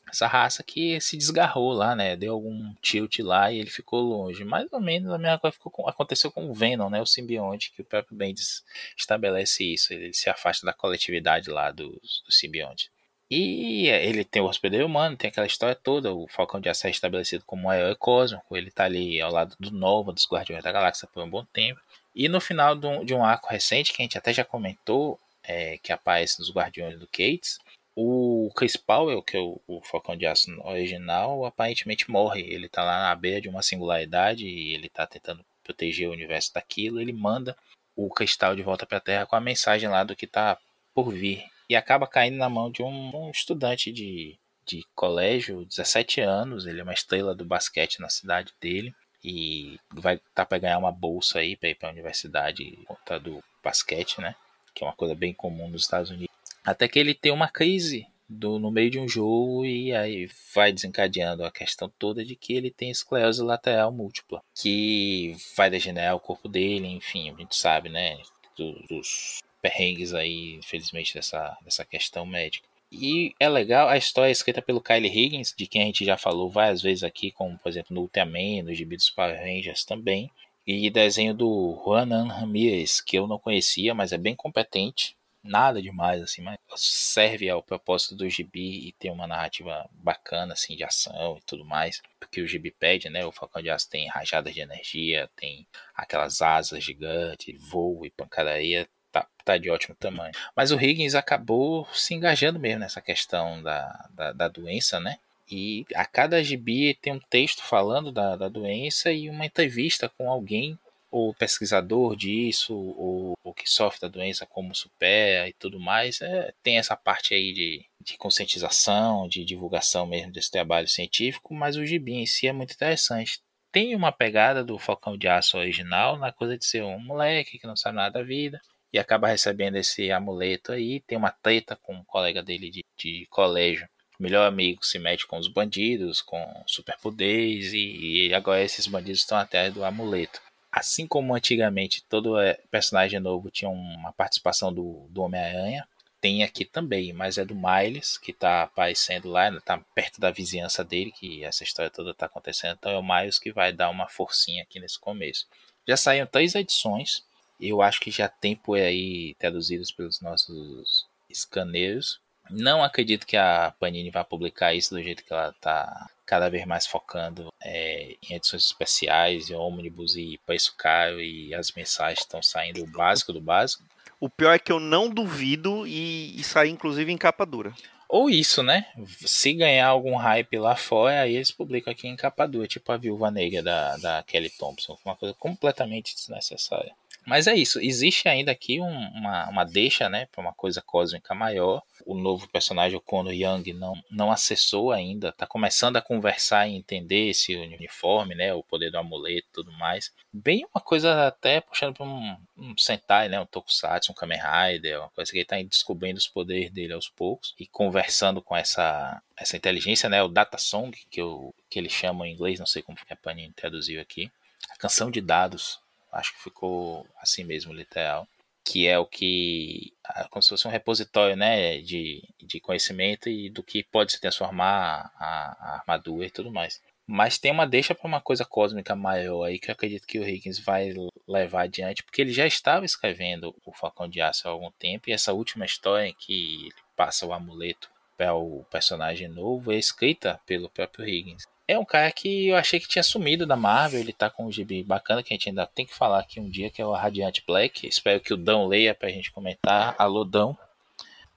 essa 0.09 0.27
raça 0.27 0.63
que 0.63 0.99
se 1.01 1.17
desgarrou 1.17 1.73
lá, 1.73 1.95
né? 1.95 2.15
Deu 2.15 2.33
algum 2.33 2.73
tilt 2.81 3.19
lá 3.19 3.51
e 3.51 3.59
ele 3.59 3.69
ficou 3.69 4.01
longe. 4.01 4.43
Mais 4.43 4.71
ou 4.71 4.79
menos 4.79 5.11
a 5.11 5.17
mesma 5.17 5.37
coisa 5.37 5.55
ficou, 5.55 5.87
aconteceu 5.87 6.31
com 6.31 6.49
o 6.49 6.53
Venom, 6.53 6.89
né? 6.89 7.01
O 7.01 7.05
simbionte, 7.05 7.71
que 7.71 7.81
o 7.81 7.85
próprio 7.85 8.17
Bendis 8.17 8.63
estabelece 8.95 9.63
isso. 9.63 9.93
Ele 9.93 10.13
se 10.13 10.29
afasta 10.29 10.65
da 10.65 10.73
coletividade 10.73 11.49
lá 11.49 11.71
do, 11.71 11.89
do 11.89 12.31
simbionte. 12.31 12.89
E 13.29 13.87
ele 13.87 14.23
tem 14.23 14.41
o 14.41 14.45
hospedeiro 14.45 14.85
humano, 14.85 15.17
tem 15.17 15.29
aquela 15.29 15.45
história 15.45 15.75
toda. 15.75 16.13
O 16.13 16.27
Falcão 16.29 16.61
de 16.61 16.69
Aço 16.69 16.87
é 16.87 16.89
estabelecido 16.89 17.43
como 17.45 17.67
um 17.67 17.73
herói 17.73 17.95
cósmico. 17.95 18.55
Ele 18.55 18.71
tá 18.71 18.85
ali 18.85 19.19
ao 19.19 19.31
lado 19.31 19.55
do 19.59 19.69
Nova, 19.71 20.13
dos 20.13 20.27
Guardiões 20.31 20.63
da 20.63 20.71
Galáxia 20.71 21.09
por 21.13 21.21
um 21.21 21.29
bom 21.29 21.43
tempo. 21.51 21.81
E 22.15 22.29
no 22.29 22.39
final 22.39 22.73
de 22.75 22.87
um, 22.87 23.03
de 23.03 23.13
um 23.13 23.23
arco 23.23 23.49
recente, 23.49 23.93
que 23.93 24.01
a 24.01 24.05
gente 24.05 24.17
até 24.17 24.33
já 24.33 24.45
comentou, 24.45 25.19
é, 25.43 25.77
que 25.79 25.91
aparece 25.91 26.39
nos 26.39 26.51
Guardiões 26.51 26.97
do 26.97 27.05
Cates, 27.07 27.59
o 27.99 28.51
Chris 28.55 28.77
Powell, 28.77 29.23
que 29.23 29.35
é 29.35 29.39
o, 29.39 29.59
o, 29.65 29.81
Falcão 29.81 30.15
de 30.15 30.27
Aço 30.27 30.51
original, 30.63 31.43
aparentemente 31.43 32.11
morre. 32.11 32.41
Ele 32.41 32.69
tá 32.69 32.83
lá 32.83 33.09
na 33.09 33.15
beira 33.15 33.41
de 33.41 33.49
uma 33.49 33.63
singularidade 33.63 34.45
e 34.45 34.71
ele 34.75 34.87
tá 34.87 35.07
tentando 35.07 35.43
proteger 35.63 36.07
o 36.07 36.11
universo 36.11 36.53
daquilo. 36.53 37.01
Ele 37.01 37.11
manda 37.11 37.57
o 37.95 38.07
cristal 38.07 38.55
de 38.55 38.61
volta 38.61 38.85
para 38.85 38.99
a 38.99 39.01
Terra 39.01 39.25
com 39.25 39.35
a 39.35 39.41
mensagem 39.41 39.89
lá 39.89 40.03
do 40.03 40.15
que 40.15 40.27
tá 40.27 40.59
por 40.93 41.11
vir. 41.11 41.43
E 41.67 41.75
acaba 41.75 42.05
caindo 42.05 42.37
na 42.37 42.47
mão 42.47 42.69
de 42.69 42.83
um, 42.83 43.15
um 43.15 43.31
estudante 43.31 43.91
de, 43.91 44.37
de 44.63 44.85
colégio, 44.93 45.65
17 45.65 46.21
anos. 46.21 46.67
Ele 46.67 46.81
é 46.81 46.83
uma 46.83 46.93
estrela 46.93 47.33
do 47.33 47.45
basquete 47.45 47.99
na 47.99 48.09
cidade 48.09 48.53
dele. 48.61 48.93
E 49.23 49.79
vai 49.91 50.21
tá 50.35 50.45
para 50.45 50.59
ganhar 50.59 50.77
uma 50.77 50.91
bolsa 50.91 51.39
aí 51.39 51.55
para 51.55 51.69
ir 51.69 51.75
para 51.75 51.89
a 51.89 51.93
universidade 51.93 52.77
conta 52.85 53.19
do 53.19 53.43
basquete, 53.63 54.21
né? 54.21 54.35
Que 54.75 54.83
é 54.83 54.87
uma 54.87 54.93
coisa 54.93 55.15
bem 55.15 55.33
comum 55.33 55.67
nos 55.67 55.81
Estados 55.81 56.11
Unidos. 56.11 56.36
Até 56.67 56.85
que 56.85 56.99
ele 56.99 57.13
tem 57.13 57.31
uma 57.31 57.47
crise 57.47 58.05
do, 58.27 58.59
no 58.59 58.69
meio 58.69 58.91
de 58.91 58.99
um 58.99 59.07
jogo 59.07 59.65
e 59.65 59.93
aí 59.93 60.29
vai 60.53 60.73
desencadeando 60.73 61.45
a 61.45 61.49
questão 61.49 61.89
toda 61.97 62.25
de 62.25 62.35
que 62.35 62.51
ele 62.51 62.69
tem 62.69 62.91
esclerose 62.91 63.41
lateral 63.41 63.89
múltipla, 63.89 64.43
que 64.53 65.33
vai 65.55 65.69
degenerar 65.69 66.13
o 66.13 66.19
corpo 66.19 66.49
dele, 66.49 66.87
enfim, 66.87 67.29
a 67.29 67.33
gente 67.35 67.55
sabe, 67.55 67.87
né, 67.87 68.17
dos, 68.57 68.85
dos 68.89 69.37
perrengues 69.61 70.13
aí, 70.13 70.55
infelizmente, 70.55 71.13
dessa, 71.13 71.57
dessa 71.63 71.85
questão 71.85 72.25
médica. 72.25 72.67
E 72.91 73.33
é 73.39 73.47
legal, 73.47 73.87
a 73.87 73.95
história 73.95 74.29
é 74.29 74.31
escrita 74.33 74.61
pelo 74.61 74.81
Kyle 74.81 75.07
Higgins, 75.07 75.53
de 75.57 75.67
quem 75.67 75.83
a 75.83 75.85
gente 75.85 76.03
já 76.03 76.17
falou 76.17 76.49
várias 76.49 76.81
vezes 76.81 77.03
aqui, 77.03 77.31
como 77.31 77.57
por 77.57 77.69
exemplo 77.69 77.95
no 77.95 78.01
Ultraman, 78.01 78.63
no 78.63 78.73
Gibi 78.73 78.97
dos 78.97 79.09
Power 79.09 79.39
Rangers 79.39 79.85
também. 79.85 80.29
E 80.65 80.89
desenho 80.89 81.33
do 81.33 81.81
Juanan 81.81 82.27
Ramirez, 82.27 82.99
que 82.99 83.17
eu 83.17 83.25
não 83.25 83.39
conhecia, 83.39 83.93
mas 83.93 84.11
é 84.11 84.17
bem 84.17 84.35
competente 84.35 85.16
nada 85.47 85.81
demais, 85.81 86.21
assim, 86.21 86.41
mas 86.41 86.57
serve 86.75 87.49
ao 87.49 87.63
propósito 87.63 88.15
do 88.15 88.29
gibi 88.29 88.87
e 88.87 88.91
tem 88.93 89.11
uma 89.11 89.27
narrativa 89.27 89.89
bacana, 89.91 90.53
assim, 90.53 90.75
de 90.75 90.83
ação 90.83 91.37
e 91.37 91.45
tudo 91.45 91.65
mais. 91.65 92.01
Porque 92.19 92.41
o 92.41 92.47
gibi 92.47 92.71
pede, 92.71 93.09
né? 93.09 93.25
O 93.25 93.31
Falcão 93.31 93.61
de 93.61 93.69
Aço 93.69 93.89
tem 93.89 94.07
rajadas 94.07 94.53
de 94.53 94.61
energia, 94.61 95.29
tem 95.35 95.65
aquelas 95.95 96.41
asas 96.41 96.83
gigantes, 96.83 97.55
voo 97.69 98.05
e 98.05 98.09
pancadaria. 98.09 98.87
Tá, 99.11 99.25
tá 99.45 99.57
de 99.57 99.69
ótimo 99.69 99.95
tamanho. 99.95 100.33
Mas 100.55 100.71
o 100.71 100.79
Higgins 100.79 101.15
acabou 101.15 101.87
se 101.93 102.13
engajando 102.13 102.59
mesmo 102.59 102.81
nessa 102.81 103.01
questão 103.01 103.63
da, 103.63 104.09
da, 104.11 104.33
da 104.33 104.47
doença, 104.47 104.99
né? 104.99 105.17
E 105.49 105.85
a 105.95 106.05
cada 106.05 106.43
gibi 106.43 106.93
tem 106.93 107.13
um 107.13 107.19
texto 107.19 107.63
falando 107.63 108.11
da, 108.11 108.35
da 108.35 108.49
doença 108.49 109.11
e 109.11 109.29
uma 109.29 109.45
entrevista 109.45 110.09
com 110.09 110.29
alguém 110.29 110.77
o 111.09 111.33
pesquisador 111.33 112.15
disso, 112.15 112.75
o, 112.75 113.33
o 113.43 113.53
que 113.53 113.69
sofre 113.69 114.01
da 114.01 114.07
doença, 114.07 114.45
como 114.45 114.75
supera 114.75 115.47
e 115.47 115.53
tudo 115.53 115.79
mais, 115.79 116.21
é, 116.21 116.53
tem 116.61 116.77
essa 116.77 116.95
parte 116.95 117.33
aí 117.33 117.53
de, 117.53 117.85
de 118.01 118.17
conscientização, 118.17 119.27
de 119.27 119.45
divulgação 119.45 120.05
mesmo 120.05 120.31
desse 120.31 120.51
trabalho 120.51 120.87
científico, 120.87 121.53
mas 121.53 121.77
o 121.77 121.85
gibi 121.85 122.13
em 122.13 122.25
si 122.25 122.47
é 122.47 122.51
muito 122.51 122.73
interessante. 122.73 123.39
Tem 123.71 123.95
uma 123.95 124.11
pegada 124.11 124.63
do 124.63 124.77
Falcão 124.77 125.17
de 125.17 125.27
Aço 125.27 125.57
original 125.57 126.17
na 126.17 126.31
coisa 126.31 126.57
de 126.57 126.65
ser 126.65 126.83
um 126.83 126.99
moleque 126.99 127.59
que 127.59 127.67
não 127.67 127.75
sabe 127.75 127.97
nada 127.97 128.19
da 128.19 128.25
vida 128.25 128.59
e 128.91 128.99
acaba 128.99 129.27
recebendo 129.27 129.75
esse 129.75 130.11
amuleto 130.11 130.71
aí. 130.71 131.01
Tem 131.01 131.17
uma 131.17 131.31
treta 131.31 131.75
com 131.75 131.93
um 131.93 132.03
colega 132.03 132.41
dele 132.41 132.69
de, 132.69 132.85
de 132.97 133.27
colégio. 133.29 133.87
Melhor 134.19 134.47
amigo 134.47 134.83
se 134.83 134.97
mete 134.97 135.27
com 135.27 135.37
os 135.37 135.47
bandidos, 135.47 136.21
com 136.21 136.63
superpoderes, 136.65 137.71
e, 137.73 138.29
e 138.29 138.33
agora 138.33 138.63
esses 138.63 138.87
bandidos 138.87 139.19
estão 139.19 139.37
atrás 139.37 139.71
do 139.71 139.83
amuleto 139.83 140.41
assim 140.77 141.07
como 141.07 141.35
antigamente 141.35 142.03
todo 142.03 142.39
é, 142.39 142.59
personagem 142.71 143.19
novo 143.19 143.49
tinha 143.49 143.69
uma 143.69 144.11
participação 144.13 144.71
do, 144.73 145.07
do 145.09 145.21
Homem-Aranha, 145.21 145.87
tem 146.19 146.43
aqui 146.43 146.65
também, 146.65 147.13
mas 147.13 147.37
é 147.37 147.45
do 147.45 147.55
Miles, 147.55 148.17
que 148.17 148.31
está 148.31 148.63
aparecendo 148.63 149.29
lá, 149.29 149.49
está 149.49 149.77
perto 149.93 150.19
da 150.19 150.31
vizinhança 150.31 150.83
dele, 150.83 151.11
que 151.11 151.43
essa 151.43 151.63
história 151.63 151.91
toda 151.91 152.11
está 152.11 152.25
acontecendo, 152.25 152.75
então 152.77 152.91
é 152.91 152.97
o 152.97 153.03
Miles 153.03 153.37
que 153.37 153.51
vai 153.51 153.71
dar 153.71 153.89
uma 153.89 154.07
forcinha 154.07 154.63
aqui 154.63 154.79
nesse 154.79 154.99
começo. 154.99 155.45
Já 155.87 155.95
saíram 155.95 156.27
três 156.27 156.55
edições, 156.55 157.23
eu 157.61 157.81
acho 157.81 157.99
que 157.99 158.11
já 158.11 158.27
tem 158.27 158.55
por 158.55 158.77
aí 158.77 159.35
traduzidos 159.39 159.91
pelos 159.91 160.21
nossos 160.21 161.05
escaneiros. 161.29 162.19
Não 162.49 162.83
acredito 162.83 163.25
que 163.25 163.37
a 163.37 163.73
Panini 163.79 164.09
vá 164.09 164.23
publicar 164.23 164.73
isso 164.73 164.93
do 164.93 165.01
jeito 165.01 165.23
que 165.23 165.33
ela 165.33 165.49
está 165.49 166.09
cada 166.27 166.49
vez 166.49 166.65
mais 166.65 166.85
focando 166.85 167.51
é, 167.63 168.15
em 168.21 168.35
edições 168.35 168.65
especiais, 168.65 169.49
em 169.49 169.55
ônibus 169.55 170.17
e 170.17 170.39
preço 170.45 170.75
caro, 170.77 171.21
e 171.21 171.55
as 171.55 171.71
mensagens 171.71 172.19
estão 172.19 172.43
saindo 172.43 172.83
o 172.83 172.87
básico 172.87 173.31
do 173.31 173.39
básico. 173.41 173.83
O 174.19 174.29
pior 174.29 174.53
é 174.53 174.59
que 174.59 174.71
eu 174.71 174.79
não 174.79 175.09
duvido 175.09 175.87
e, 175.87 176.37
e 176.37 176.43
sair 176.43 176.69
inclusive 176.69 177.11
em 177.11 177.17
capa 177.17 177.45
dura. 177.45 177.73
Ou 178.09 178.29
isso, 178.29 178.63
né? 178.63 178.85
Se 179.05 179.53
ganhar 179.53 179.87
algum 179.87 180.15
hype 180.15 180.57
lá 180.57 180.75
fora, 180.75 181.21
aí 181.21 181.35
eles 181.35 181.51
publicam 181.51 181.91
aqui 181.91 182.07
em 182.07 182.15
capa 182.15 182.47
dura, 182.47 182.67
tipo 182.67 182.91
a 182.91 182.97
Viúva 182.97 183.29
Negra 183.29 183.61
da, 183.61 183.97
da 183.97 184.23
Kelly 184.23 184.49
Thompson, 184.49 184.97
uma 185.05 185.15
coisa 185.15 185.33
completamente 185.33 186.15
desnecessária. 186.15 186.93
Mas 187.27 187.45
é 187.45 187.53
isso, 187.53 187.81
existe 187.81 188.29
ainda 188.29 188.53
aqui 188.53 188.79
um, 188.79 189.09
uma, 189.09 189.49
uma 189.49 189.65
deixa, 189.65 190.07
né, 190.07 190.27
para 190.31 190.39
uma 190.39 190.53
coisa 190.53 190.81
cósmica 190.81 191.35
maior. 191.35 191.83
O 192.05 192.15
novo 192.15 192.47
personagem, 192.47 192.97
o 192.97 193.01
Kono 193.01 193.33
Young, 193.33 193.73
não, 193.73 194.01
não 194.09 194.31
acessou 194.31 194.93
ainda, 194.93 195.27
está 195.27 195.45
começando 195.45 195.97
a 195.97 196.01
conversar 196.01 196.69
e 196.69 196.75
entender 196.75 197.27
esse 197.27 197.53
uniforme, 197.53 198.33
né, 198.33 198.53
o 198.53 198.63
poder 198.63 198.91
do 198.91 198.97
amuleto 198.97 199.45
e 199.45 199.51
tudo 199.51 199.73
mais. 199.73 200.09
Bem 200.31 200.65
uma 200.73 200.79
coisa 200.79 201.27
até 201.27 201.59
puxando 201.59 201.95
para 201.95 202.05
um, 202.05 202.37
um 202.57 202.77
Sentai, 202.77 203.27
né, 203.27 203.37
um 203.41 203.45
Tokusatsu, 203.45 204.13
um 204.13 204.15
Kamen 204.15 204.39
Rider, 204.39 205.01
uma 205.01 205.09
coisa 205.09 205.29
que 205.29 205.37
ele 205.37 205.43
está 205.43 205.61
descobrindo 205.61 206.17
os 206.17 206.29
poderes 206.29 206.71
dele 206.71 206.93
aos 206.93 207.09
poucos 207.09 207.53
e 207.59 207.67
conversando 207.67 208.41
com 208.41 208.55
essa, 208.55 209.21
essa 209.35 209.57
inteligência, 209.57 210.07
né, 210.07 210.23
o 210.23 210.29
Data 210.29 210.57
Song, 210.57 210.97
que, 211.11 211.19
eu, 211.19 211.53
que 211.69 211.77
eles 211.77 211.91
chamam 211.91 212.25
em 212.25 212.31
inglês, 212.31 212.57
não 212.57 212.65
sei 212.65 212.81
como 212.81 212.97
a 213.09 213.15
Panini 213.17 213.51
traduziu 213.51 213.99
aqui. 213.99 214.31
A 214.69 214.77
canção 214.77 215.11
de 215.11 215.19
dados 215.19 215.85
acho 216.17 216.33
que 216.33 216.43
ficou 216.43 217.07
assim 217.21 217.43
mesmo, 217.43 217.71
literal, 217.71 218.27
que 218.65 218.87
é 218.87 218.97
o 218.97 219.05
que, 219.05 219.93
como 220.29 220.41
se 220.41 220.49
fosse 220.49 220.67
um 220.67 220.71
repositório, 220.71 221.35
né, 221.35 221.79
de, 221.79 222.27
de 222.41 222.59
conhecimento 222.59 223.29
e 223.29 223.49
do 223.49 223.63
que 223.63 223.83
pode 223.83 224.11
se 224.11 224.19
transformar 224.19 225.11
a, 225.15 225.57
a 225.59 225.75
armadura 225.79 226.25
e 226.25 226.31
tudo 226.31 226.51
mais. 226.51 226.81
Mas 227.05 227.37
tem 227.37 227.51
uma 227.51 227.65
deixa 227.65 227.95
para 227.95 228.07
uma 228.07 228.19
coisa 228.19 228.43
cósmica 228.43 228.93
maior 228.93 229.45
aí 229.45 229.59
que 229.59 229.69
eu 229.69 229.73
acredito 229.73 230.05
que 230.05 230.19
o 230.19 230.27
Higgins 230.27 230.59
vai 230.59 230.93
levar 231.25 231.63
adiante, 231.63 232.03
porque 232.03 232.21
ele 232.21 232.33
já 232.33 232.45
estava 232.45 232.83
escrevendo 232.83 233.55
o 233.63 233.71
Falcão 233.71 234.09
de 234.09 234.19
Aço 234.19 234.47
há 234.47 234.51
algum 234.51 234.71
tempo, 234.71 235.09
e 235.09 235.13
essa 235.13 235.31
última 235.31 235.65
história 235.65 236.07
em 236.07 236.13
que 236.13 236.65
ele 236.65 236.73
passa 236.97 237.25
o 237.25 237.31
amuleto 237.31 237.89
para 238.17 238.33
o 238.33 238.65
personagem 238.71 239.27
novo 239.29 239.71
é 239.71 239.77
escrita 239.77 240.41
pelo 240.45 240.69
próprio 240.69 241.07
Higgins 241.07 241.43
é 241.67 241.77
um 241.77 241.83
cara 241.83 242.11
que 242.11 242.47
eu 242.47 242.55
achei 242.55 242.79
que 242.79 242.87
tinha 242.87 243.03
sumido 243.03 243.45
da 243.45 243.55
Marvel. 243.55 243.99
Ele 243.99 244.13
tá 244.13 244.29
com 244.29 244.45
um 244.45 244.51
gibi 244.51 244.83
bacana 244.83 245.21
que 245.21 245.33
a 245.33 245.35
gente 245.35 245.49
ainda 245.49 245.65
tem 245.65 245.85
que 245.85 245.93
falar 245.93 246.19
aqui 246.19 246.39
um 246.39 246.49
dia, 246.49 246.69
que 246.69 246.81
é 246.81 246.85
o 246.85 246.93
Radiant 246.93 247.39
Black. 247.45 247.87
Espero 247.87 248.21
que 248.21 248.33
o 248.33 248.37
Dão 248.37 248.67
leia 248.67 248.95
pra 248.95 249.09
gente 249.09 249.31
comentar. 249.31 249.93
Alô, 249.97 250.23
Dão. 250.23 250.57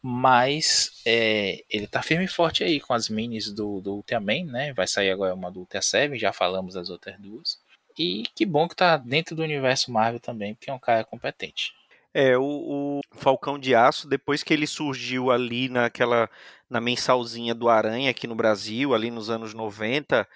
Mas 0.02 1.02
é, 1.04 1.62
ele 1.68 1.86
tá 1.86 2.00
firme 2.00 2.24
e 2.24 2.28
forte 2.28 2.64
aí 2.64 2.80
com 2.80 2.94
as 2.94 3.08
minis 3.08 3.52
do, 3.52 3.80
do 3.80 3.96
Ultraman, 3.96 4.44
né? 4.44 4.72
Vai 4.72 4.86
sair 4.86 5.10
agora 5.10 5.34
uma 5.34 5.50
do 5.50 5.60
Ultra 5.60 5.82
7, 5.82 6.16
já 6.16 6.32
falamos 6.32 6.74
das 6.74 6.88
outras 6.88 7.18
duas. 7.18 7.58
E 7.98 8.22
que 8.34 8.46
bom 8.46 8.66
que 8.66 8.76
tá 8.76 8.96
dentro 8.96 9.36
do 9.36 9.42
universo 9.42 9.92
Marvel 9.92 10.20
também, 10.20 10.54
porque 10.54 10.70
é 10.70 10.72
um 10.72 10.78
cara 10.78 11.04
competente. 11.04 11.74
É, 12.14 12.36
o, 12.36 12.42
o, 12.42 13.00
Falcão 13.12 13.58
de 13.58 13.74
Aço, 13.74 14.08
depois 14.08 14.42
que 14.42 14.52
ele 14.52 14.66
surgiu 14.66 15.30
ali 15.30 15.68
naquela 15.68 16.28
na 16.70 16.80
mensalzinha 16.80 17.54
do 17.54 17.68
Aranha 17.68 18.10
aqui 18.10 18.26
no 18.26 18.34
Brasil, 18.34 18.94
ali 18.94 19.10
nos 19.10 19.28
anos 19.28 19.52
90, 19.52 20.26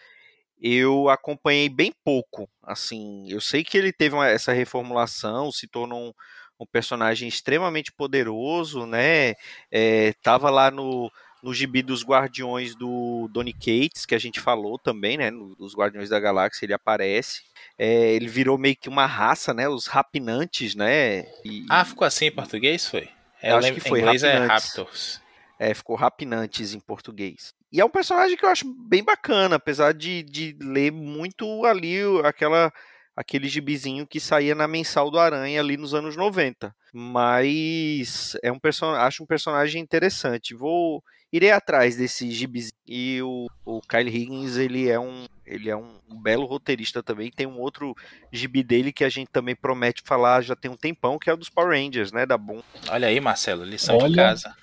eu 0.61 1.09
acompanhei 1.09 1.69
bem 1.69 1.93
pouco. 2.05 2.49
Assim, 2.63 3.31
eu 3.31 3.41
sei 3.41 3.63
que 3.63 3.79
ele 3.79 3.93
teve 3.93 4.15
uma, 4.15 4.29
essa 4.29 4.53
reformulação, 4.53 5.53
se 5.53 5.67
tornou 5.67 6.09
um, 6.09 6.13
um, 6.61 6.67
personagem 6.67 7.29
extremamente 7.29 7.93
poderoso, 7.93 8.85
né? 8.85 9.35
É, 9.71 10.13
tava 10.23 10.51
lá 10.51 10.71
no, 10.71 11.11
no 11.43 11.55
gibi 11.55 11.83
dos 11.83 12.05
Guardiões 12.05 12.75
do 12.75 13.29
Donny 13.33 13.53
Cates, 13.53 14.05
que 14.05 14.15
a 14.15 14.19
gente 14.19 14.41
falou 14.41 14.79
também, 14.79 15.17
né? 15.17 15.31
Nos 15.31 15.75
Guardiões 15.75 16.09
da 16.09 16.19
Galáxia 16.19 16.67
ele 16.67 16.75
aparece 16.75 17.43
é, 17.79 18.13
ele 18.13 18.29
virou 18.29 18.57
meio 18.57 18.77
que 18.77 18.89
uma 18.89 19.07
raça, 19.07 19.53
né? 19.53 19.69
Os 19.69 19.87
rapinantes, 19.87 20.75
né? 20.75 21.27
E, 21.45 21.67
ah, 21.69 21.85
ficou 21.85 22.07
assim 22.07 22.27
em 22.27 22.33
português, 22.33 22.87
foi? 22.87 23.09
Eu, 23.43 23.57
acho 23.57 23.75
que 23.75 23.81
foi, 23.81 23.99
em 23.99 24.03
inglês 24.03 24.23
é 24.23 24.39
Raptors. 24.47 25.21
É, 25.59 25.73
ficou 25.73 25.97
Rapinantes 25.97 26.75
em 26.75 26.81
português. 26.81 27.55
E 27.73 27.81
é 27.81 27.85
um 27.85 27.91
personagem 27.91 28.37
que 28.37 28.45
eu 28.45 28.51
acho 28.51 28.65
bem 28.87 29.03
bacana, 29.03 29.57
apesar 29.57 29.93
de, 29.93 30.23
de 30.23 30.57
ler 30.61 30.93
muito 30.93 31.65
ali 31.65 31.99
aquela 32.25 32.73
aquele 33.17 33.49
gibizinho 33.49 34.07
que 34.07 34.19
saía 34.19 34.55
na 34.55 34.67
mensal 34.67 35.09
do 35.11 35.19
Aranha 35.19 35.61
ali 35.61 35.77
nos 35.77 35.95
anos 35.95 36.17
90. 36.17 36.75
Mas 36.93 38.37
é 38.43 38.51
um 38.51 38.59
personagem, 38.59 39.07
acho 39.07 39.23
um 39.23 39.27
personagem 39.27 39.81
interessante. 39.81 40.55
Vou 40.55 41.03
irei 41.33 41.51
atrás 41.51 41.97
desse 41.97 42.31
gibizinho. 42.31 42.73
E 42.87 43.21
o, 43.23 43.47
o 43.65 43.81
Kyle 43.81 44.09
Higgins, 44.09 44.57
ele 44.57 44.89
é 44.89 44.99
um 44.99 45.27
ele 45.47 45.69
é 45.69 45.77
um, 45.77 46.01
um, 46.09 46.21
belo 46.21 46.47
roteirista 46.47 47.03
também. 47.03 47.31
Tem 47.31 47.47
um 47.47 47.59
outro 47.59 47.95
gibi 48.33 48.63
dele 48.63 48.93
que 48.93 49.05
a 49.05 49.09
gente 49.09 49.31
também 49.31 49.55
promete 49.55 50.03
falar 50.05 50.41
já 50.41 50.57
tem 50.57 50.71
um 50.71 50.77
tempão, 50.77 51.19
que 51.19 51.29
é 51.29 51.35
o 51.35 51.37
dos 51.37 51.51
Power 51.51 51.79
Rangers, 51.79 52.13
né, 52.13 52.25
da 52.25 52.39
Boom. 52.39 52.63
Olha 52.89 53.09
aí, 53.09 53.21
Marcelo, 53.21 53.65
lição 53.65 53.97
Olha... 53.97 54.09
de 54.09 54.17
casa. 54.17 54.57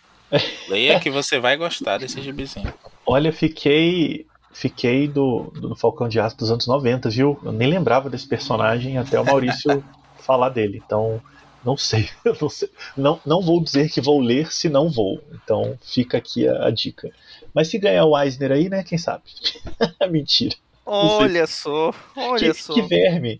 Leia 0.70 1.00
que 1.00 1.10
você 1.10 1.40
vai 1.40 1.58
gostar 1.58 1.98
desse 1.98 2.22
gibizinho. 2.22 2.74
Olha, 3.06 3.32
fiquei 3.34 4.26
fiquei 4.54 5.08
do, 5.08 5.52
do 5.56 5.76
Falcão 5.76 6.08
de 6.08 6.20
Aço 6.20 6.38
dos 6.38 6.52
anos 6.52 6.68
90, 6.68 7.10
viu? 7.10 7.40
Eu 7.44 7.52
nem 7.52 7.70
lembrava 7.70 8.10
desse 8.10 8.28
personagem 8.28 8.98
até 8.98 9.20
o 9.20 9.26
Maurício 9.26 9.84
falar 10.20 10.50
dele. 10.50 10.82
Então, 10.86 11.22
não 11.64 11.78
sei, 11.78 12.10
não 12.42 12.50
sei. 12.50 12.70
Não, 12.96 13.20
não 13.26 13.42
vou 13.42 13.64
dizer 13.64 13.90
que 13.90 14.02
vou 14.02 14.20
ler 14.20 14.52
se 14.52 14.70
não 14.70 14.90
vou. 14.90 15.22
Então, 15.34 15.78
fica 15.82 16.18
aqui 16.18 16.48
a, 16.48 16.68
a 16.68 16.72
dica. 16.72 17.12
Mas 17.54 17.68
se 17.68 17.78
ganhar 17.78 18.06
o 18.06 18.18
Eisner 18.18 18.52
aí, 18.52 18.70
né? 18.70 18.84
Quem 18.84 18.98
sabe? 18.98 19.24
Mentira. 20.10 20.56
Olha 20.94 21.48
só, 21.48 21.94
olha 22.18 22.54
que, 22.54 22.62
só. 22.62 22.74
Que 22.74 22.82
verme. 22.82 23.40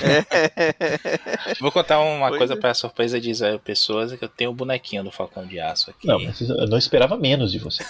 É. 0.00 1.54
Vou 1.58 1.72
contar 1.72 1.98
uma 1.98 2.28
pois 2.28 2.38
coisa 2.38 2.54
é. 2.54 2.56
para 2.56 2.72
surpresa 2.72 3.20
de 3.20 3.30
Israel 3.30 3.58
Pessoas, 3.58 4.12
que 4.14 4.24
eu 4.24 4.28
tenho 4.28 4.52
um 4.52 4.54
bonequinho 4.54 5.02
do 5.02 5.10
Falcão 5.10 5.44
de 5.44 5.58
Aço 5.58 5.90
aqui. 5.90 6.06
Não, 6.06 6.20
mas 6.20 6.40
eu 6.40 6.68
não 6.68 6.78
esperava 6.78 7.16
menos 7.16 7.50
de 7.50 7.58
você. 7.58 7.84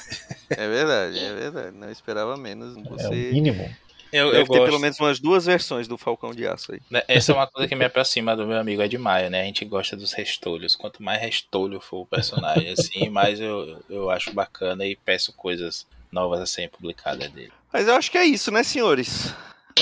É 0.48 0.66
verdade, 0.66 1.18
é 1.18 1.34
verdade. 1.34 1.76
Não 1.76 1.90
esperava 1.90 2.34
menos. 2.38 2.76
Você... 2.88 3.04
É 3.04 3.08
o 3.08 3.12
mínimo. 3.12 3.70
Eu, 4.10 4.30
Deve 4.30 4.38
eu 4.38 4.46
ter 4.46 4.48
gosto. 4.48 4.64
pelo 4.64 4.78
menos 4.78 4.98
umas 4.98 5.20
duas 5.20 5.44
versões 5.44 5.86
do 5.86 5.98
Falcão 5.98 6.32
de 6.32 6.46
Aço 6.46 6.72
aí. 6.72 6.80
Né, 6.90 7.02
essa 7.06 7.32
é 7.32 7.34
uma 7.34 7.46
coisa 7.46 7.68
que 7.68 7.74
me 7.74 7.84
aproxima 7.84 8.34
do 8.34 8.46
meu 8.46 8.58
amigo 8.58 8.80
Ed 8.80 8.96
Maia, 8.96 9.28
né? 9.28 9.42
A 9.42 9.44
gente 9.44 9.66
gosta 9.66 9.94
dos 9.94 10.14
restolhos. 10.14 10.74
Quanto 10.74 11.02
mais 11.02 11.20
restolho 11.20 11.78
for 11.78 12.00
o 12.00 12.06
personagem, 12.06 12.70
assim, 12.70 13.08
mais 13.12 13.38
eu, 13.38 13.82
eu 13.90 14.08
acho 14.08 14.32
bacana 14.32 14.86
e 14.86 14.96
peço 14.96 15.30
coisas 15.34 15.86
novas 16.10 16.40
a 16.40 16.46
serem 16.46 16.68
publicadas 16.68 17.30
dele. 17.30 17.52
Mas 17.72 17.86
eu 17.86 17.94
acho 17.94 18.10
que 18.10 18.18
é 18.18 18.24
isso, 18.24 18.50
né, 18.50 18.62
senhores? 18.62 19.34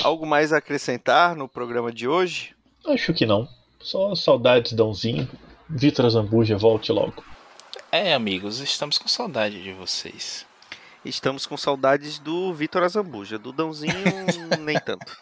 Algo 0.02 0.26
mais 0.26 0.52
a 0.52 0.58
acrescentar 0.58 1.34
no 1.34 1.48
programa 1.48 1.92
de 1.92 2.06
hoje? 2.06 2.54
Acho 2.86 3.14
que 3.14 3.26
não. 3.26 3.48
Só 3.80 4.14
saudades, 4.14 4.72
Dãozinho. 4.72 5.28
Vitor 5.68 6.08
Zambuja, 6.08 6.56
volte 6.56 6.92
logo. 6.92 7.24
É, 7.90 8.14
amigos, 8.14 8.60
estamos 8.60 8.98
com 8.98 9.08
saudade 9.08 9.62
de 9.62 9.72
vocês. 9.72 10.46
Estamos 11.04 11.46
com 11.46 11.56
saudades 11.56 12.18
do 12.18 12.52
Vitor 12.52 12.82
Azambuja. 12.82 13.38
Do 13.38 13.52
Dãozinho, 13.52 13.94
nem 14.60 14.78
tanto. 14.80 15.16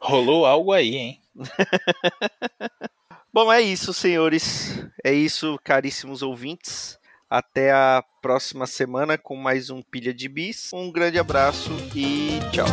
Rolou 0.00 0.44
algo 0.44 0.72
aí, 0.72 0.94
hein? 0.94 1.20
Bom, 3.32 3.50
é 3.50 3.60
isso, 3.62 3.94
senhores. 3.94 4.86
É 5.02 5.12
isso, 5.12 5.58
caríssimos 5.64 6.22
ouvintes. 6.22 6.98
Até 7.36 7.72
a 7.72 8.00
próxima 8.22 8.64
semana 8.64 9.18
com 9.18 9.34
mais 9.34 9.68
um 9.68 9.82
Pilha 9.82 10.14
de 10.14 10.28
Bis. 10.28 10.70
Um 10.72 10.88
grande 10.92 11.18
abraço 11.18 11.68
e 11.92 12.38
tchau. 12.52 12.68